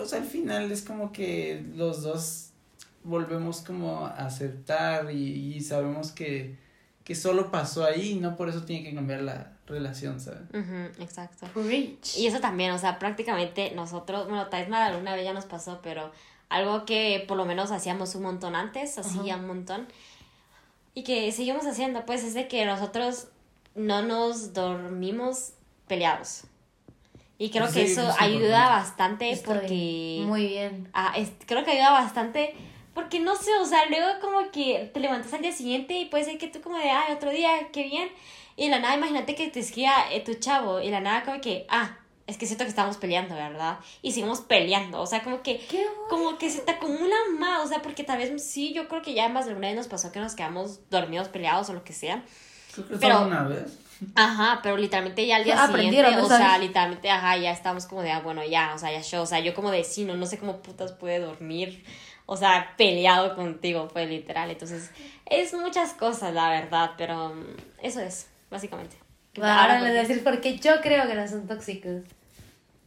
O 0.00 0.06
sea, 0.06 0.18
al 0.18 0.26
final 0.26 0.72
es 0.72 0.80
como 0.80 1.12
que 1.12 1.62
los 1.76 2.02
dos 2.02 2.52
volvemos 3.02 3.60
como 3.60 4.06
a 4.06 4.12
aceptar 4.12 5.12
y, 5.12 5.56
y 5.56 5.60
sabemos 5.60 6.10
que, 6.10 6.56
que 7.04 7.14
solo 7.14 7.50
pasó 7.50 7.84
ahí 7.84 8.12
y 8.12 8.14
no 8.16 8.34
por 8.36 8.48
eso 8.48 8.62
tiene 8.62 8.82
que 8.82 8.94
cambiar 8.94 9.20
la 9.22 9.52
relación, 9.66 10.20
¿sabes? 10.20 10.40
Exacto. 10.98 11.46
Y 12.16 12.26
eso 12.26 12.40
también, 12.40 12.70
o 12.72 12.78
sea, 12.78 12.98
prácticamente 12.98 13.72
nosotros, 13.74 14.26
bueno, 14.28 14.46
tal 14.48 14.60
vez 14.60 14.68
más 14.70 14.90
alguna 14.90 15.14
vez 15.14 15.24
ya 15.24 15.32
nos 15.34 15.44
pasó, 15.44 15.80
pero 15.82 16.10
algo 16.48 16.84
que 16.86 17.24
por 17.28 17.36
lo 17.36 17.44
menos 17.44 17.70
hacíamos 17.70 18.14
un 18.14 18.22
montón 18.22 18.54
antes, 18.56 18.96
así 18.98 19.18
ya 19.24 19.36
un 19.36 19.46
montón, 19.46 19.86
y 20.94 21.02
que 21.02 21.30
seguimos 21.32 21.66
haciendo, 21.66 22.06
pues 22.06 22.24
es 22.24 22.34
de 22.34 22.48
que 22.48 22.64
nosotros 22.64 23.28
no 23.74 24.02
nos 24.02 24.52
dormimos 24.54 25.52
peleados. 25.88 26.44
Y 27.36 27.50
creo 27.50 27.66
Sí, 27.66 27.74
que 27.74 27.82
eso 27.84 28.02
eso 28.02 28.10
es 28.10 28.20
ayuda 28.20 28.68
bastante 28.68 29.30
Estoy 29.32 29.54
porque... 29.58 30.22
Muy 30.26 30.46
bien. 30.46 30.88
Ah, 30.94 31.12
es- 31.16 31.32
creo 31.46 31.64
que 31.64 31.72
ayuda 31.72 31.90
bastante 31.90 32.54
porque 32.94 33.20
no 33.20 33.36
sé, 33.36 33.50
o 33.60 33.66
sea, 33.66 33.86
luego 33.86 34.20
como 34.20 34.50
que 34.50 34.90
te 34.92 35.00
levantas 35.00 35.32
al 35.34 35.42
día 35.42 35.52
siguiente 35.52 35.94
y 35.94 36.06
puede 36.06 36.24
ser 36.24 36.38
que 36.38 36.48
tú 36.48 36.60
como 36.60 36.78
de, 36.78 36.90
ay, 36.90 37.12
otro 37.12 37.30
día, 37.30 37.50
qué 37.72 37.84
bien. 37.84 38.08
Y 38.56 38.64
de 38.66 38.70
la 38.70 38.78
nada, 38.78 38.96
imagínate 38.96 39.34
que 39.34 39.48
te 39.48 39.60
escriba 39.60 39.92
eh, 40.12 40.20
tu 40.20 40.34
chavo 40.34 40.80
y 40.80 40.86
de 40.86 40.92
la 40.92 41.00
nada 41.00 41.24
como 41.24 41.40
que, 41.40 41.66
ah, 41.68 41.98
es 42.26 42.38
que 42.38 42.46
siento 42.46 42.64
que 42.64 42.70
estamos 42.70 42.96
peleando, 42.96 43.34
¿verdad? 43.34 43.78
Y 44.00 44.12
seguimos 44.12 44.40
peleando, 44.40 45.00
o 45.00 45.06
sea, 45.06 45.22
como 45.22 45.42
que, 45.42 45.60
como 46.08 46.38
que 46.38 46.48
se 46.50 46.60
te 46.60 46.70
acumula 46.70 47.16
más, 47.38 47.64
o 47.64 47.68
sea, 47.68 47.82
porque 47.82 48.04
tal 48.04 48.18
vez 48.18 48.48
sí, 48.48 48.72
yo 48.72 48.88
creo 48.88 49.02
que 49.02 49.12
ya 49.12 49.28
más 49.28 49.44
de 49.44 49.50
alguna 49.50 49.68
vez 49.68 49.76
nos 49.76 49.88
pasó 49.88 50.10
que 50.12 50.20
nos 50.20 50.34
quedamos 50.34 50.88
dormidos, 50.88 51.28
peleados 51.28 51.68
o 51.68 51.74
lo 51.74 51.84
que 51.84 51.92
sea. 51.92 52.22
Creo 52.74 52.88
que 52.88 52.96
Pero- 52.96 53.22
una 53.26 53.42
vez. 53.42 53.80
Ajá, 54.16 54.60
pero 54.62 54.76
literalmente 54.76 55.24
ya 55.26 55.36
al 55.36 55.44
día 55.44 55.62
aprendieron, 55.62 56.10
siguiente, 56.12 56.28
¿no 56.28 56.34
o 56.34 56.38
sea, 56.38 56.58
literalmente, 56.58 57.10
ajá, 57.10 57.36
ya 57.36 57.52
estamos 57.52 57.86
como 57.86 58.02
de, 58.02 58.10
ah, 58.10 58.20
bueno, 58.20 58.44
ya, 58.44 58.72
o 58.74 58.78
sea, 58.78 58.90
ya 58.92 59.00
yo, 59.00 59.22
o 59.22 59.26
sea, 59.26 59.38
yo 59.40 59.54
como 59.54 59.70
de, 59.70 59.84
sí, 59.84 60.04
no, 60.04 60.16
no 60.16 60.26
sé 60.26 60.36
cómo 60.38 60.58
putas 60.62 60.92
puede 60.92 61.20
dormir, 61.20 61.84
o 62.26 62.36
sea, 62.36 62.74
peleado 62.76 63.34
contigo, 63.34 63.88
pues, 63.92 64.08
literal, 64.08 64.50
entonces, 64.50 64.90
es 65.26 65.52
muchas 65.54 65.92
cosas, 65.92 66.32
la 66.34 66.50
verdad, 66.50 66.92
pero 66.96 67.34
mm, 67.34 67.44
eso 67.82 68.00
es, 68.00 68.28
básicamente. 68.50 68.96
Bueno, 69.36 69.52
ahora 69.52 69.80
les 69.80 69.90
voy 69.90 69.98
a 69.98 70.02
decir 70.02 70.22
por 70.24 70.40
qué 70.40 70.56
yo 70.58 70.80
creo 70.80 71.06
que 71.08 71.14
no 71.14 71.26
son 71.28 71.46
tóxicos. 71.46 72.02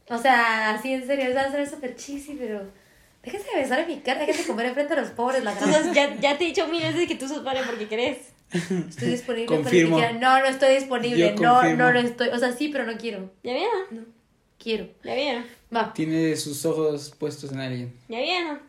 O 0.08 0.16
sea, 0.18 0.70
así 0.70 0.92
en 0.94 1.06
serio, 1.06 1.34
va 1.34 1.42
a 1.42 1.50
ser 1.50 1.68
súper 1.68 1.94
cheesy, 1.94 2.34
pero 2.34 2.62
déjense 3.22 3.46
de 3.54 3.60
besar 3.60 3.80
en 3.80 3.88
mi 3.88 3.98
cara, 4.00 4.20
déjense 4.20 4.42
de 4.42 4.48
comer 4.48 4.66
enfrente 4.66 4.94
de 4.94 5.02
los 5.02 5.10
pobres, 5.10 5.44
la 5.44 5.52
gran. 5.54 5.68
Entonces, 5.68 5.92
ya, 5.94 6.14
ya 6.16 6.38
te 6.38 6.44
he 6.44 6.46
dicho 6.48 6.66
mil 6.68 6.82
veces 6.82 7.06
que 7.06 7.14
tú 7.16 7.28
sos 7.28 7.40
padre 7.40 7.60
porque 7.66 7.86
crees. 7.86 8.18
Estoy 8.50 9.08
disponible 9.10 9.46
para 9.46 9.58
el 9.58 9.64
que 9.64 9.70
Confirmo. 9.70 9.96
quiera. 9.98 10.12
No, 10.14 10.38
no 10.40 10.46
estoy 10.46 10.74
disponible. 10.76 11.18
Yo 11.18 11.42
No, 11.42 11.54
confirmo. 11.56 11.82
no, 11.84 11.92
no 11.92 11.98
estoy. 12.00 12.28
O 12.28 12.38
sea, 12.38 12.50
sí, 12.52 12.68
pero 12.70 12.86
no 12.86 12.96
quiero. 12.96 13.30
¿Ya 13.42 13.52
vieron? 13.52 14.06
Quiero. 14.58 14.88
¿Ya 15.04 15.14
vieron? 15.14 15.44
Va. 15.76 15.92
Tiene 15.92 16.34
sus 16.36 16.64
ojos 16.64 17.14
puestos 17.18 17.52
en 17.52 17.60
alguien. 17.60 17.94
¿Ya 18.08 18.20
vieron? 18.20 18.60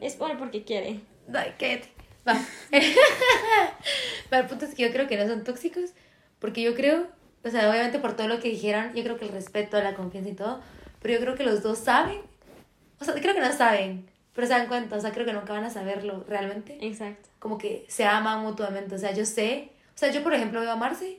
Es 0.00 0.14
padre 0.14 0.36
porque 0.38 0.64
quiere. 0.64 1.00
Ay, 1.32 1.54
cállate. 1.58 1.88
Va. 2.26 2.34
Va, 4.32 4.38
el 4.38 4.46
punto 4.46 4.64
es 4.64 4.74
que 4.74 4.82
yo 4.82 4.92
creo 4.92 5.06
que 5.06 5.16
no 5.16 5.26
son 5.26 5.44
tóxicos. 5.44 5.90
Porque 6.38 6.62
yo 6.62 6.74
creo, 6.74 7.06
o 7.44 7.50
sea, 7.50 7.68
obviamente 7.68 7.98
por 7.98 8.14
todo 8.14 8.28
lo 8.28 8.40
que 8.40 8.48
dijeron, 8.48 8.94
yo 8.94 9.02
creo 9.02 9.18
que 9.18 9.24
el 9.24 9.32
respeto, 9.32 9.80
la 9.82 9.94
confianza 9.94 10.30
y 10.30 10.34
todo. 10.34 10.60
Pero 11.00 11.14
yo 11.14 11.20
creo 11.20 11.34
que 11.34 11.44
los 11.44 11.62
dos 11.62 11.78
saben. 11.78 12.20
O 13.00 13.04
sea, 13.04 13.14
creo 13.14 13.34
que 13.34 13.40
no 13.40 13.52
saben. 13.52 14.08
Pero 14.34 14.46
se 14.46 14.52
dan 14.52 14.68
cuenta. 14.68 14.96
O 14.96 15.00
sea, 15.00 15.12
creo 15.12 15.26
que 15.26 15.32
nunca 15.32 15.52
van 15.52 15.64
a 15.64 15.70
saberlo 15.70 16.24
realmente. 16.28 16.78
Exacto. 16.80 17.28
Como 17.38 17.58
que 17.58 17.84
se 17.88 18.04
aman 18.04 18.40
mutuamente. 18.42 18.94
O 18.94 18.98
sea, 18.98 19.12
yo 19.12 19.24
sé. 19.24 19.70
O 19.94 19.98
sea, 19.98 20.10
yo, 20.10 20.22
por 20.22 20.34
ejemplo, 20.34 20.60
veo 20.60 20.70
a 20.70 20.76
Marce. 20.76 21.18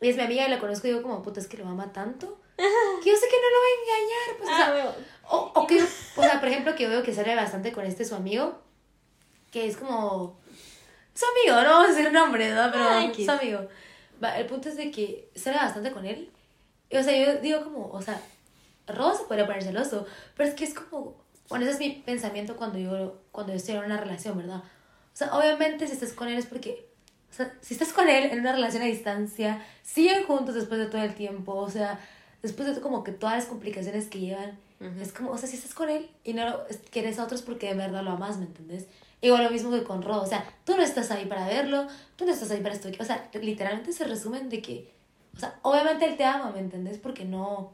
Y 0.00 0.08
es 0.08 0.16
mi 0.16 0.22
amiga 0.22 0.46
y 0.46 0.50
la 0.50 0.58
conozco 0.58 0.86
y 0.86 0.90
digo, 0.90 1.02
como, 1.02 1.22
puta, 1.22 1.40
es 1.40 1.48
que 1.48 1.56
lo 1.56 1.66
ama 1.66 1.92
tanto. 1.92 2.38
Que 2.56 3.10
yo 3.10 3.16
sé 3.16 3.26
que 3.28 3.36
no 3.36 3.50
lo 3.50 3.58
va 3.60 3.66
a 3.68 3.82
engañar. 3.82 4.36
Pues, 4.38 4.50
o 4.50 4.56
sea, 4.56 4.96
Ah, 5.28 5.28
o, 5.28 5.52
o 5.54 5.66
que, 5.66 5.82
o 5.82 6.22
sea, 6.22 6.38
por 6.40 6.48
ejemplo, 6.48 6.74
que 6.74 6.84
yo 6.84 6.88
veo 6.88 7.02
que 7.02 7.12
sale 7.14 7.34
bastante 7.34 7.72
con 7.72 7.84
este 7.84 8.04
su 8.04 8.14
amigo, 8.14 8.58
que 9.50 9.66
es 9.66 9.76
como 9.76 10.38
su 11.14 11.24
amigo, 11.26 11.62
no 11.62 11.70
vamos 11.70 11.88
a 11.88 11.92
decir 11.94 12.12
nombre, 12.12 12.50
¿no? 12.54 12.70
Pero 12.70 12.84
Ah, 12.88 13.04
X. 13.06 13.24
su 13.26 13.30
amigo. 13.32 13.66
Va, 14.22 14.38
el 14.38 14.46
punto 14.46 14.68
es 14.68 14.76
de 14.76 14.90
que 14.90 15.30
sale 15.34 15.56
bastante 15.56 15.90
con 15.92 16.06
él. 16.06 16.30
Y, 16.90 16.96
o 16.96 17.02
sea, 17.02 17.16
yo 17.16 17.40
digo 17.40 17.64
como, 17.64 17.88
o 17.90 18.00
sea, 18.00 18.20
Ross 18.86 19.18
podría 19.26 19.46
poner 19.46 19.62
celoso, 19.64 20.06
pero 20.36 20.48
es 20.48 20.54
que 20.54 20.64
es 20.64 20.74
como, 20.74 21.16
bueno, 21.48 21.64
ese 21.64 21.74
es 21.74 21.80
mi 21.80 21.90
pensamiento 22.06 22.56
cuando 22.56 22.78
yo, 22.78 23.18
cuando 23.32 23.52
yo 23.52 23.56
estoy 23.56 23.74
en 23.74 23.84
una 23.84 23.96
relación, 23.96 24.38
¿verdad? 24.38 24.58
O 25.12 25.16
sea, 25.16 25.34
obviamente 25.36 25.86
si 25.86 25.94
estás 25.94 26.12
con 26.12 26.28
él 26.28 26.38
es 26.38 26.46
porque, 26.46 26.86
o 27.30 27.34
sea, 27.34 27.52
si 27.60 27.74
estás 27.74 27.92
con 27.92 28.08
él 28.08 28.24
en 28.30 28.38
una 28.40 28.52
relación 28.52 28.82
a 28.82 28.86
distancia, 28.86 29.64
siguen 29.82 30.24
juntos 30.24 30.54
después 30.54 30.78
de 30.78 30.86
todo 30.86 31.02
el 31.02 31.14
tiempo, 31.14 31.54
o 31.54 31.68
sea, 31.70 31.98
después 32.46 32.74
de 32.74 32.80
como 32.80 33.04
que 33.04 33.12
todas 33.12 33.36
las 33.36 33.46
complicaciones 33.46 34.06
que 34.08 34.20
llevan, 34.20 34.58
Ujú. 34.80 35.00
es 35.00 35.12
como, 35.12 35.30
o 35.30 35.38
sea, 35.38 35.48
si 35.48 35.56
estás 35.56 35.74
con 35.74 35.88
él 35.88 36.08
y 36.24 36.32
no 36.34 36.44
lo- 36.48 36.66
es- 36.68 36.80
quieres 36.90 37.18
a 37.18 37.24
otros 37.24 37.42
porque 37.42 37.68
de 37.68 37.74
verdad 37.74 38.02
lo 38.02 38.10
amas, 38.12 38.38
¿me 38.38 38.44
entendés? 38.46 38.86
Igual 39.22 39.44
lo 39.44 39.50
mismo 39.50 39.70
que 39.70 39.82
con 39.82 40.02
Ro, 40.02 40.20
o 40.22 40.26
sea, 40.26 40.44
tú 40.64 40.76
no 40.76 40.82
estás 40.82 41.10
ahí 41.10 41.24
para 41.26 41.46
verlo, 41.46 41.86
tú 42.16 42.26
no 42.26 42.32
estás 42.32 42.50
ahí 42.50 42.60
para 42.60 42.74
esto, 42.74 42.88
o 42.98 43.04
sea, 43.04 43.28
literalmente 43.40 43.92
se 43.92 44.04
resumen 44.04 44.48
de 44.50 44.60
que, 44.62 44.92
o 45.34 45.38
sea, 45.40 45.58
obviamente 45.62 46.04
él 46.04 46.16
te 46.16 46.24
ama, 46.24 46.50
¿me 46.50 46.60
entendés? 46.60 46.98
Porque 46.98 47.24
no, 47.24 47.44
o 47.52 47.72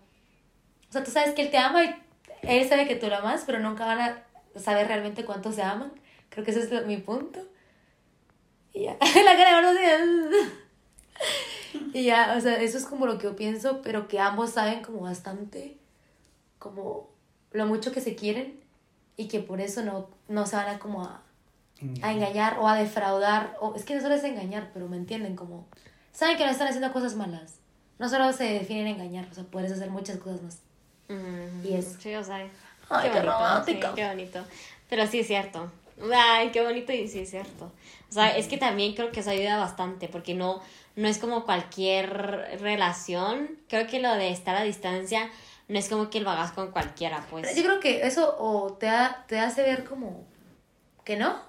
sea, 0.90 1.02
tú 1.02 1.10
sabes 1.10 1.34
que 1.34 1.42
él 1.42 1.50
te 1.50 1.58
ama 1.58 1.84
y 1.84 1.94
él 2.42 2.68
sabe 2.68 2.86
que 2.86 2.96
tú 2.96 3.08
lo 3.08 3.16
amas, 3.16 3.42
pero 3.46 3.58
nunca 3.58 3.84
van 3.86 4.00
a 4.00 4.22
saber 4.60 4.86
realmente 4.86 5.24
cuánto 5.24 5.50
se 5.52 5.62
aman, 5.62 5.92
creo 6.28 6.44
que 6.44 6.52
ese 6.52 6.60
es 6.60 6.70
lo- 6.70 6.82
mi 6.86 6.96
punto. 6.98 7.40
Y 8.72 8.84
ya, 8.84 8.96
la 9.24 9.36
cara 9.36 9.72
de 9.72 10.48
Y 11.94 12.04
ya, 12.04 12.34
o 12.36 12.40
sea, 12.40 12.60
eso 12.60 12.78
es 12.78 12.84
como 12.86 13.06
lo 13.06 13.18
que 13.18 13.24
yo 13.24 13.36
pienso, 13.36 13.82
pero 13.82 14.08
que 14.08 14.18
ambos 14.18 14.50
saben 14.50 14.82
como 14.82 15.00
bastante, 15.00 15.76
como 16.58 17.10
lo 17.52 17.66
mucho 17.66 17.92
que 17.92 18.00
se 18.00 18.14
quieren 18.14 18.60
y 19.16 19.28
que 19.28 19.40
por 19.40 19.60
eso 19.60 19.82
no, 19.82 20.08
no 20.28 20.46
se 20.46 20.56
van 20.56 20.68
a 20.68 20.78
como 20.78 21.02
a, 21.02 21.22
a 22.02 22.12
engañar 22.12 22.58
o 22.58 22.68
a 22.68 22.76
defraudar, 22.76 23.56
o 23.60 23.74
es 23.74 23.84
que 23.84 23.94
no 23.94 24.00
solo 24.00 24.14
es 24.14 24.24
engañar, 24.24 24.70
pero 24.72 24.88
me 24.88 24.96
entienden, 24.96 25.36
como 25.36 25.66
saben 26.12 26.36
que 26.36 26.44
no 26.44 26.50
están 26.50 26.68
haciendo 26.68 26.92
cosas 26.92 27.14
malas, 27.16 27.56
no 27.98 28.08
solo 28.08 28.32
se 28.32 28.44
definen 28.44 28.86
engañar, 28.86 29.28
o 29.30 29.34
sea, 29.34 29.44
puedes 29.44 29.70
hacer 29.72 29.90
muchas 29.90 30.16
cosas 30.18 30.42
más. 30.42 30.58
Mm, 31.08 31.66
Y 31.66 31.74
eso. 31.74 31.96
Sí, 32.00 32.14
o 32.14 32.24
sea. 32.24 32.48
Ay, 32.88 33.10
qué 33.10 33.20
romántico. 33.22 33.88
sí, 33.88 33.94
qué 33.94 34.08
bonito. 34.08 34.44
Pero 34.88 35.06
sí 35.06 35.20
es 35.20 35.26
cierto. 35.26 35.70
Ay, 36.12 36.50
qué 36.50 36.62
bonito 36.62 36.92
y 36.92 37.06
sí 37.08 37.20
es 37.20 37.30
cierto. 37.30 37.66
O 38.10 38.12
sea, 38.12 38.36
es 38.36 38.46
que 38.48 38.58
también 38.58 38.94
creo 38.94 39.12
que 39.12 39.20
eso 39.20 39.30
ayuda 39.30 39.56
bastante 39.58 40.08
porque 40.08 40.34
no, 40.34 40.60
no 40.96 41.08
es 41.08 41.18
como 41.18 41.44
cualquier 41.44 42.10
relación. 42.60 43.58
Creo 43.68 43.86
que 43.86 44.00
lo 44.00 44.12
de 44.14 44.30
estar 44.30 44.56
a 44.56 44.62
distancia 44.62 45.30
no 45.68 45.78
es 45.78 45.88
como 45.88 46.10
que 46.10 46.20
lo 46.20 46.28
hagas 46.30 46.52
con 46.52 46.70
cualquiera, 46.72 47.24
pues. 47.30 47.54
Yo 47.56 47.62
creo 47.62 47.80
que 47.80 48.06
eso 48.06 48.36
o 48.38 48.72
te, 48.74 48.88
ha- 48.88 49.24
te 49.28 49.38
hace 49.38 49.62
ver 49.62 49.84
como 49.84 50.26
que 51.04 51.16
no, 51.16 51.40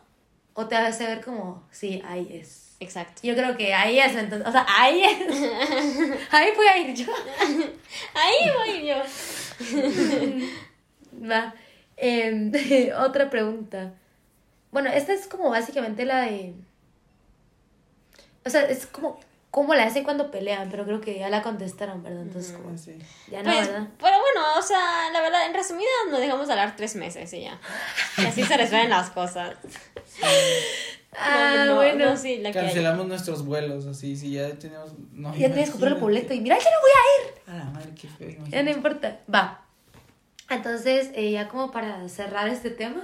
o 0.53 0.67
te 0.67 0.75
hace 0.75 1.05
ver 1.05 1.21
como, 1.23 1.63
sí, 1.71 2.01
ahí 2.07 2.29
es. 2.41 2.75
Exacto. 2.79 3.21
Yo 3.23 3.33
creo 3.35 3.55
que 3.57 3.73
ahí 3.73 3.99
es, 3.99 4.15
entonces, 4.15 4.47
o 4.47 4.51
sea, 4.51 4.65
ahí 4.69 5.03
es. 5.03 5.17
ahí 6.31 6.49
voy 6.55 6.67
a 6.67 6.77
ir 6.77 6.93
yo. 6.95 7.11
Ahí 8.13 8.51
voy 8.57 8.87
yo. 8.87 8.95
Va. 11.29 11.53
Em, 11.97 12.51
otra 12.99 13.29
pregunta. 13.29 13.93
Bueno, 14.73 14.89
esta 14.89 15.13
es 15.13 15.27
como 15.27 15.49
básicamente 15.49 16.03
la 16.05 16.21
de. 16.21 16.53
O 18.45 18.49
sea, 18.49 18.63
es 18.63 18.85
como 18.87 19.19
cómo 19.51 19.75
la 19.75 19.83
hacen 19.83 20.03
cuando 20.03 20.31
pelean, 20.31 20.69
pero 20.71 20.83
creo 20.83 20.99
que 20.99 21.19
ya 21.19 21.29
la 21.29 21.43
contestaron, 21.43 22.01
¿verdad? 22.01 22.23
Entonces, 22.23 22.53
como, 22.53 22.75
Sí. 22.77 22.97
ya 23.29 23.43
no, 23.43 23.51
Pues, 23.53 23.67
¿verdad? 23.67 23.87
pero 23.99 24.15
bueno, 24.19 24.57
o 24.57 24.61
sea, 24.63 25.11
la 25.13 25.21
verdad, 25.21 25.45
en 25.45 25.53
resumidas, 25.53 25.91
nos 26.09 26.19
dejamos 26.19 26.47
de 26.47 26.53
hablar 26.53 26.75
tres 26.75 26.95
meses 26.95 27.31
y 27.33 27.41
ya. 27.43 27.59
Y 28.17 28.25
así 28.25 28.43
se 28.43 28.57
resuelven 28.57 28.89
las 28.89 29.09
cosas. 29.11 29.55
Ah, 31.15 31.53
No, 31.57 31.65
no, 31.65 31.75
bueno. 31.75 32.05
no, 32.05 32.17
sí, 32.17 32.37
la 32.39 32.51
que 32.51 32.57
hay. 32.57 32.65
Cancelamos 32.65 33.05
nuestros 33.05 33.45
vuelos, 33.45 33.85
así, 33.85 34.15
si 34.17 34.31
ya 34.31 34.49
tenemos. 34.57 34.93
No, 35.11 35.29
Ya 35.35 35.45
tienes 35.49 35.65
que 35.67 35.73
comprar 35.73 35.93
el 35.93 35.99
boleto 35.99 36.33
y 36.33 36.41
mira 36.41 36.57
que 36.57 36.63
no 36.63 36.71
voy 36.81 36.89
a 36.89 37.03
ir. 37.21 37.51
A 37.53 37.63
la 37.65 37.71
madre, 37.71 37.91
qué 37.93 38.07
feo. 38.07 38.43
Ya 38.49 38.63
no 38.63 38.71
importa. 38.71 39.19
Va. 39.31 39.61
Entonces, 40.49 41.11
eh, 41.13 41.29
ya 41.29 41.47
como 41.49 41.69
para 41.71 42.09
cerrar 42.09 42.47
este 42.47 42.71
tema, 42.71 43.03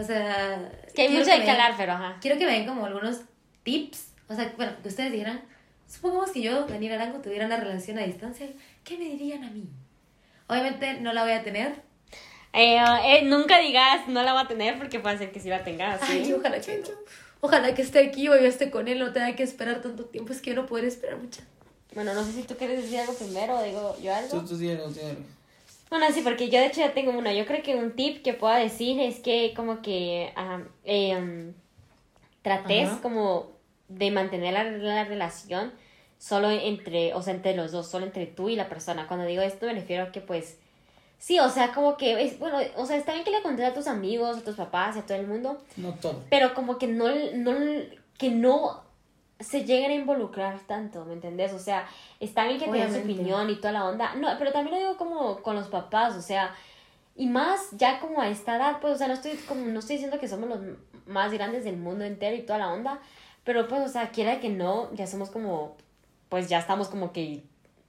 o 0.00 0.04
sea... 0.04 0.70
Que 0.94 1.02
hay 1.02 1.08
quiero 1.08 1.24
mucho 1.24 1.36
que 1.36 1.40
den- 1.42 1.50
hablar, 1.50 1.74
pero 1.76 1.92
ajá. 1.92 2.16
Quiero 2.20 2.38
que 2.38 2.46
me 2.46 2.52
den 2.52 2.66
como 2.66 2.86
algunos 2.86 3.20
tips, 3.62 4.12
o 4.28 4.34
sea, 4.34 4.52
bueno, 4.56 4.72
que 4.82 4.88
ustedes 4.88 5.12
dijeran, 5.12 5.42
supongamos 5.88 6.30
que 6.30 6.40
yo, 6.42 6.64
Daniel 6.66 6.94
Arango, 6.94 7.18
tuviera 7.20 7.46
una 7.46 7.56
relación 7.56 7.98
a 7.98 8.02
distancia, 8.02 8.48
¿qué 8.84 8.98
me 8.98 9.04
dirían 9.04 9.44
a 9.44 9.50
mí? 9.50 9.68
Obviamente 10.48 11.00
no 11.00 11.12
la 11.12 11.22
voy 11.22 11.32
a 11.32 11.42
tener. 11.44 11.74
Eh, 12.52 12.78
eh, 13.04 13.22
nunca 13.24 13.58
digas 13.60 14.08
no 14.08 14.24
la 14.24 14.32
va 14.32 14.40
a 14.40 14.48
tener 14.48 14.76
porque 14.78 14.98
puede 14.98 15.18
ser 15.18 15.30
que 15.30 15.38
sí 15.38 15.48
la 15.48 15.62
tengas. 15.62 16.00
¿sí? 16.00 16.22
Ay, 16.24 16.32
ojalá 16.32 16.60
que 16.60 16.78
no. 16.78 16.88
Ojalá 17.42 17.72
que 17.74 17.82
esté 17.82 18.00
aquí 18.08 18.28
o 18.28 18.36
yo 18.36 18.46
esté 18.46 18.70
con 18.70 18.88
él, 18.88 18.98
no 18.98 19.12
tenga 19.12 19.34
que 19.36 19.44
esperar 19.44 19.80
tanto 19.80 20.04
tiempo, 20.06 20.32
es 20.32 20.42
que 20.42 20.50
yo 20.50 20.56
no 20.56 20.66
podré 20.66 20.88
esperar 20.88 21.16
mucho. 21.18 21.40
Bueno, 21.94 22.12
no 22.14 22.24
sé 22.24 22.32
si 22.32 22.42
tú 22.42 22.56
quieres 22.56 22.82
decir 22.82 22.98
algo 22.98 23.14
primero 23.14 23.56
o 23.58 23.62
digo 23.62 23.96
yo 24.02 24.14
algo. 24.14 24.28
Tú, 24.40 24.44
tú, 24.46 24.56
dígalo, 24.58 24.88
dígalo. 24.90 25.18
Bueno, 25.90 26.06
sí, 26.12 26.20
porque 26.22 26.48
yo 26.48 26.60
de 26.60 26.66
hecho 26.66 26.80
ya 26.80 26.94
tengo 26.94 27.10
uno. 27.10 27.30
Yo 27.32 27.44
creo 27.46 27.62
que 27.62 27.74
un 27.74 27.96
tip 27.96 28.22
que 28.22 28.32
pueda 28.32 28.56
decir 28.56 29.00
es 29.00 29.18
que 29.18 29.52
como 29.56 29.82
que 29.82 30.32
em, 30.84 31.52
trates 32.42 32.88
Ajá. 32.88 33.00
como 33.02 33.50
de 33.88 34.10
mantener 34.12 34.52
la, 34.54 34.64
la 34.64 35.04
relación 35.04 35.72
solo 36.18 36.50
entre, 36.50 37.12
o 37.14 37.22
sea, 37.22 37.34
entre 37.34 37.56
los 37.56 37.72
dos, 37.72 37.88
solo 37.90 38.06
entre 38.06 38.26
tú 38.26 38.48
y 38.48 38.56
la 38.56 38.68
persona. 38.68 39.08
Cuando 39.08 39.26
digo 39.26 39.42
esto 39.42 39.66
me 39.66 39.74
refiero 39.74 40.04
a 40.04 40.12
que 40.12 40.20
pues, 40.20 40.58
sí, 41.18 41.40
o 41.40 41.48
sea, 41.48 41.72
como 41.72 41.96
que, 41.96 42.22
es, 42.22 42.38
bueno, 42.38 42.58
o 42.76 42.86
sea, 42.86 42.96
está 42.96 43.12
bien 43.12 43.24
que 43.24 43.30
le 43.32 43.42
contes 43.42 43.66
a 43.66 43.74
tus 43.74 43.86
amigos, 43.88 44.36
a 44.38 44.44
tus 44.44 44.54
papás, 44.56 44.96
a 44.96 45.02
todo 45.06 45.18
el 45.18 45.26
mundo, 45.26 45.60
No 45.76 45.92
todo. 45.94 46.22
pero 46.30 46.54
como 46.54 46.78
que 46.78 46.86
no, 46.86 47.08
no, 47.34 47.52
que 48.16 48.30
no 48.30 48.82
se 49.40 49.64
lleguen 49.64 49.90
a 49.90 49.94
involucrar 49.94 50.60
tanto, 50.60 51.04
¿me 51.04 51.14
entendés? 51.14 51.52
O 51.52 51.58
sea, 51.58 51.86
está 52.20 52.44
bien 52.44 52.58
que 52.58 52.66
te 52.66 52.78
den 52.78 52.92
su 52.92 53.00
opinión 53.00 53.48
y 53.48 53.56
toda 53.56 53.72
la 53.72 53.84
onda, 53.86 54.14
no, 54.14 54.28
pero 54.38 54.52
también 54.52 54.74
lo 54.74 54.80
digo 54.80 54.96
como 54.96 55.42
con 55.42 55.56
los 55.56 55.68
papás, 55.68 56.14
o 56.14 56.22
sea, 56.22 56.54
y 57.16 57.26
más 57.26 57.70
ya 57.72 58.00
como 58.00 58.20
a 58.20 58.28
esta 58.28 58.56
edad, 58.56 58.78
pues, 58.80 58.94
o 58.94 58.98
sea, 58.98 59.08
no 59.08 59.14
estoy, 59.14 59.32
como, 59.48 59.66
no 59.66 59.78
estoy 59.78 59.96
diciendo 59.96 60.18
que 60.18 60.28
somos 60.28 60.48
los 60.48 60.58
más 61.06 61.32
grandes 61.32 61.64
del 61.64 61.76
mundo 61.76 62.04
entero 62.04 62.36
y 62.36 62.42
toda 62.42 62.58
la 62.58 62.72
onda, 62.72 63.00
pero 63.44 63.66
pues, 63.66 63.82
o 63.82 63.88
sea, 63.88 64.10
quiera 64.10 64.40
que 64.40 64.50
no, 64.50 64.92
ya 64.94 65.06
somos 65.06 65.30
como, 65.30 65.76
pues 66.28 66.48
ya 66.48 66.58
estamos 66.58 66.88
como 66.88 67.12
que 67.12 67.42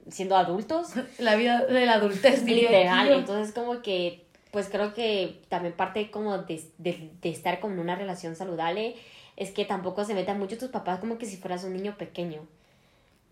siendo 0.08 0.36
adultos, 0.36 0.92
La 1.18 1.36
vida 1.36 1.66
de 1.66 1.86
la 1.86 1.94
adultez, 1.94 2.44
literal, 2.44 3.12
entonces 3.12 3.54
como 3.54 3.82
que, 3.82 4.24
pues 4.50 4.68
creo 4.68 4.94
que 4.94 5.40
también 5.48 5.74
parte 5.74 6.10
como 6.10 6.38
de, 6.38 6.62
de, 6.78 7.10
de 7.20 7.30
estar 7.30 7.60
como 7.60 7.74
en 7.74 7.80
una 7.80 7.94
relación 7.94 8.36
saludable 8.36 8.96
es 9.36 9.50
que 9.50 9.64
tampoco 9.64 10.04
se 10.04 10.14
metan 10.14 10.38
mucho 10.38 10.58
tus 10.58 10.68
papás 10.68 10.98
como 11.00 11.18
que 11.18 11.26
si 11.26 11.36
fueras 11.36 11.64
un 11.64 11.72
niño 11.72 11.96
pequeño. 11.98 12.40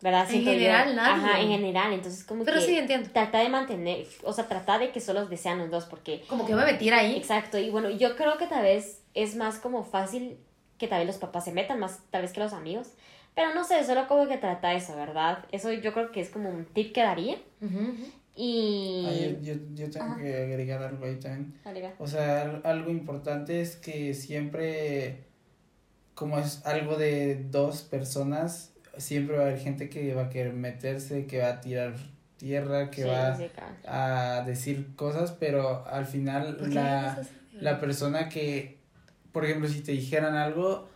¿Verdad? 0.03 0.22
En 0.22 0.28
Siento 0.30 0.53
yo. 0.53 0.59
general, 0.59 0.96
nadie. 0.96 1.12
Ajá, 1.12 1.40
en 1.40 1.48
general. 1.48 1.92
Entonces, 1.92 2.24
como 2.24 2.44
Pero 2.46 2.59
que. 2.59 2.64
sí, 2.64 2.76
entiendo. 2.78 3.11
Trata 3.12 3.38
de 3.40 3.51
mantener. 3.51 4.07
O 4.22 4.32
sea, 4.32 4.48
trata 4.48 4.78
de 4.78 4.92
que 4.92 5.01
solo 5.01 5.26
desean 5.26 5.59
los 5.59 5.70
dos, 5.70 5.84
porque. 5.84 6.22
Como 6.26 6.46
que 6.46 6.55
me 6.55 6.64
metiera 6.64 7.01
ahí. 7.01 7.16
Exacto. 7.18 7.59
Y 7.59 7.68
bueno, 7.68 7.90
yo 7.90 8.16
creo 8.16 8.38
que 8.38 8.46
tal 8.46 8.62
vez 8.62 9.03
es 9.12 9.36
más 9.36 9.59
como 9.59 9.84
fácil 9.84 10.38
que 10.78 10.88
tal 10.88 11.01
vez 11.01 11.07
los 11.07 11.18
papás 11.18 11.44
se 11.44 11.53
metan, 11.53 11.78
más 11.78 11.98
tal 12.11 12.22
vez 12.22 12.32
que 12.32 12.40
los 12.40 12.55
amigos. 12.55 12.88
Pero 13.34 13.55
no 13.55 13.62
sé, 13.62 13.84
solo 13.84 14.09
como 14.09 14.26
que 14.26 14.38
trata 14.38 14.72
eso, 14.72 14.96
¿verdad? 14.96 15.44
Eso 15.53 15.70
yo 15.70 15.92
creo 15.92 16.11
que 16.12 16.22
es 16.22 16.30
como 16.30 16.48
un 16.48 16.64
tip 16.64 16.94
que 16.94 17.03
daría. 17.03 17.36
Ujú, 17.61 17.78
ujú. 17.78 18.05
Y. 18.34 19.05
Ah, 19.07 19.12
yo, 19.42 19.55
yo, 19.55 19.61
yo 19.74 19.90
tengo 19.90 20.16
que 20.16 20.34
agregar 20.34 20.82
algo 20.82 21.05
ahí 21.05 21.16
también. 21.16 21.61
Alegra. 21.62 21.92
O 21.98 22.07
sea, 22.07 22.40
al- 22.42 22.62
algo 22.64 22.90
importante 22.90 23.61
es 23.61 23.76
que 23.76 24.14
siempre, 24.14 25.24
como 26.20 26.38
es 26.38 26.60
algo 26.66 26.98
de 26.98 27.46
dos 27.50 27.80
personas, 27.80 28.74
siempre 28.98 29.38
va 29.38 29.44
a 29.44 29.46
haber 29.46 29.58
gente 29.58 29.88
que 29.88 30.12
va 30.12 30.24
a 30.24 30.28
querer 30.28 30.52
meterse, 30.52 31.24
que 31.24 31.38
va 31.38 31.48
a 31.48 31.60
tirar 31.62 31.94
tierra, 32.36 32.90
que 32.90 33.04
Sí, 33.04 33.08
va 33.08 33.38
a 33.86 34.42
decir 34.44 34.94
cosas, 34.96 35.32
pero 35.32 35.86
al 35.88 36.04
final 36.04 36.56
¿Por 36.56 36.68
qué 36.68 36.74
la, 36.74 37.22
la 37.58 37.80
persona 37.80 38.28
que, 38.28 38.76
por 39.32 39.46
ejemplo, 39.46 39.66
si 39.66 39.80
te 39.80 39.92
dijeran 39.92 40.34
algo, 40.34 40.90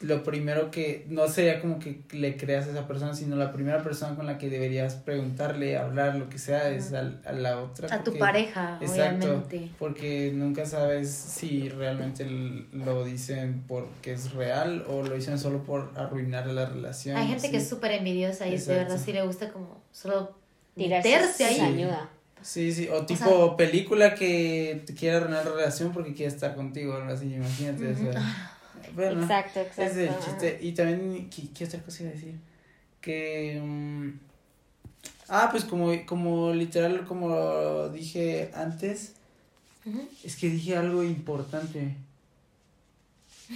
lo 0.00 0.22
primero 0.22 0.70
que, 0.70 1.04
no 1.10 1.28
sería 1.28 1.60
como 1.60 1.78
que 1.78 2.00
le 2.12 2.36
creas 2.38 2.66
a 2.66 2.70
esa 2.70 2.88
persona, 2.88 3.14
sino 3.14 3.36
la 3.36 3.52
primera 3.52 3.82
persona 3.82 4.16
con 4.16 4.26
la 4.26 4.38
que 4.38 4.48
deberías 4.48 4.94
preguntarle, 4.94 5.76
hablar, 5.76 6.16
lo 6.16 6.30
que 6.30 6.38
sea, 6.38 6.70
es 6.70 6.94
al- 6.94 7.20
a, 7.26 7.32
la 7.32 7.60
otra. 7.60 7.94
A 7.94 8.02
tu 8.02 8.16
pareja, 8.18 8.78
Exacto, 8.80 9.26
obviamente. 9.26 9.70
porque 9.78 10.32
nunca 10.34 10.64
sabes 10.64 11.10
si 11.10 11.68
realmente 11.68 12.24
lo 12.72 13.04
dicen 13.04 13.62
porque 13.68 14.12
es 14.14 14.32
real 14.32 14.84
o 14.88 15.02
lo 15.02 15.14
dicen 15.14 15.38
solo 15.38 15.62
por 15.64 15.92
arruinar 15.94 16.46
la 16.46 16.64
relación. 16.64 17.18
Hay 17.18 17.28
gente 17.28 17.50
que 17.50 17.58
es 17.58 17.68
súper 17.68 17.92
envidiosa 17.92 18.46
y 18.46 18.52
de 18.52 18.56
Exacto. 18.56 18.80
verdad 18.82 19.00
sí 19.04 19.12
le 19.12 19.22
gusta 19.22 19.50
como 19.52 19.82
solo 19.92 20.34
Tirarse 20.76 21.08
meterse 21.10 21.44
ahí. 21.44 21.60
ayuda. 21.60 22.08
Sí, 22.42 22.72
sí, 22.72 22.88
o 22.88 23.04
tipo 23.04 23.54
película 23.58 24.14
que 24.14 24.82
te 24.86 24.94
quiere 24.94 25.16
arruinar 25.18 25.44
la 25.44 25.52
relación 25.52 25.92
porque 25.92 26.14
quiere 26.14 26.32
estar 26.32 26.54
contigo, 26.54 26.94
algo 26.94 27.12
así, 27.12 27.34
imagínate. 27.34 27.86
o 27.92 27.94
sea, 27.94 28.12
bueno, 28.94 29.22
Exacto, 29.22 29.60
exacto. 29.60 29.82
ese 29.82 30.04
es 30.04 30.10
el 30.10 30.18
chiste. 30.24 30.58
Y 30.60 30.72
también, 30.72 31.30
¿qué, 31.30 31.42
qué 31.54 31.64
otra 31.64 31.80
cosa 31.82 32.02
iba 32.02 32.12
a 32.12 32.14
decir? 32.14 32.34
Que... 33.00 33.60
mm, 33.62 34.10
ah, 35.28 35.48
pues 35.50 35.64
como, 35.64 35.92
como 36.06 36.52
literal, 36.52 37.04
como 37.06 37.88
dije 37.88 38.50
antes, 38.54 39.14
es 40.24 40.36
que 40.36 40.50
dije 40.50 40.76
algo 40.76 41.02
importante. 41.02 41.96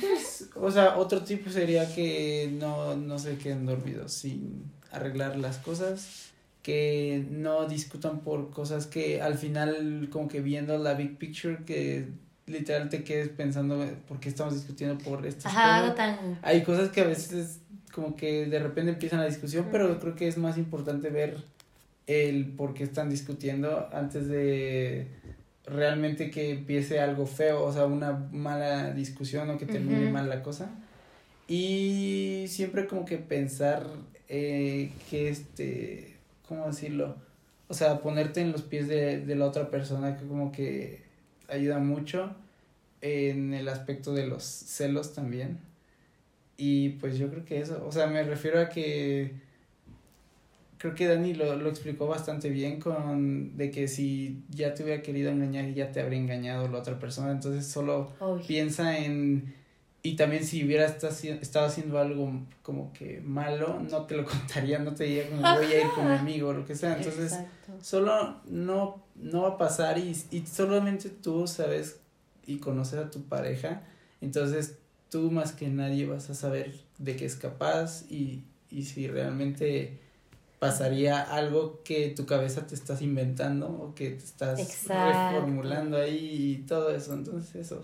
Pues, 0.00 0.48
o 0.56 0.70
sea, 0.70 0.96
otro 0.96 1.22
tipo 1.22 1.50
sería 1.50 1.92
que 1.94 2.50
no, 2.52 2.96
no 2.96 3.18
se 3.18 3.36
queden 3.38 3.66
dormidos 3.66 4.12
sin 4.12 4.64
arreglar 4.90 5.36
las 5.36 5.58
cosas, 5.58 6.30
que 6.62 7.24
no 7.30 7.66
discutan 7.68 8.20
por 8.20 8.50
cosas 8.50 8.86
que 8.86 9.20
al 9.20 9.36
final 9.36 10.08
como 10.10 10.28
que 10.28 10.40
viendo 10.40 10.78
la 10.78 10.94
big 10.94 11.18
picture 11.18 11.58
que 11.64 12.08
literal 12.46 12.88
te 12.88 13.04
quedes 13.04 13.28
pensando 13.28 13.84
por 14.06 14.20
qué 14.20 14.28
estamos 14.28 14.54
discutiendo 14.54 15.02
por 15.02 15.26
estas 15.26 15.46
Ajá, 15.46 15.80
cosas. 15.80 15.96
tan... 15.96 16.38
Hay 16.42 16.62
cosas 16.62 16.90
que 16.90 17.00
a 17.00 17.04
veces 17.04 17.60
como 17.92 18.16
que 18.16 18.46
de 18.46 18.58
repente 18.58 18.90
empiezan 18.92 19.20
la 19.20 19.26
discusión, 19.26 19.68
pero 19.70 19.98
creo 20.00 20.14
que 20.16 20.26
es 20.26 20.36
más 20.36 20.58
importante 20.58 21.10
ver 21.10 21.36
el 22.06 22.46
por 22.46 22.74
qué 22.74 22.84
están 22.84 23.08
discutiendo 23.08 23.88
antes 23.92 24.28
de 24.28 25.08
realmente 25.64 26.30
que 26.30 26.50
empiece 26.50 27.00
algo 27.00 27.26
feo, 27.26 27.64
o 27.64 27.72
sea, 27.72 27.86
una 27.86 28.28
mala 28.32 28.90
discusión 28.90 29.48
o 29.50 29.58
que 29.58 29.66
termine 29.66 30.10
mal 30.10 30.28
la 30.28 30.42
cosa. 30.42 30.70
Y 31.48 32.46
siempre 32.48 32.86
como 32.86 33.04
que 33.04 33.18
pensar 33.18 33.86
eh, 34.28 34.92
que 35.08 35.28
este, 35.28 36.16
¿cómo 36.48 36.66
decirlo? 36.66 37.16
O 37.68 37.74
sea, 37.74 38.00
ponerte 38.00 38.40
en 38.40 38.52
los 38.52 38.62
pies 38.62 38.88
de, 38.88 39.20
de 39.20 39.34
la 39.36 39.46
otra 39.46 39.70
persona 39.70 40.16
que 40.16 40.26
como 40.26 40.52
que 40.52 41.03
ayuda 41.48 41.78
mucho 41.78 42.34
en 43.00 43.52
el 43.54 43.68
aspecto 43.68 44.14
de 44.14 44.26
los 44.26 44.42
celos 44.42 45.14
también. 45.14 45.58
Y 46.56 46.90
pues 46.90 47.18
yo 47.18 47.28
creo 47.30 47.44
que 47.44 47.60
eso, 47.60 47.84
o 47.86 47.92
sea, 47.92 48.06
me 48.06 48.22
refiero 48.22 48.60
a 48.60 48.68
que 48.68 49.32
creo 50.78 50.94
que 50.94 51.06
Dani 51.06 51.34
lo, 51.34 51.56
lo 51.56 51.68
explicó 51.68 52.06
bastante 52.06 52.50
bien 52.50 52.78
con 52.78 53.56
de 53.56 53.70
que 53.70 53.88
si 53.88 54.42
ya 54.50 54.74
te 54.74 54.84
hubiera 54.84 55.02
querido 55.02 55.30
engañar 55.30 55.72
ya 55.72 55.90
te 55.90 56.00
habría 56.00 56.18
engañado 56.18 56.68
la 56.68 56.78
otra 56.78 56.98
persona, 56.98 57.32
entonces 57.32 57.66
solo 57.66 58.12
piensa 58.46 58.98
en 58.98 59.54
y 60.06 60.16
también 60.16 60.44
si 60.44 60.62
hubiera 60.62 60.84
esta- 60.84 61.08
estado 61.08 61.64
haciendo 61.66 61.98
algo 61.98 62.30
como 62.62 62.92
que 62.92 63.22
malo, 63.22 63.80
no 63.80 64.02
te 64.04 64.14
lo 64.16 64.24
contaría, 64.26 64.78
no 64.78 64.94
te 64.94 65.04
diría 65.04 65.28
como 65.30 65.40
voy 65.40 65.72
a 65.72 65.80
ir 65.80 65.90
con 65.94 66.06
mi 66.10 66.14
amigo 66.18 66.48
o 66.50 66.52
lo 66.52 66.64
que 66.66 66.76
sea, 66.76 66.96
entonces 66.98 67.32
Exacto. 67.32 67.72
solo 67.80 68.40
no, 68.46 69.02
no 69.16 69.42
va 69.42 69.48
a 69.48 69.58
pasar 69.58 69.96
y, 69.98 70.14
y 70.30 70.46
solamente 70.46 71.08
tú 71.08 71.46
sabes 71.46 72.00
y 72.46 72.58
conoces 72.58 72.98
a 72.98 73.10
tu 73.10 73.22
pareja, 73.24 73.82
entonces 74.20 74.76
tú 75.10 75.30
más 75.30 75.52
que 75.52 75.68
nadie 75.68 76.04
vas 76.06 76.28
a 76.28 76.34
saber 76.34 76.74
de 76.98 77.16
qué 77.16 77.24
es 77.24 77.36
capaz 77.36 78.04
y, 78.10 78.44
y 78.70 78.82
si 78.82 79.06
realmente 79.08 80.00
pasaría 80.58 81.20
algo 81.22 81.82
que 81.82 82.10
tu 82.10 82.26
cabeza 82.26 82.66
te 82.66 82.74
estás 82.74 83.00
inventando 83.00 83.68
o 83.68 83.94
que 83.94 84.10
te 84.10 84.24
estás 84.24 84.60
Exacto. 84.60 84.98
reformulando 85.06 85.96
ahí 85.96 86.58
y 86.60 86.66
todo 86.66 86.94
eso, 86.94 87.14
entonces 87.14 87.54
eso, 87.54 87.82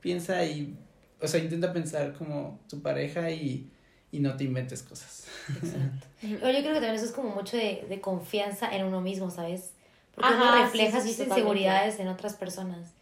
piensa 0.00 0.44
y, 0.44 0.76
o 1.20 1.26
sea, 1.28 1.40
intenta 1.40 1.72
pensar 1.72 2.14
como 2.14 2.60
tu 2.68 2.80
pareja 2.82 3.30
y, 3.30 3.70
y 4.12 4.20
no 4.20 4.36
te 4.36 4.44
inventes 4.44 4.82
cosas. 4.82 5.26
Exacto. 5.48 6.06
Yo 6.22 6.38
creo 6.38 6.62
que 6.62 6.72
también 6.74 6.94
eso 6.94 7.04
es 7.06 7.12
como 7.12 7.30
mucho 7.30 7.56
de, 7.56 7.86
de 7.88 8.00
confianza 8.00 8.74
en 8.74 8.84
uno 8.84 9.00
mismo, 9.00 9.30
¿sabes? 9.30 9.70
Porque 10.14 10.32
Ajá, 10.32 10.52
uno 10.54 10.64
refleja 10.64 11.00
sí, 11.00 11.08
sí, 11.08 11.14
sus 11.14 11.16
totalmente. 11.24 11.40
inseguridades 11.40 12.00
en 12.00 12.08
otras 12.08 12.34
personas. 12.34 12.92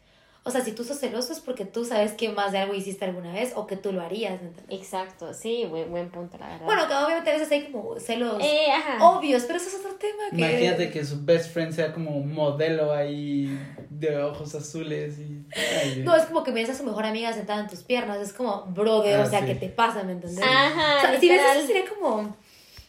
O 0.47 0.51
sea, 0.51 0.61
si 0.63 0.73
tú 0.73 0.85
sos 0.85 0.99
celoso 1.01 1.33
es 1.33 1.41
porque 1.41 1.65
tú 1.65 1.87
sabes 1.87 2.13
que 2.13 2.29
más 2.29 2.53
de 2.53 2.59
algo 2.59 2.75
hiciste 2.75 3.07
alguna 3.07 3.33
vez 3.33 3.53
o 3.57 3.67
que 3.67 3.77
tú 3.77 3.93
lo 3.93 4.03
harías, 4.03 4.43
¿me 4.43 4.49
entiendes? 4.49 4.79
Exacto, 4.79 5.33
sí, 5.33 5.65
buen, 5.65 5.91
buen 5.91 6.11
punto, 6.11 6.37
la 6.39 6.49
verdad. 6.49 6.67
Bueno, 6.67 6.87
que 6.87 6.93
obviamente 6.95 7.31
a 7.31 7.33
veces 7.33 7.51
hay 7.51 7.73
como 7.73 7.99
celos 7.99 8.37
eh, 8.43 8.67
obvios, 9.01 9.45
pero 9.45 9.57
eso 9.59 9.71
es 9.71 9.77
otro 9.77 9.95
tema 9.95 10.25
que... 10.31 10.37
Imagínate 10.37 10.91
que 10.91 11.03
su 11.03 11.25
best 11.25 11.51
friend 11.51 11.73
sea 11.73 11.95
como 11.95 12.11
un 12.11 12.35
modelo 12.35 12.93
ahí 12.93 13.59
de 13.89 14.19
ojos 14.23 14.55
azules 14.55 15.19
y... 15.19 15.47
ay, 15.83 16.03
No, 16.05 16.15
es 16.15 16.25
como 16.27 16.45
que 16.45 16.51
ves 16.51 16.69
a 16.69 16.75
su 16.75 16.85
mejor 16.85 17.07
amiga 17.07 17.33
sentada 17.33 17.61
en 17.63 17.69
tus 17.69 17.83
piernas, 17.83 18.19
es 18.19 18.35
como, 18.35 18.65
brother, 18.67 19.21
Ah, 19.21 19.25
o 19.25 19.31
sea, 19.31 19.41
sí. 19.41 19.47
¿qué 19.47 19.55
te 19.55 19.69
pasa, 19.71 20.03
me 20.03 20.13
entiendes? 20.13 20.45
Ajá, 20.45 20.99
o 20.99 21.01
sea, 21.01 21.21
si 21.21 21.29
ves 21.31 21.41
eso 21.57 21.67
sería 21.67 21.85
como, 21.89 22.37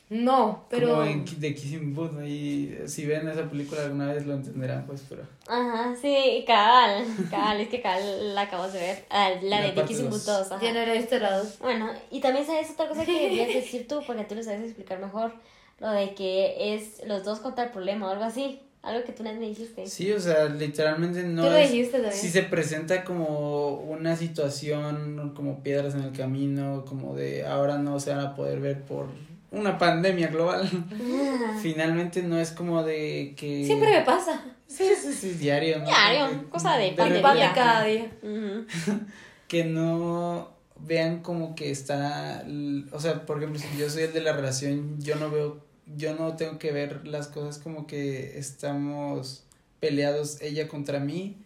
no, 0.10 0.66
pero... 0.70 0.89
Como 0.89 1.03
en, 1.03 1.26
de 1.26 1.56
Kissing 1.56 1.95
Booth, 1.95 2.18
ahí, 2.20 2.80
si 2.86 3.06
ven 3.06 3.28
esa 3.28 3.49
película 3.49 3.84
alguna 3.84 4.14
vez 4.14 4.26
lo 4.26 4.36
entenderán, 4.36 4.86
pues, 4.86 5.03
pero... 5.10 5.24
Ajá, 5.47 5.95
sí, 5.99 6.43
cabal, 6.45 7.06
cabal, 7.32 7.60
es 7.60 7.70
que 7.70 7.82
cabal 7.82 8.36
la 8.36 8.41
acabamos 8.41 8.74
de 8.74 8.80
ver. 8.80 9.06
Ah, 9.10 9.32
la 9.41 9.62
La 9.62 9.66
de 9.68 9.72
Dickie 9.72 9.95
sin 9.95 10.10
dos. 10.10 10.20
Butos, 10.26 10.51
ajá. 10.51 10.64
Yo 10.64 10.74
no 10.74 10.80
he 10.80 10.97
visto 10.97 11.18
la 11.18 11.38
dos. 11.39 11.58
Bueno, 11.60 11.89
y 12.12 12.20
también 12.20 12.45
sabes 12.45 12.70
otra 12.70 12.88
cosa 12.88 13.03
que 13.03 13.14
deberías 13.14 13.47
decir 13.47 13.88
tú, 13.88 14.01
porque 14.06 14.26
tú 14.26 14.36
lo 14.36 14.43
sabes 14.43 14.62
explicar 14.62 14.99
mejor, 14.99 15.34
lo 15.80 15.89
de 15.91 16.14
que 16.14 16.76
es 16.76 17.01
los 17.08 17.24
dos 17.24 17.39
contra 17.39 17.66
el 17.66 17.72
problema 17.72 18.08
o 18.08 18.12
algo 18.12 18.26
así, 18.26 18.62
algo 18.84 19.03
que 19.03 19.12
tú 19.12 19.24
no 19.24 19.34
me 19.34 19.39
dijiste. 19.47 19.88
Sí, 19.88 20.12
o 20.12 20.20
sea, 20.20 20.45
literalmente 20.45 21.24
no 21.24 21.43
Tú 21.45 21.49
lo 21.49 21.58
es... 21.58 21.72
dijiste 21.72 21.93
también. 21.93 22.14
Si 22.14 22.30
se 22.30 22.43
presenta 22.43 23.03
como 23.03 23.70
una 23.80 24.16
situación, 24.16 25.34
como 25.36 25.64
piedras 25.64 25.95
en 25.95 26.01
el 26.01 26.12
camino, 26.12 26.86
como 26.86 27.16
de 27.16 27.45
ahora 27.45 27.80
no 27.80 27.99
se 27.99 28.12
van 28.12 28.20
a 28.20 28.36
poder 28.36 28.60
ver 28.60 28.84
por 28.84 29.08
una 29.52 29.78
pandemia 29.78 30.28
global, 30.28 30.70
finalmente 31.62 32.22
no 32.24 32.39
es 32.39 32.52
como 32.52 32.84
de 32.84 33.34
que... 33.38 33.66
Siempre 33.66 33.91
me 33.91 34.06
pasa. 34.06 34.43
Sí, 34.68 34.89
sí, 35.00 35.14
sí, 35.14 35.30
diario, 35.32 35.80
¿no? 35.80 35.86
Diario, 35.86 36.50
cosa 36.50 36.78
de 36.78 36.91
pan 36.91 37.14
de 37.14 37.22
cada 37.22 37.84
día. 37.84 38.12
Que 39.48 39.64
no 39.64 40.56
vean 40.80 41.22
como 41.22 41.56
que 41.56 41.70
está, 41.70 42.43
o 42.91 43.00
sea, 43.00 43.26
por 43.28 43.38
ejemplo, 43.38 43.60
si 43.60 43.78
yo 43.78 43.89
soy 43.89 44.04
el 44.04 44.14
de 44.14 44.22
la 44.22 44.34
relación, 44.34 45.00
yo 45.00 45.16
no 45.18 45.30
veo, 45.30 45.64
yo 45.96 46.16
no 46.16 46.36
tengo 46.36 46.58
que 46.58 46.72
ver 46.72 47.08
las 47.08 47.28
cosas 47.28 47.60
como 47.60 47.86
que 47.86 48.39
estamos 48.39 49.46
peleados 49.80 50.41
ella 50.41 50.68
contra 50.68 51.00
mí, 51.00 51.38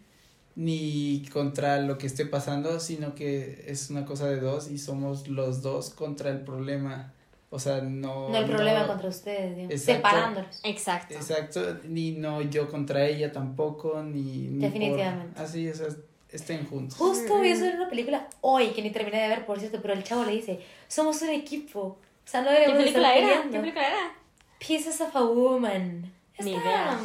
ni 0.56 1.24
contra 1.32 1.80
lo 1.80 1.98
que 1.98 2.06
esté 2.06 2.26
pasando, 2.26 2.80
sino 2.80 3.14
que 3.14 3.64
es 3.68 3.90
una 3.90 4.04
cosa 4.04 4.26
de 4.26 4.40
dos 4.40 4.70
y 4.70 4.78
somos 4.78 5.28
los 5.28 5.62
dos 5.62 5.90
contra 5.90 6.30
el 6.30 6.40
problema. 6.40 7.12
O 7.52 7.58
sea, 7.58 7.80
no. 7.80 8.28
No 8.28 8.36
hay 8.36 8.44
problema 8.44 8.86
contra 8.86 9.08
ustedes, 9.08 9.56
digamos, 9.56 9.72
Exacto. 9.74 9.92
separándolos. 10.08 10.60
Exacto. 10.62 11.14
Exacto, 11.14 11.78
ni 11.84 12.12
no 12.12 12.40
yo 12.42 12.68
contra 12.70 13.04
ella 13.04 13.32
tampoco, 13.32 14.02
ni. 14.04 14.22
ni 14.22 14.60
por- 14.60 14.72
Definitivamente. 14.72 15.40
así, 15.42 15.68
o 15.68 15.74
sea, 15.74 15.88
estén 16.30 16.64
juntos. 16.68 16.96
Justo 16.96 17.40
vi 17.40 17.48
eso 17.50 17.64
en 17.64 17.76
una 17.76 17.88
película 17.88 18.28
hoy, 18.40 18.68
que 18.68 18.82
ni 18.82 18.90
terminé 18.90 19.20
de 19.22 19.28
ver, 19.28 19.46
por 19.46 19.58
cierto, 19.58 19.80
pero 19.82 19.94
el 19.94 20.04
chavo 20.04 20.24
le 20.24 20.32
dice, 20.32 20.60
somos 20.86 21.20
un 21.22 21.30
equipo. 21.30 21.80
O 21.80 21.98
sea, 22.24 22.42
no 22.42 22.50
¿Qué 22.50 22.56
película 22.72 22.86
estar 22.86 23.16
era? 23.16 23.26
peleando. 23.26 23.50
¿Qué 23.52 23.58
película 23.58 23.88
era? 23.88 24.14
Pieces 24.60 25.00
of 25.00 25.16
a 25.16 25.22
Woman. 25.24 26.12
Ni 26.38 26.52
idea. 26.52 26.98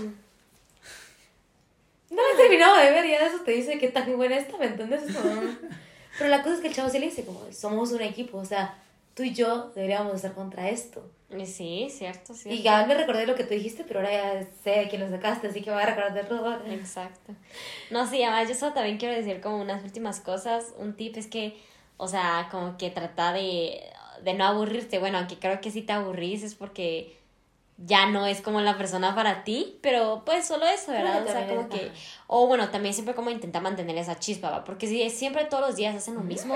No 2.12 2.18
la 2.22 2.34
he 2.34 2.38
terminado 2.38 2.78
de 2.78 2.91
ver, 2.91 3.08
ya 3.08 3.26
eso 3.26 3.39
te 3.43 3.52
dice 3.52 3.78
que 3.80 3.88
tan 3.89 4.16
buena 4.16 4.38
está, 4.38 4.58
¿me 4.58 4.68
entiendes? 4.68 5.02
Pero 6.18 6.30
la 6.30 6.43
cosa 6.43 6.56
es 6.56 6.62
que 6.62 6.68
el 6.68 6.74
chavo 6.76 6.89
sí 6.89 7.00
le 7.00 7.08
dice, 7.08 7.26
como, 7.26 7.41
somos 7.52 7.91
un 7.91 8.02
equipo, 8.02 8.38
o 8.38 8.46
sea, 8.46 8.76
tú 9.16 9.24
y 9.24 9.34
yo 9.34 9.72
deberíamos 9.74 10.13
estar 10.13 10.34
contra 10.34 10.70
esto. 10.70 11.09
Sí, 11.45 11.88
cierto, 11.89 12.34
cierto. 12.36 12.57
Y 12.59 12.61
ya 12.61 12.86
me 12.86 12.93
recordé 12.93 13.26
lo 13.26 13.34
que 13.36 13.43
tú 13.43 13.55
dijiste, 13.55 13.84
pero 13.84 13.99
ahora 14.01 14.11
ya 14.11 14.47
sé 14.63 14.70
de 14.82 14.88
quién 14.88 15.01
lo 15.01 15.09
sacaste, 15.09 15.47
así 15.47 15.61
que 15.61 15.72
voy 15.72 15.82
a 15.82 15.86
recordar 15.88 16.13
de 16.13 16.24
todo. 16.24 16.55
Exacto. 16.68 17.34
No, 17.89 18.07
sí, 18.07 18.22
además 18.24 18.47
yo 18.47 18.53
solo 18.55 18.74
también 18.74 18.97
quiero 18.97 19.16
decir 19.16 19.41
como 19.41 19.57
unas 19.59 19.84
últimas 19.84 20.20
cosas. 20.20 20.74
Un 20.78 20.95
tip 20.95 21.18
es 21.18 21.26
que, 21.28 21.57
o 21.97 22.07
sea, 22.07 22.47
como 22.51 22.78
que 22.78 22.91
trata 22.91 23.34
de, 23.34 23.82
de 24.24 24.34
no 24.36 24.45
aburrirte. 24.45 24.99
Bueno, 24.99 25.18
aunque 25.18 25.39
creo 25.39 25.59
que 25.61 25.72
si 25.72 25.82
te 25.82 25.93
aburrís 25.93 26.43
es 26.43 26.53
porque 26.55 27.18
ya 27.78 28.05
no 28.05 28.26
es 28.28 28.39
como 28.41 28.61
la 28.61 28.78
persona 28.78 29.16
para 29.16 29.43
ti, 29.43 29.80
pero 29.82 30.22
pues 30.26 30.45
solo 30.47 30.66
eso, 30.68 30.91
¿verdad? 30.91 31.24
O 31.24 31.28
sea, 31.28 31.47
como 31.47 31.61
es- 31.61 31.68
que... 31.68 31.91
O 32.28 32.47
bueno, 32.47 32.70
también 32.70 32.93
siempre 32.93 33.16
como 33.16 33.30
intentar 33.32 33.61
mantener 33.61 33.97
esa 33.97 34.18
chispa, 34.20 34.49
¿va? 34.51 34.63
Porque 34.63 34.88
si 34.88 35.09
siempre 35.09 35.43
todos 35.45 35.68
los 35.68 35.76
días 35.76 35.95
hacen 35.95 36.13
lo 36.16 36.22
mismo, 36.22 36.55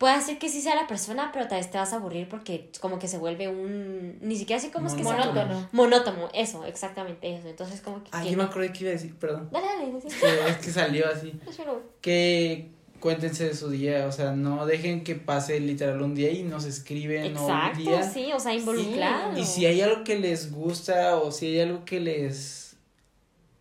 puede 0.00 0.14
hacer 0.14 0.38
que 0.38 0.48
sí 0.48 0.62
sea 0.62 0.74
la 0.74 0.86
persona, 0.86 1.28
pero 1.30 1.46
tal 1.46 1.58
vez 1.58 1.70
te 1.70 1.76
vas 1.76 1.92
a 1.92 1.96
aburrir 1.96 2.26
porque 2.26 2.70
como 2.80 2.98
que 2.98 3.06
se 3.06 3.18
vuelve 3.18 3.48
un... 3.48 4.16
Ni 4.22 4.34
siquiera 4.36 4.58
así 4.58 4.70
como 4.70 4.86
es 4.86 4.94
que 4.94 5.02
como- 5.02 5.18
Monótono. 5.18 5.68
Monótono, 5.72 6.30
eso, 6.32 6.64
exactamente 6.64 7.36
eso. 7.36 7.48
Entonces 7.48 7.82
como 7.82 8.02
que... 8.02 8.08
Ah, 8.12 8.24
yo 8.24 8.34
me 8.38 8.44
acordé 8.44 8.72
que 8.72 8.84
iba 8.84 8.88
a 8.90 8.94
decir, 8.94 9.14
perdón. 9.16 9.50
Dale, 9.52 9.66
dale. 9.66 9.92
Que 10.00 10.50
es 10.50 10.56
que 10.56 10.70
salió 10.70 11.04
así. 11.06 11.34
Que 12.00 12.70
cuéntense 12.98 13.44
de 13.48 13.54
su 13.54 13.68
día, 13.68 14.06
o 14.06 14.12
sea, 14.12 14.32
no 14.32 14.64
dejen 14.64 15.04
que 15.04 15.16
pase 15.16 15.60
literal 15.60 16.00
un 16.00 16.14
día 16.14 16.30
y 16.30 16.44
no 16.44 16.60
se 16.60 16.70
escriben 16.70 17.36
o 17.36 17.44
un 17.44 17.50
Exacto, 17.50 17.78
día. 17.80 18.02
sí, 18.10 18.32
o 18.32 18.40
sea, 18.40 18.54
involucrado. 18.54 19.38
Y 19.38 19.44
si 19.44 19.66
hay 19.66 19.82
algo 19.82 20.02
que 20.02 20.18
les 20.18 20.50
gusta 20.50 21.16
o 21.18 21.30
si 21.30 21.44
hay 21.48 21.60
algo 21.60 21.84
que 21.84 22.00
les, 22.00 22.76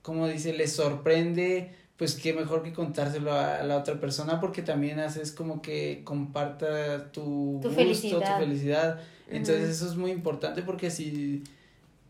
como 0.02 0.26
dice, 0.28 0.54
les 0.54 0.72
sorprende, 0.74 1.74
pues 2.00 2.16
qué 2.16 2.34
mejor 2.34 2.64
que 2.64 2.72
contárselo 2.74 3.34
a 3.34 3.62
la 3.64 3.78
otra 3.78 4.00
persona 4.00 4.40
porque 4.40 4.62
también 4.64 5.00
haces 5.00 5.32
como 5.34 5.62
que 5.62 6.02
comparta 6.06 7.12
tu, 7.12 7.60
Tu 7.62 7.68
gusto, 7.68 7.72
felicidad. 7.76 8.38
tu 8.38 8.44
felicidad. 8.46 9.00
Entonces 9.30 9.70
eso 9.70 9.86
es 9.88 9.96
muy 9.98 10.10
importante 10.12 10.62
porque 10.64 10.90
si, 10.90 11.44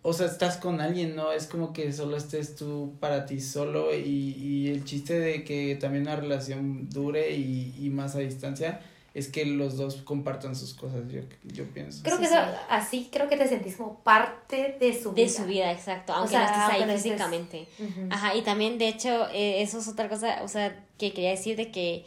o 0.04 0.14
sea, 0.14 0.28
estás 0.28 0.58
con 0.58 0.80
alguien, 0.80 1.16
¿no? 1.16 1.32
Es 1.34 1.48
como 1.48 1.74
que 1.74 1.92
solo 1.92 2.16
estés 2.18 2.56
tú 2.56 2.94
para 3.00 3.26
ti 3.26 3.42
solo 3.42 3.94
y, 3.94 4.36
y 4.40 4.68
el 4.70 4.86
chiste 4.86 5.20
de 5.20 5.44
que 5.44 5.76
también 5.76 6.04
una 6.04 6.16
relación 6.16 6.88
dure 6.90 7.32
y, 7.36 7.74
y 7.82 7.90
más 7.90 8.16
a 8.16 8.20
distancia 8.20 8.80
es 9.14 9.28
que 9.28 9.46
los 9.46 9.76
dos 9.78 9.96
compartan 10.04 10.56
sus 10.56 10.74
cosas, 10.74 11.02
yo, 11.10 11.22
yo 11.44 11.66
pienso. 11.74 12.04
Creo 12.04 12.18
Sí, 12.18 12.22
que 12.24 12.28
sí. 12.30 12.34
eso- 12.36 12.58
así 12.70 13.10
creo 13.12 13.28
que 13.28 13.38
te 13.38 13.48
sentís 13.48 13.76
como 13.78 14.00
parte 14.00 14.78
de 14.80 14.94
su 14.94 15.12
vida. 15.14 15.24
De 15.26 15.30
su 15.30 15.46
vida, 15.46 15.72
exacto, 15.72 16.14
aunque 16.14 16.32
sea, 16.32 16.42
no 16.42 16.46
estés 16.74 16.82
ahí 16.90 16.96
físicamente. 16.98 17.68
Ajá, 18.10 18.36
y 18.36 18.42
también, 18.44 18.78
de 18.78 18.88
hecho, 18.88 19.28
eh, 19.34 19.62
eso 19.62 19.80
es 19.80 19.88
otra 19.88 20.08
cosa, 20.10 20.42
o 20.44 20.48
sea, 20.48 20.86
que 20.98 21.12
quería 21.14 21.32
decir 21.32 21.56
de 21.58 21.72
que, 21.72 22.06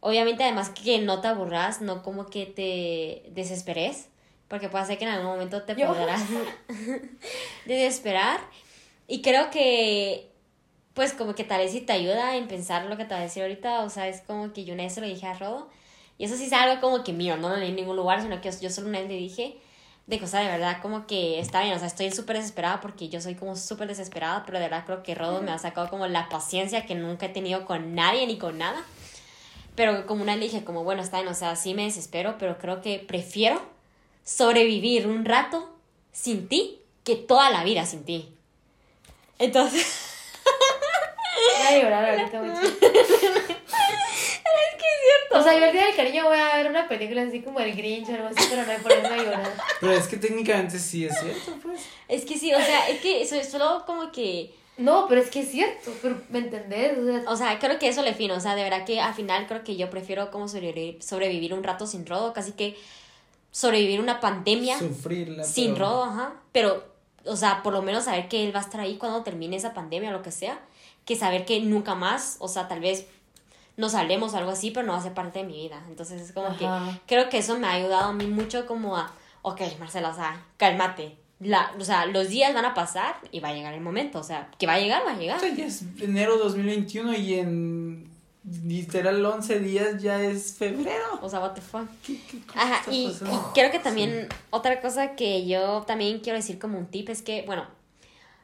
obviamente, 0.00 0.42
además 0.44 0.70
que 0.70 0.98
no 1.00 1.20
te 1.20 1.28
aburras, 1.28 1.80
no 1.80 2.02
como 2.02 2.26
que 2.26 2.46
te 2.46 3.30
desesperes, 3.32 4.08
porque 4.48 4.68
puede 4.68 4.84
ser 4.86 4.98
que 4.98 5.04
en 5.04 5.10
algún 5.12 5.30
momento 5.32 5.62
te 5.62 5.74
Yo. 5.74 5.86
podrás 5.88 6.22
desesperar. 7.66 8.40
Y 9.06 9.22
creo 9.22 9.50
que, 9.50 10.30
pues, 10.94 11.12
como 11.12 11.34
que 11.34 11.44
tal 11.44 11.60
vez 11.60 11.72
si 11.72 11.80
te 11.80 11.92
ayuda 11.92 12.36
en 12.36 12.48
pensar 12.48 12.84
lo 12.86 12.96
que 12.96 13.04
te 13.04 13.14
voy 13.14 13.20
a 13.20 13.24
decir 13.24 13.42
ahorita, 13.42 13.80
o 13.82 13.90
sea, 13.90 14.08
es 14.08 14.20
como 14.22 14.52
que 14.52 14.64
yo 14.64 14.74
una 14.74 14.84
vez 14.84 14.94
se 14.94 15.00
lo 15.00 15.06
dije 15.06 15.26
a 15.26 15.34
Rodo, 15.34 15.68
y 16.18 16.24
eso 16.24 16.36
sí 16.36 16.44
es 16.44 16.52
algo 16.52 16.80
como 16.80 17.04
que 17.04 17.12
mío, 17.12 17.36
no 17.36 17.48
lo 17.48 17.56
leí 17.56 17.70
en 17.70 17.76
ningún 17.76 17.96
lugar, 17.96 18.22
sino 18.22 18.40
que 18.40 18.50
yo 18.60 18.70
solo 18.70 18.88
una 18.88 19.00
vez 19.00 19.08
le 19.08 19.16
dije 19.16 19.56
de 20.06 20.20
cosa 20.20 20.40
de 20.40 20.48
verdad 20.48 20.82
como 20.82 21.06
que 21.06 21.38
está 21.38 21.62
bien, 21.62 21.74
o 21.74 21.78
sea, 21.78 21.88
estoy 21.88 22.10
súper 22.10 22.36
desesperada 22.36 22.80
porque 22.80 23.08
yo 23.08 23.20
soy 23.20 23.34
como 23.34 23.56
súper 23.56 23.88
desesperada, 23.88 24.44
pero 24.44 24.58
de 24.58 24.64
verdad 24.64 24.84
creo 24.84 25.02
que 25.02 25.14
Rodo 25.14 25.40
me 25.40 25.50
ha 25.50 25.58
sacado 25.58 25.88
como 25.88 26.06
la 26.06 26.28
paciencia 26.28 26.84
que 26.84 26.94
nunca 26.94 27.26
he 27.26 27.30
tenido 27.30 27.64
con 27.64 27.94
nadie 27.94 28.26
ni 28.26 28.36
con 28.36 28.58
nada. 28.58 28.84
Pero 29.74 30.06
como 30.06 30.22
una 30.22 30.36
le 30.36 30.44
dije, 30.44 30.62
como 30.62 30.84
bueno, 30.84 31.02
está 31.02 31.18
bien, 31.18 31.28
o 31.32 31.34
sea, 31.34 31.56
sí 31.56 31.74
me 31.74 31.84
desespero, 31.84 32.36
pero 32.38 32.58
creo 32.58 32.80
que 32.80 32.98
prefiero 32.98 33.60
sobrevivir 34.24 35.06
un 35.06 35.24
rato 35.24 35.68
sin 36.12 36.48
ti 36.48 36.80
que 37.02 37.16
toda 37.16 37.50
la 37.50 37.64
vida 37.64 37.84
sin 37.86 38.04
ti. 38.04 38.32
Entonces, 39.38 39.86
Voy 41.58 41.66
a 41.66 41.82
llorar 41.82 42.10
ahorita 42.10 42.42
mucho. 42.42 42.60
O 45.34 45.42
sea, 45.42 45.58
yo 45.58 45.64
el 45.66 45.72
día 45.72 45.86
del 45.86 45.96
cariño 45.96 46.24
voy 46.24 46.38
a 46.38 46.56
ver 46.56 46.68
una 46.68 46.86
película 46.88 47.22
así 47.22 47.40
como 47.42 47.60
el 47.60 47.74
Grinch 47.74 48.08
o 48.08 48.14
algo 48.14 48.28
así, 48.28 48.46
pero 48.48 48.62
no 48.62 48.68
me 48.68 48.78
ponerme 48.78 49.08
a 49.08 49.16
llorar. 49.24 49.52
Pero 49.80 49.92
es 49.92 50.06
que 50.06 50.16
técnicamente 50.16 50.78
sí 50.78 51.04
es 51.06 51.18
cierto, 51.18 51.52
pues. 51.62 51.80
es 52.08 52.24
que 52.24 52.38
sí, 52.38 52.52
o 52.54 52.58
sea, 52.60 52.88
es 52.88 53.00
que 53.00 53.22
eso 53.22 53.34
es 53.36 53.48
solo 53.50 53.84
como 53.86 54.12
que... 54.12 54.54
No, 54.76 55.06
pero 55.08 55.20
es 55.20 55.30
que 55.30 55.40
es 55.40 55.50
cierto, 55.52 55.92
pero 56.02 56.20
¿me 56.30 56.40
entendés? 56.40 56.98
O 56.98 57.04
sea, 57.06 57.22
O 57.30 57.36
sea, 57.36 57.58
creo 57.60 57.78
que 57.78 57.88
eso 57.88 58.02
le 58.02 58.12
fino, 58.14 58.34
o 58.34 58.40
sea, 58.40 58.54
de 58.56 58.64
verdad 58.64 58.84
que 58.84 59.00
al 59.00 59.14
final 59.14 59.46
creo 59.46 59.62
que 59.62 59.76
yo 59.76 59.88
prefiero 59.88 60.30
como 60.32 60.48
sobrevivir, 60.48 61.00
sobrevivir 61.02 61.54
un 61.54 61.62
rato 61.62 61.86
sin 61.86 62.04
rodo, 62.06 62.32
casi 62.32 62.52
que 62.52 62.76
sobrevivir 63.50 64.00
una 64.00 64.18
pandemia 64.20 64.78
Sufrirla. 64.78 65.44
sin 65.44 65.74
pero- 65.74 65.86
rodo, 65.86 66.04
ajá, 66.04 66.32
pero, 66.52 66.84
o 67.24 67.36
sea, 67.36 67.62
por 67.62 67.72
lo 67.72 67.82
menos 67.82 68.04
saber 68.04 68.28
que 68.28 68.44
él 68.44 68.54
va 68.54 68.60
a 68.60 68.64
estar 68.64 68.80
ahí 68.80 68.96
cuando 68.96 69.22
termine 69.22 69.56
esa 69.56 69.74
pandemia 69.74 70.10
o 70.10 70.12
lo 70.12 70.22
que 70.22 70.32
sea, 70.32 70.58
que 71.04 71.14
saber 71.16 71.44
que 71.44 71.60
nunca 71.60 71.94
más, 71.94 72.36
o 72.40 72.48
sea, 72.48 72.66
tal 72.66 72.80
vez 72.80 73.06
nos 73.76 73.94
hablemos 73.94 74.34
o 74.34 74.36
algo 74.36 74.50
así, 74.50 74.70
pero 74.70 74.86
no 74.86 75.00
ser 75.00 75.14
parte 75.14 75.40
de 75.40 75.46
mi 75.46 75.54
vida, 75.54 75.82
entonces 75.88 76.20
es 76.20 76.32
como 76.32 76.56
que 76.56 76.66
Ajá. 76.66 77.00
creo 77.06 77.28
que 77.28 77.38
eso 77.38 77.58
me 77.58 77.66
ha 77.66 77.72
ayudado 77.72 78.10
a 78.10 78.12
mí 78.12 78.26
mucho 78.26 78.66
como 78.66 78.96
a, 78.96 79.12
ok, 79.42 79.60
Marcela, 79.78 80.10
o 80.10 80.14
sea, 80.14 80.42
cálmate, 80.56 81.16
la, 81.40 81.72
o 81.78 81.84
sea, 81.84 82.06
los 82.06 82.28
días 82.28 82.54
van 82.54 82.64
a 82.64 82.74
pasar 82.74 83.16
y 83.32 83.40
va 83.40 83.48
a 83.48 83.54
llegar 83.54 83.74
el 83.74 83.80
momento, 83.80 84.20
o 84.20 84.22
sea, 84.22 84.50
que 84.58 84.66
va 84.66 84.74
a 84.74 84.78
llegar, 84.78 85.02
va 85.06 85.12
a 85.12 85.16
llegar. 85.16 85.36
O 85.36 85.40
sea, 85.40 85.54
ya 85.54 85.66
es 85.66 85.82
enero 86.00 86.38
2021 86.38 87.14
y 87.14 87.34
en 87.34 88.10
literal 88.64 89.24
11 89.24 89.60
días 89.60 90.02
ya 90.02 90.22
es 90.22 90.54
febrero. 90.54 91.18
O 91.22 91.28
sea, 91.28 91.40
what 91.40 91.52
the 91.52 91.60
fuck. 91.60 91.88
¿Qué, 92.06 92.20
qué 92.30 92.38
Ajá, 92.54 92.90
y 92.90 93.12
creo 93.54 93.70
que 93.70 93.78
también 93.78 94.28
otra 94.50 94.80
cosa 94.80 95.16
que 95.16 95.46
yo 95.46 95.82
también 95.82 96.20
quiero 96.20 96.36
decir 96.36 96.58
como 96.58 96.78
un 96.78 96.86
tip 96.86 97.08
es 97.08 97.22
que, 97.22 97.42
bueno, 97.46 97.66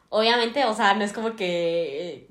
obviamente, 0.08 0.64
o 0.64 0.74
sea, 0.74 0.94
no 0.94 1.04
es 1.04 1.12
como 1.12 1.36
que 1.36 2.28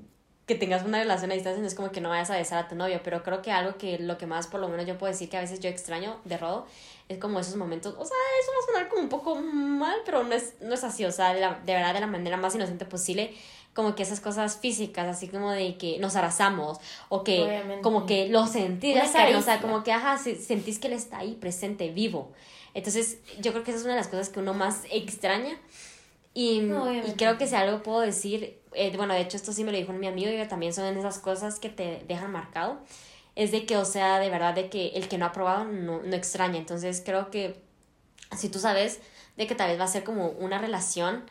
que 0.50 0.56
tengas 0.56 0.84
una 0.84 0.98
relación 0.98 1.30
a 1.30 1.34
distancia 1.34 1.60
no 1.62 1.66
es 1.68 1.76
como 1.76 1.92
que 1.92 2.00
no 2.00 2.08
vayas 2.08 2.28
a 2.30 2.36
besar 2.36 2.64
a 2.64 2.68
tu 2.68 2.74
novio, 2.74 3.00
pero 3.04 3.22
creo 3.22 3.40
que 3.40 3.52
algo 3.52 3.78
que 3.78 4.00
lo 4.00 4.18
que 4.18 4.26
más 4.26 4.48
por 4.48 4.58
lo 4.58 4.68
menos 4.68 4.84
yo 4.84 4.98
puedo 4.98 5.12
decir 5.12 5.28
que 5.28 5.36
a 5.36 5.40
veces 5.40 5.60
yo 5.60 5.68
extraño 5.68 6.16
de 6.24 6.36
Rodo 6.38 6.66
es 7.08 7.18
como 7.18 7.38
esos 7.38 7.54
momentos, 7.54 7.94
o 7.96 8.04
sea, 8.04 8.16
eso 8.42 8.50
va 8.52 8.58
a 8.58 8.66
sonar 8.72 8.88
como 8.88 9.02
un 9.02 9.08
poco 9.08 9.36
mal, 9.36 9.96
pero 10.04 10.24
no 10.24 10.34
es, 10.34 10.54
no 10.60 10.74
es 10.74 10.82
así, 10.82 11.04
o 11.04 11.12
sea, 11.12 11.32
de, 11.34 11.40
la- 11.40 11.60
de 11.64 11.72
verdad 11.74 11.94
de 11.94 12.00
la 12.00 12.06
manera 12.08 12.36
más 12.36 12.54
inocente 12.56 12.84
posible, 12.84 13.32
como 13.74 13.94
que 13.94 14.02
esas 14.02 14.20
cosas 14.20 14.56
físicas, 14.58 15.06
así 15.06 15.28
como 15.28 15.52
de 15.52 15.76
que 15.78 15.98
nos 16.00 16.16
abrazamos, 16.16 16.78
o 17.08 17.22
que 17.22 17.42
Obviamente. 17.42 17.82
como 17.82 18.06
que 18.06 18.28
lo 18.28 18.46
sentís, 18.48 18.94
o 19.38 19.42
sea, 19.42 19.60
como 19.60 19.84
que, 19.84 19.92
ajá, 19.92 20.18
se- 20.18 20.36
sentís 20.36 20.78
que 20.80 20.88
él 20.88 20.94
está 20.94 21.18
ahí 21.18 21.34
presente, 21.34 21.90
vivo. 21.90 22.32
Entonces, 22.74 23.18
yo 23.40 23.52
creo 23.52 23.62
que 23.64 23.70
esa 23.70 23.78
es 23.80 23.84
una 23.84 23.94
de 23.94 24.00
las 24.00 24.08
cosas 24.08 24.28
que 24.28 24.40
uno 24.40 24.54
más 24.54 24.82
extraña. 24.90 25.56
Y, 26.32 26.60
y 27.08 27.12
creo 27.16 27.38
que 27.38 27.46
si 27.48 27.54
algo 27.56 27.82
puedo 27.82 28.00
decir, 28.00 28.59
eh, 28.72 28.92
bueno, 28.96 29.14
de 29.14 29.20
hecho 29.20 29.36
esto 29.36 29.52
sí 29.52 29.64
me 29.64 29.72
lo 29.72 29.78
dijo 29.78 29.92
mi 29.92 30.06
amigo 30.06 30.30
y 30.30 30.48
también 30.48 30.72
son 30.72 30.96
esas 30.96 31.18
cosas 31.18 31.58
que 31.58 31.68
te 31.68 32.04
dejan 32.06 32.30
marcado, 32.30 32.78
es 33.36 33.52
de 33.52 33.66
que, 33.66 33.76
o 33.76 33.84
sea, 33.84 34.18
de 34.18 34.30
verdad, 34.30 34.54
de 34.54 34.68
que 34.68 34.88
el 34.88 35.08
que 35.08 35.18
no 35.18 35.26
ha 35.26 35.32
probado 35.32 35.64
no, 35.64 36.02
no 36.02 36.16
extraña. 36.16 36.58
Entonces 36.58 37.02
creo 37.04 37.30
que 37.30 37.60
si 38.36 38.48
tú 38.48 38.58
sabes 38.58 39.00
de 39.36 39.46
que 39.46 39.54
tal 39.54 39.70
vez 39.70 39.80
va 39.80 39.84
a 39.84 39.88
ser 39.88 40.04
como 40.04 40.28
una 40.28 40.58
relación 40.58 41.24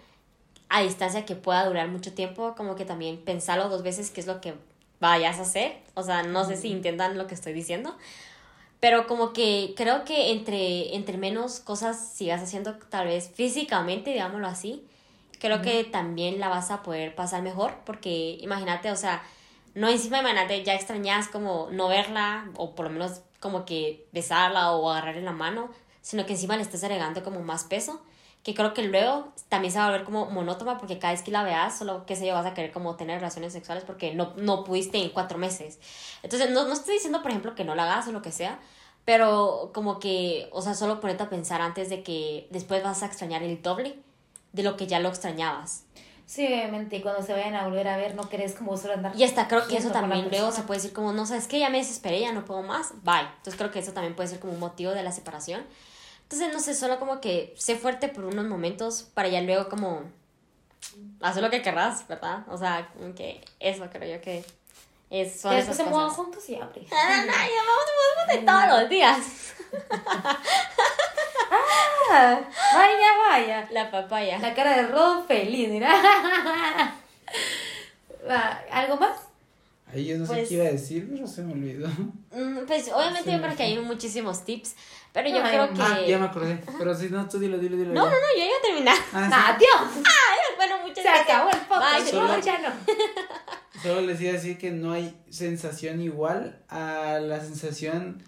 a 0.70 0.82
distancia 0.82 1.26
que 1.26 1.36
pueda 1.36 1.66
durar 1.66 1.88
mucho 1.90 2.14
tiempo, 2.14 2.56
como 2.56 2.76
que 2.76 2.86
también 2.86 3.18
pensarlo 3.18 3.70
dos 3.70 3.84
veces 3.84 4.12
qué 4.12 4.22
es 4.22 4.28
lo 4.28 4.40
que 4.42 4.54
vayas 5.00 5.40
a 5.40 5.44
hacer. 5.44 5.78
O 5.96 6.04
sea, 6.04 6.24
no 6.24 6.46
sé 6.46 6.58
si 6.58 6.72
entiendan 6.72 7.18
lo 7.18 7.28
que 7.28 7.36
estoy 7.36 7.54
diciendo. 7.54 7.96
Pero 8.80 9.08
como 9.08 9.34
que 9.34 9.74
creo 9.76 10.06
que 10.06 10.32
entre, 10.32 10.96
entre 10.96 11.18
menos 11.18 11.60
cosas 11.60 12.14
sigas 12.14 12.42
haciendo, 12.42 12.76
tal 12.90 13.08
vez 13.08 13.30
físicamente, 13.34 14.12
digámoslo 14.12 14.48
así, 14.48 14.86
creo 15.40 15.62
que 15.62 15.84
también 15.84 16.40
la 16.40 16.50
vas 16.50 16.70
a 16.72 16.84
poder 16.84 17.16
pasar 17.16 17.42
mejor. 17.42 17.74
Porque 17.86 18.38
imagínate, 18.42 18.92
o 18.92 18.96
sea, 18.96 19.24
no 19.74 19.88
encima 19.90 20.20
imagínate, 20.20 20.64
ya 20.64 20.76
extrañas 20.76 21.28
como 21.28 21.70
no 21.72 21.88
verla, 21.88 22.50
o 22.58 22.76
por 22.76 22.86
lo 22.86 22.92
menos 22.92 23.22
como 23.40 23.66
que 23.66 24.08
besarla 24.12 24.72
o 24.72 24.90
agarrarle 24.90 25.22
la 25.22 25.32
mano, 25.32 25.70
sino 26.02 26.26
que 26.26 26.34
encima 26.34 26.58
le 26.58 26.64
estás 26.64 26.84
agregando 26.84 27.24
como 27.24 27.42
más 27.42 27.64
peso. 27.64 28.02
Que 28.44 28.54
creo 28.54 28.74
que 28.74 28.84
luego 28.84 29.34
también 29.50 29.74
se 29.74 29.80
va 29.80 29.86
a 29.86 29.90
volver 29.90 30.06
como 30.06 30.28
monótona 30.28 30.78
porque 30.78 30.98
cada 30.98 31.12
vez 31.12 31.24
que 31.24 31.32
la 31.32 31.44
veas, 31.44 31.78
solo, 31.78 32.06
qué 32.06 32.16
sé 32.16 32.26
yo, 32.26 32.34
vas 32.34 32.46
a 32.46 32.54
querer 32.54 32.72
como 32.72 32.96
tener 32.96 33.20
relaciones 33.20 33.52
sexuales 33.52 33.84
porque 33.84 34.16
no, 34.16 34.34
no 34.38 34.64
pudiste 34.64 34.98
en 34.98 35.10
cuatro 35.10 35.38
meses. 35.38 35.78
Entonces, 36.24 36.50
no, 36.50 36.66
no 36.66 36.74
estoy 36.74 36.96
diciendo, 36.96 37.22
por 37.22 37.32
ejemplo, 37.32 37.54
que 37.54 37.66
no 37.66 37.76
la 37.76 37.84
hagas 37.84 38.08
o 38.08 38.14
lo 38.14 38.22
que 38.22 38.32
sea, 38.32 38.60
pero 39.04 39.72
como 39.74 40.00
que, 40.00 40.48
o 40.54 40.62
sea, 40.62 40.74
solo 40.74 41.02
ponerte 41.02 41.24
a 41.24 41.30
pensar 41.30 41.62
antes 41.62 41.90
de 41.90 42.02
que 42.02 42.48
después 42.50 42.82
vas 42.82 43.04
a 43.04 43.08
extrañar 43.08 43.44
el 43.44 43.62
doble 43.62 44.00
de 44.54 44.64
lo 44.64 44.78
que 44.78 44.88
ya 44.88 45.00
lo 45.00 45.10
extrañañas. 45.10 45.84
Sí, 46.26 46.46
obviamente, 46.46 46.98
y 46.98 47.02
cuando 47.02 47.24
se 47.24 47.34
vayan 47.34 47.56
a 47.56 47.66
volver 47.66 47.88
a 47.88 47.98
ver, 47.98 48.14
no 48.14 48.30
querés 48.30 48.54
como 48.54 48.78
solo 48.78 48.94
andar. 48.94 49.16
Y 49.16 49.24
hasta 49.24 49.48
creo 49.48 49.68
que 49.68 49.78
eso 49.78 49.90
también 49.90 50.30
luego 50.30 50.52
se 50.52 50.62
puede 50.62 50.80
decir 50.80 50.94
como, 50.94 51.12
no, 51.12 51.26
sabes 51.26 51.48
que 51.48 51.58
ya 51.58 51.72
me 51.72 51.80
desesperé, 51.80 52.22
ya 52.22 52.32
no 52.32 52.46
puedo 52.46 52.62
más, 52.62 52.92
bye. 53.04 53.22
Entonces 53.38 53.56
creo 53.56 53.72
que 53.72 53.80
eso 53.80 53.94
también 53.94 54.16
puede 54.16 54.30
ser 54.30 54.40
como 54.40 54.54
un 54.54 54.60
motivo 54.60 54.92
de 54.92 55.02
la 55.02 55.12
separación. 55.12 55.66
Entonces, 56.22 56.54
no 56.54 56.60
sé, 56.60 56.76
solo 56.76 57.00
como 57.00 57.20
que 57.20 57.56
sé 57.58 57.76
fuerte 57.76 58.10
por 58.10 58.26
unos 58.26 58.46
momentos 58.46 59.10
para 59.16 59.28
ya 59.28 59.42
luego 59.42 59.70
como 59.70 60.04
hacer 61.22 61.42
lo 61.42 61.50
que 61.50 61.64
querrás, 61.64 62.08
¿verdad? 62.08 62.46
O 62.48 62.58
sea, 62.58 62.92
como 62.96 63.16
que 63.16 63.44
eso 63.60 63.90
creo 63.92 64.18
yo 64.18 64.22
que 64.22 64.46
es, 65.10 65.42
son 65.42 65.54
esas 65.54 65.70
después 65.70 65.78
se 65.78 65.84
muevan 65.86 66.10
cosas. 66.10 66.18
juntos 66.18 66.50
y 66.50 66.56
abre. 66.56 66.86
Ah, 66.92 67.24
no, 67.26 67.32
ya 67.34 67.64
vamos, 67.66 67.86
vamos 68.28 68.36
de 68.36 68.46
todos 68.70 68.82
los 68.82 68.90
días. 68.90 69.18
Ah, 72.12 72.40
vaya, 72.74 73.08
vaya. 73.30 73.68
La 73.72 73.92
papaya. 73.92 74.40
La 74.40 74.54
cara 74.54 74.76
de 74.76 74.88
Rodo 74.88 75.24
feliz, 75.26 75.70
mira. 75.70 75.90
Va, 78.28 78.62
¿Algo 78.72 78.98
más? 78.98 79.18
Ahí 79.92 80.06
yo 80.06 80.18
no 80.18 80.26
sé 80.26 80.34
Pues- 80.34 80.50
qué 80.50 80.56
iba 80.56 80.66
a 80.66 80.72
decir, 80.72 81.08
pero 81.12 81.26
se 81.28 81.42
me 81.44 81.54
olvidó. 81.54 81.88
Mm, 82.32 82.66
Pues 82.68 82.90
obviamente 82.94 83.32
yo 83.32 83.42
creo 83.42 83.56
que 83.56 83.64
hay 83.64 83.80
muchísimos 83.80 84.44
tips, 84.46 84.76
pero 85.12 85.30
yo 85.30 85.44
Ay, 85.44 85.50
creo 85.50 85.74
que... 85.74 85.82
Ah, 85.82 86.00
ya 86.08 86.18
me 86.20 86.26
acordé. 86.26 86.60
Pero 86.78 86.94
si 86.96 87.10
no, 87.10 87.28
tú 87.28 87.40
dilo, 87.40 87.58
dilo, 87.58 87.76
dilo. 87.76 87.94
No, 87.94 88.06
ya. 88.06 88.12
no, 88.12 88.16
no, 88.16 88.28
yo 88.38 88.46
iba 88.46 88.56
a 88.58 88.62
terminar. 88.62 88.96
Ah, 89.14 89.56
sí. 89.60 89.66
Adiós. 89.66 90.06
Bueno, 90.58 90.78
muchas 90.82 90.98
Se 90.98 91.04
gracias. 91.04 91.28
acabó 91.30 91.50
el 91.52 91.58
podcast. 91.62 92.14
No, 92.14 92.40
ya 92.40 92.58
no. 92.60 92.70
Solo 93.82 94.02
les 94.02 94.22
iba 94.22 94.30
a 94.32 94.34
decir 94.34 94.58
que 94.58 94.72
no 94.72 94.92
hay 94.92 95.16
sensación 95.32 96.02
igual 96.02 96.62
a 96.70 97.18
la 97.22 97.40
sensación 97.40 98.22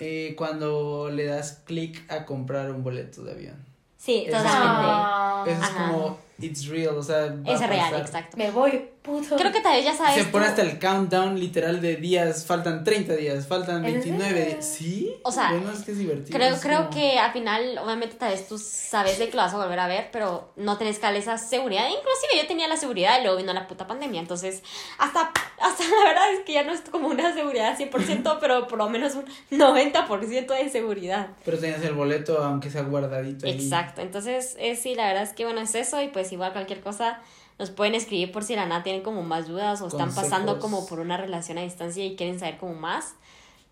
eh, 0.00 0.34
cuando 0.36 1.08
le 1.10 1.24
das 1.26 1.62
clic 1.64 2.04
a 2.10 2.24
comprar 2.24 2.70
un 2.70 2.82
boleto 2.82 3.22
de 3.24 3.32
avión. 3.32 3.66
Sí, 3.96 4.24
Eso 4.26 4.36
es 4.36 4.42
totalmente. 4.44 5.52
Eso 5.52 5.62
es 5.62 5.68
como, 5.70 6.18
it's 6.40 6.66
real, 6.68 6.96
o 6.96 7.02
sea, 7.02 7.34
va 7.46 7.52
Es 7.52 7.60
a 7.60 7.66
real, 7.66 7.90
pasar. 7.90 8.00
exacto. 8.00 8.36
Me 8.36 8.50
voy, 8.50 8.88
puto. 9.08 9.36
Creo 9.36 9.50
que 9.50 9.60
tal 9.60 9.74
vez 9.76 9.84
ya 9.84 9.94
sabes. 9.94 10.14
Se 10.14 10.24
pone 10.30 10.44
tú- 10.44 10.50
hasta 10.50 10.62
el 10.62 10.78
countdown 10.78 11.40
literal 11.40 11.80
de 11.80 11.96
días, 11.96 12.46
faltan 12.46 12.84
30 12.84 13.14
días, 13.16 13.46
faltan 13.46 13.84
¿En 13.84 13.94
29 13.94 14.28
serio? 14.34 14.52
días. 14.54 14.64
¿Sí? 14.68 15.14
O 15.24 15.32
sea, 15.32 15.50
bueno, 15.52 15.72
es 15.72 15.80
que 15.80 15.92
es 15.92 15.98
divertido. 15.98 16.38
Creo, 16.38 16.54
es 16.54 16.60
creo 16.60 16.78
como- 16.78 16.90
que 16.90 17.18
al 17.18 17.32
final, 17.32 17.78
obviamente, 17.78 18.14
tal 18.16 18.30
vez 18.32 18.46
tú 18.46 18.58
sabes 18.58 19.18
de 19.18 19.28
que 19.28 19.36
lo 19.36 19.42
vas 19.42 19.52
a 19.54 19.56
volver 19.56 19.80
a 19.80 19.86
ver, 19.88 20.10
pero 20.12 20.52
no 20.56 20.78
tenés 20.78 20.96
que 20.96 21.02
darle 21.02 21.18
esa 21.18 21.38
seguridad. 21.38 21.86
Inclusive 21.88 22.40
yo 22.42 22.46
tenía 22.46 22.68
la 22.68 22.76
seguridad 22.76 23.18
y 23.18 23.22
luego 23.22 23.38
vino 23.38 23.52
la 23.52 23.66
puta 23.66 23.86
pandemia. 23.86 24.20
Entonces, 24.20 24.62
hasta, 24.98 25.32
hasta 25.60 25.84
la 25.84 26.04
verdad 26.08 26.32
es 26.34 26.40
que 26.44 26.52
ya 26.52 26.62
no 26.62 26.72
es 26.72 26.82
como 26.82 27.08
una 27.08 27.32
seguridad 27.34 27.76
100%, 27.76 28.38
pero 28.40 28.66
por 28.68 28.78
lo 28.78 28.88
menos 28.88 29.14
un 29.14 29.24
90% 29.50 30.54
de 30.54 30.68
seguridad. 30.70 31.28
Pero 31.44 31.58
tenías 31.58 31.82
el 31.82 31.94
boleto, 31.94 32.42
aunque 32.42 32.70
sea 32.70 32.82
guardadito 32.82 33.46
ahí. 33.46 33.52
Exacto. 33.52 34.00
Entonces, 34.00 34.54
eh, 34.58 34.76
sí, 34.76 34.94
la 34.94 35.06
verdad 35.08 35.22
es 35.22 35.32
que 35.32 35.44
bueno, 35.44 35.60
es 35.60 35.74
eso. 35.74 36.00
Y 36.02 36.08
pues 36.08 36.32
igual 36.32 36.52
cualquier 36.52 36.80
cosa 36.80 37.20
nos 37.58 37.70
pueden 37.70 37.94
escribir 37.94 38.30
por 38.32 38.44
si 38.44 38.54
la 38.56 38.66
nada 38.66 38.82
tienen 38.82 39.02
como 39.02 39.22
más 39.22 39.48
dudas 39.48 39.80
o 39.82 39.88
están 39.88 40.14
pasando 40.14 40.58
como 40.60 40.86
por 40.86 41.00
una 41.00 41.16
relación 41.16 41.58
a 41.58 41.62
distancia 41.62 42.04
y 42.04 42.14
quieren 42.16 42.38
saber 42.38 42.56
como 42.58 42.74
más. 42.74 43.14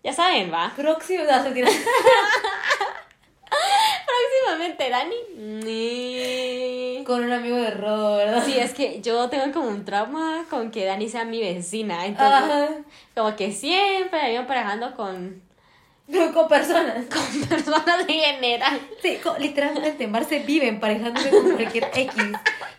Ya 0.03 0.13
saben, 0.13 0.51
va. 0.53 0.71
Próximamente, 4.45 4.89
Dani. 4.89 5.15
Ni- 5.63 7.03
Con 7.05 7.23
un 7.23 7.31
amigo 7.31 7.55
de 7.57 7.71
¿verdad? 7.71 8.43
Sí, 8.45 8.57
es 8.57 8.73
que 8.73 9.01
yo 9.01 9.29
tengo 9.29 9.51
como 9.53 9.69
un 9.69 9.85
trauma 9.85 10.45
con 10.49 10.71
que 10.71 10.85
Dani 10.85 11.07
sea 11.09 11.25
mi 11.25 11.39
vecina. 11.39 12.05
Entonces, 12.05 12.33
Ajá. 12.33 12.67
como 13.15 13.35
que 13.35 13.51
siempre 13.51 14.19
la 14.21 14.29
iba 14.31 14.41
emparejando 14.41 14.95
con, 14.95 15.41
No, 16.07 16.33
con 16.33 16.47
personas. 16.47 17.05
con 17.13 17.41
personas 17.47 17.99
en 18.07 18.19
general. 18.19 18.79
Sí, 19.01 19.17
co- 19.21 19.37
literalmente, 19.37 20.07
Marce 20.07 20.39
vive 20.39 20.67
emparejándose 20.67 21.29
con 21.29 21.51
cualquier 21.51 21.85
X. 21.93 22.13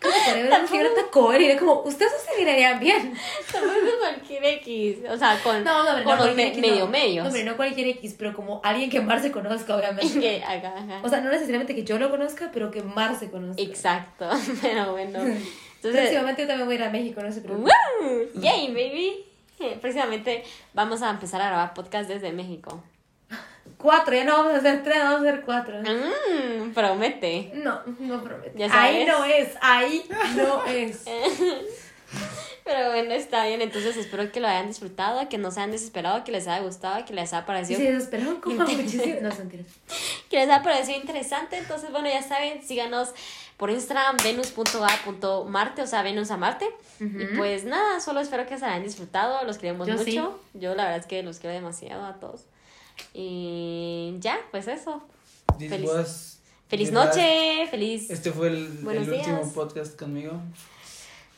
Como 0.01 0.13
por 0.25 0.33
ahí 0.35 0.43
una 0.43 0.65
señora 0.67 0.89
cover 1.11 1.41
y 1.41 1.45
era 1.45 1.59
como, 1.59 1.81
ustedes 1.81 2.11
no 2.11 2.31
se 2.33 2.39
mirarían 2.39 2.79
bien. 2.79 3.13
Tampoco 3.51 3.75
cualquier 3.99 4.45
X. 4.45 4.97
O 5.09 5.17
sea, 5.17 5.39
con, 5.43 5.63
No, 5.63 5.83
no, 5.83 5.97
no, 5.97 6.03
con 6.03 6.17
los 6.17 6.25
cualquier 6.27 6.55
me- 6.55 6.61
medio 6.61 6.85
no. 6.85 6.91
medios. 6.91 7.23
No, 7.23 7.29
hombre, 7.29 7.43
no 7.43 7.55
cualquier 7.57 7.87
X, 7.89 8.15
pero 8.17 8.33
como 8.33 8.61
alguien 8.63 8.89
que 8.89 9.01
Marce 9.01 9.31
conozca, 9.31 9.75
obviamente. 9.75 10.19
Que- 10.19 10.43
ajá, 10.43 10.73
ajá. 10.77 11.01
O 11.03 11.09
sea, 11.09 11.21
no 11.21 11.29
necesariamente 11.29 11.75
que 11.75 11.83
yo 11.83 11.99
lo 11.99 12.09
conozca, 12.09 12.49
pero 12.53 12.71
que 12.71 12.81
Marce 12.81 13.29
conozca. 13.29 13.61
Exacto. 13.61 14.29
Pero 14.61 14.91
bueno. 14.93 15.19
Entonces, 15.19 16.01
Próximamente 16.01 16.41
yo 16.41 16.47
también 16.47 16.67
voy 16.67 16.75
a 16.75 16.79
ir 16.79 16.83
a 16.83 16.89
México, 16.89 17.21
no 17.21 17.31
se 17.31 17.41
preocupen. 17.41 17.71
¡Woo! 18.01 18.41
¡Yay, 18.41 18.67
baby! 18.69 19.25
Eh, 19.59 19.77
Próximamente 19.81 20.43
vamos 20.73 21.01
a 21.01 21.09
empezar 21.09 21.41
a 21.41 21.47
grabar 21.47 21.73
podcast 21.73 22.09
desde 22.09 22.31
México. 22.31 22.81
Cuatro, 23.77 24.13
ya 24.13 24.25
no 24.25 24.37
vamos 24.37 24.53
a 24.53 24.57
hacer 24.57 24.83
tres, 24.83 24.97
vamos 24.99 25.25
a 25.25 25.29
hacer 25.29 25.41
cuatro. 25.45 25.75
Mmm, 25.81 26.71
promete. 26.73 27.51
No, 27.53 27.81
no 27.99 28.21
prometo. 28.21 28.51
Ya 28.57 28.67
Ahí 28.71 29.05
no 29.05 29.23
es, 29.23 29.49
ahí 29.61 30.03
no 30.35 30.65
es. 30.67 31.05
Pero 32.65 32.91
bueno, 32.91 33.13
está 33.13 33.45
bien. 33.47 33.61
Entonces 33.61 33.97
espero 33.97 34.31
que 34.31 34.39
lo 34.39 34.47
hayan 34.47 34.67
disfrutado, 34.67 35.27
que 35.29 35.37
no 35.37 35.49
se 35.49 35.61
hayan 35.61 35.71
desesperado, 35.71 36.23
que 36.23 36.31
les 36.31 36.47
haya 36.47 36.61
gustado, 36.63 37.03
que 37.05 37.13
les 37.13 37.33
haya 37.33 37.45
parecido, 37.45 37.79
se 37.79 37.93
desesperaron 37.93 38.41
como 38.41 38.57
muchísimo. 38.63 39.21
No, 39.21 39.29
que 40.29 40.37
les 40.37 40.49
haya 40.49 40.61
parecido 40.61 40.99
interesante. 40.99 41.57
Entonces, 41.57 41.89
bueno, 41.91 42.09
ya 42.09 42.21
saben, 42.21 42.61
síganos 42.63 43.09
por 43.57 43.71
Instagram, 43.71 44.17
venus.a.marte, 44.23 45.81
o 45.81 45.87
sea, 45.87 46.03
Venus 46.03 46.31
a 46.31 46.37
Marte. 46.37 46.67
Y 46.99 47.37
pues 47.37 47.63
nada, 47.63 47.99
solo 48.01 48.19
espero 48.19 48.45
que 48.45 48.57
se 48.57 48.65
hayan 48.65 48.83
disfrutado. 48.83 49.43
Los 49.45 49.57
queremos 49.57 49.87
Yo 49.87 49.93
mucho. 49.95 50.05
sí. 50.05 50.59
Yo 50.59 50.75
la 50.75 50.83
verdad 50.83 50.99
es 50.99 51.05
que 51.05 51.23
los 51.23 51.39
quiero 51.39 51.55
demasiado 51.55 52.05
a 52.05 52.13
todos. 52.19 52.45
Y 53.13 54.15
ya, 54.19 54.39
pues 54.51 54.67
eso. 54.67 55.01
This 55.57 55.69
Feliz- 55.71 55.89
was 55.89 56.39
Feliz 56.67 56.91
last- 56.91 57.15
noche, 57.15 57.67
feliz. 57.71 58.09
Este 58.09 58.31
fue 58.31 58.47
el, 58.47 58.85
el 58.89 59.09
último 59.13 59.51
podcast 59.53 59.97
conmigo. 59.99 60.33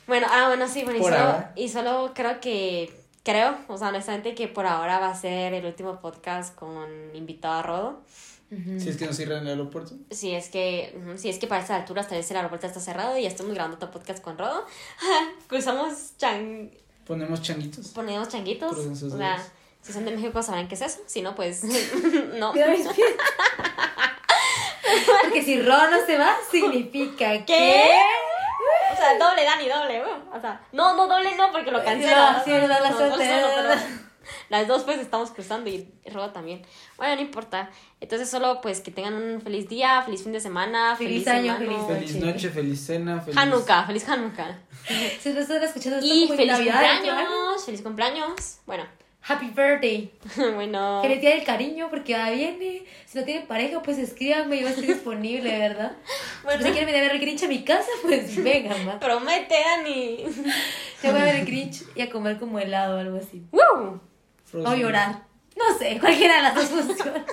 Bueno, 0.07 0.28
ah, 0.30 0.47
bueno, 0.47 0.68
sí, 0.68 0.84
bueno, 0.84 0.99
y 0.99 1.03
solo, 1.03 1.16
ahora. 1.16 1.53
y 1.55 1.70
solo 1.70 2.12
creo 2.14 2.41
que, 2.41 2.93
creo, 3.24 3.55
o 3.70 3.78
sea, 3.78 3.89
honestamente 3.89 4.36
que 4.36 4.47
por 4.49 4.66
ahora 4.66 4.99
va 4.99 5.09
a 5.09 5.16
ser 5.16 5.53
el 5.53 5.66
último 5.66 6.01
podcast 6.01 6.53
con 6.55 6.89
invitado 7.16 7.53
a 7.59 7.64
Rodo. 7.64 8.01
Si 8.78 8.89
es 8.89 8.97
que 8.97 9.05
nos 9.05 9.16
cierran 9.16 9.43
el 9.43 9.51
aeropuerto. 9.51 9.95
Si 10.09 10.32
es 10.36 10.49
que, 10.49 10.93
si 11.16 11.30
es 11.30 11.38
que 11.39 11.47
para 11.47 11.62
esta 11.62 11.78
altura 11.78 12.01
hasta 12.01 12.16
vez 12.16 12.30
el 12.30 12.36
aeropuerto 12.36 12.68
está 12.68 12.82
cerrado 12.82 13.18
y 13.18 13.22
ya 13.22 13.30
estamos 13.30 13.53
grabando 13.53 13.78
otro 13.78 13.89
podcast 13.91 14.22
con 14.22 14.38
Rodo. 14.38 14.66
Cruzamos 15.47 16.18
chan, 16.18 16.70
Ponemos 17.07 17.41
changuitos. 17.41 17.88
ponemos 17.89 18.28
changuitos. 18.28 18.78
O 19.03 19.18
sea. 19.18 19.41
Si 19.82 19.94
son 19.94 20.06
de 20.06 20.12
México 20.12 20.42
sabrán 20.44 20.68
qué 20.68 20.76
es 20.76 20.82
eso. 20.82 21.00
Si 21.08 21.22
no, 21.22 21.36
pues 21.36 21.64
no. 22.36 22.54
Porque 25.22 25.42
si 25.44 25.62
Ro 25.62 25.90
no 25.90 26.06
se 26.06 26.18
va, 26.18 26.36
significa 26.50 27.32
que. 27.32 27.46
¿Qué? 27.46 27.94
O 28.94 28.96
sea, 28.96 29.18
doble, 29.18 29.44
Dani, 29.44 29.68
doble. 29.70 30.04
O 30.34 30.40
sea, 30.42 30.62
no, 30.74 30.96
no, 30.96 31.08
doble 31.08 31.36
no, 31.36 31.52
porque 31.52 31.72
lo 31.72 31.84
cancela. 31.84 32.34
No, 32.34 32.44
sí, 32.44 32.52
verdad, 32.52 32.80
la 32.84 32.90
No, 32.90 33.00
no, 33.00 33.08
suerte. 33.16 33.42
solo, 33.42 33.48
pero 33.56 33.82
Las 34.50 34.68
dos 34.68 34.84
pues 34.84 35.00
estamos 35.00 35.32
cruzando 35.32 35.70
y 35.70 35.90
Roda 36.12 36.34
también. 36.34 36.62
Bueno, 36.98 37.16
no 37.16 37.22
importa. 37.22 37.70
Entonces 38.02 38.30
solo 38.30 38.60
pues 38.62 38.82
que 38.82 38.92
tengan 38.92 39.14
un 39.16 39.42
feliz 39.42 39.68
día, 39.70 40.02
feliz 40.04 40.24
fin 40.24 40.34
de 40.34 40.40
semana, 40.42 40.96
Feliz 40.96 41.24
feliz, 41.24 41.28
año, 41.28 41.58
semana. 41.58 41.88
feliz 41.88 42.12
Feliz 42.12 42.26
noche, 42.26 42.50
feliz 42.50 42.86
cena, 42.86 43.22
feliz. 43.22 43.38
Hanukkah, 43.38 43.86
feliz 43.86 44.08
Hanukkah. 44.08 44.60
Si 45.22 45.30
no 45.30 45.40
están 45.40 45.64
escuchando 45.64 45.98
esto 45.98 46.14
Y 46.14 46.28
feliz 46.28 46.48
Navidad, 46.48 46.98
cumpleaños, 47.02 47.66
feliz 47.66 47.82
cumpleaños. 47.82 48.58
Bueno, 48.66 48.84
Happy 49.28 49.48
birthday. 49.48 50.12
bueno. 50.56 51.02
Feliz 51.02 51.22
día 51.22 51.32
del 51.32 51.44
cariño, 51.44 51.90
porque 51.90 52.14
ya 52.14 52.30
viene. 52.32 52.84
Si 53.06 53.20
no 53.20 53.24
tienen 53.24 53.46
pareja, 53.46 53.82
pues 53.82 54.00
escríbanme, 54.00 54.60
yo 54.60 54.68
estoy 54.68 54.88
disponible, 54.88 55.58
¿verdad? 55.58 55.94
Bueno. 56.44 56.64
Si 56.64 56.72
quieren 56.72 56.88
venir 56.88 57.02
a 57.02 57.04
ver 57.04 57.12
el 57.12 57.22
Grinch 57.22 57.44
a 57.44 57.48
mi 57.48 57.64
casa, 57.64 57.90
pues 58.02 58.36
vengan, 58.44 58.88
va. 58.88 59.00
Promete, 59.00 59.56
Dani. 59.64 60.26
Yo 61.04 61.12
voy 61.12 61.22
a 61.22 61.26
ver 61.26 61.36
el 61.36 61.46
Grinch 61.46 61.84
y 61.96 62.02
a 62.02 62.10
comer 62.10 62.40
como 62.40 62.58
helado 62.58 62.98
o 62.98 63.00
algo 63.00 63.18
así. 63.18 63.44
¡Woo! 63.52 64.02
Frozen. 64.46 64.72
O 64.72 64.76
llorar. 64.76 65.24
No 65.56 65.78
sé, 65.78 66.00
cualquiera 66.00 66.38
de 66.38 66.42
las 66.42 66.56
dos 66.56 66.66
funciona. 66.66 67.24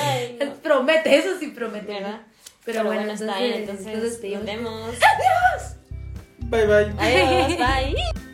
Ay, 0.00 0.38
no. 0.38 0.54
Promete, 0.54 1.16
eso 1.16 1.38
sí 1.40 1.48
promete. 1.48 1.94
¿Verdad? 1.94 2.20
Pero, 2.64 2.84
bueno, 2.84 3.10
está 3.10 3.38
bien, 3.38 3.54
entonces, 3.54 3.86
entonces, 3.86 3.94
entonces 3.94 4.20
te 4.20 4.28
nos 4.30 4.44
vemos. 4.44 4.94
Bye 6.50 6.66
bye. 6.66 6.94
Adiós, 6.98 7.58
bye. 7.58 8.27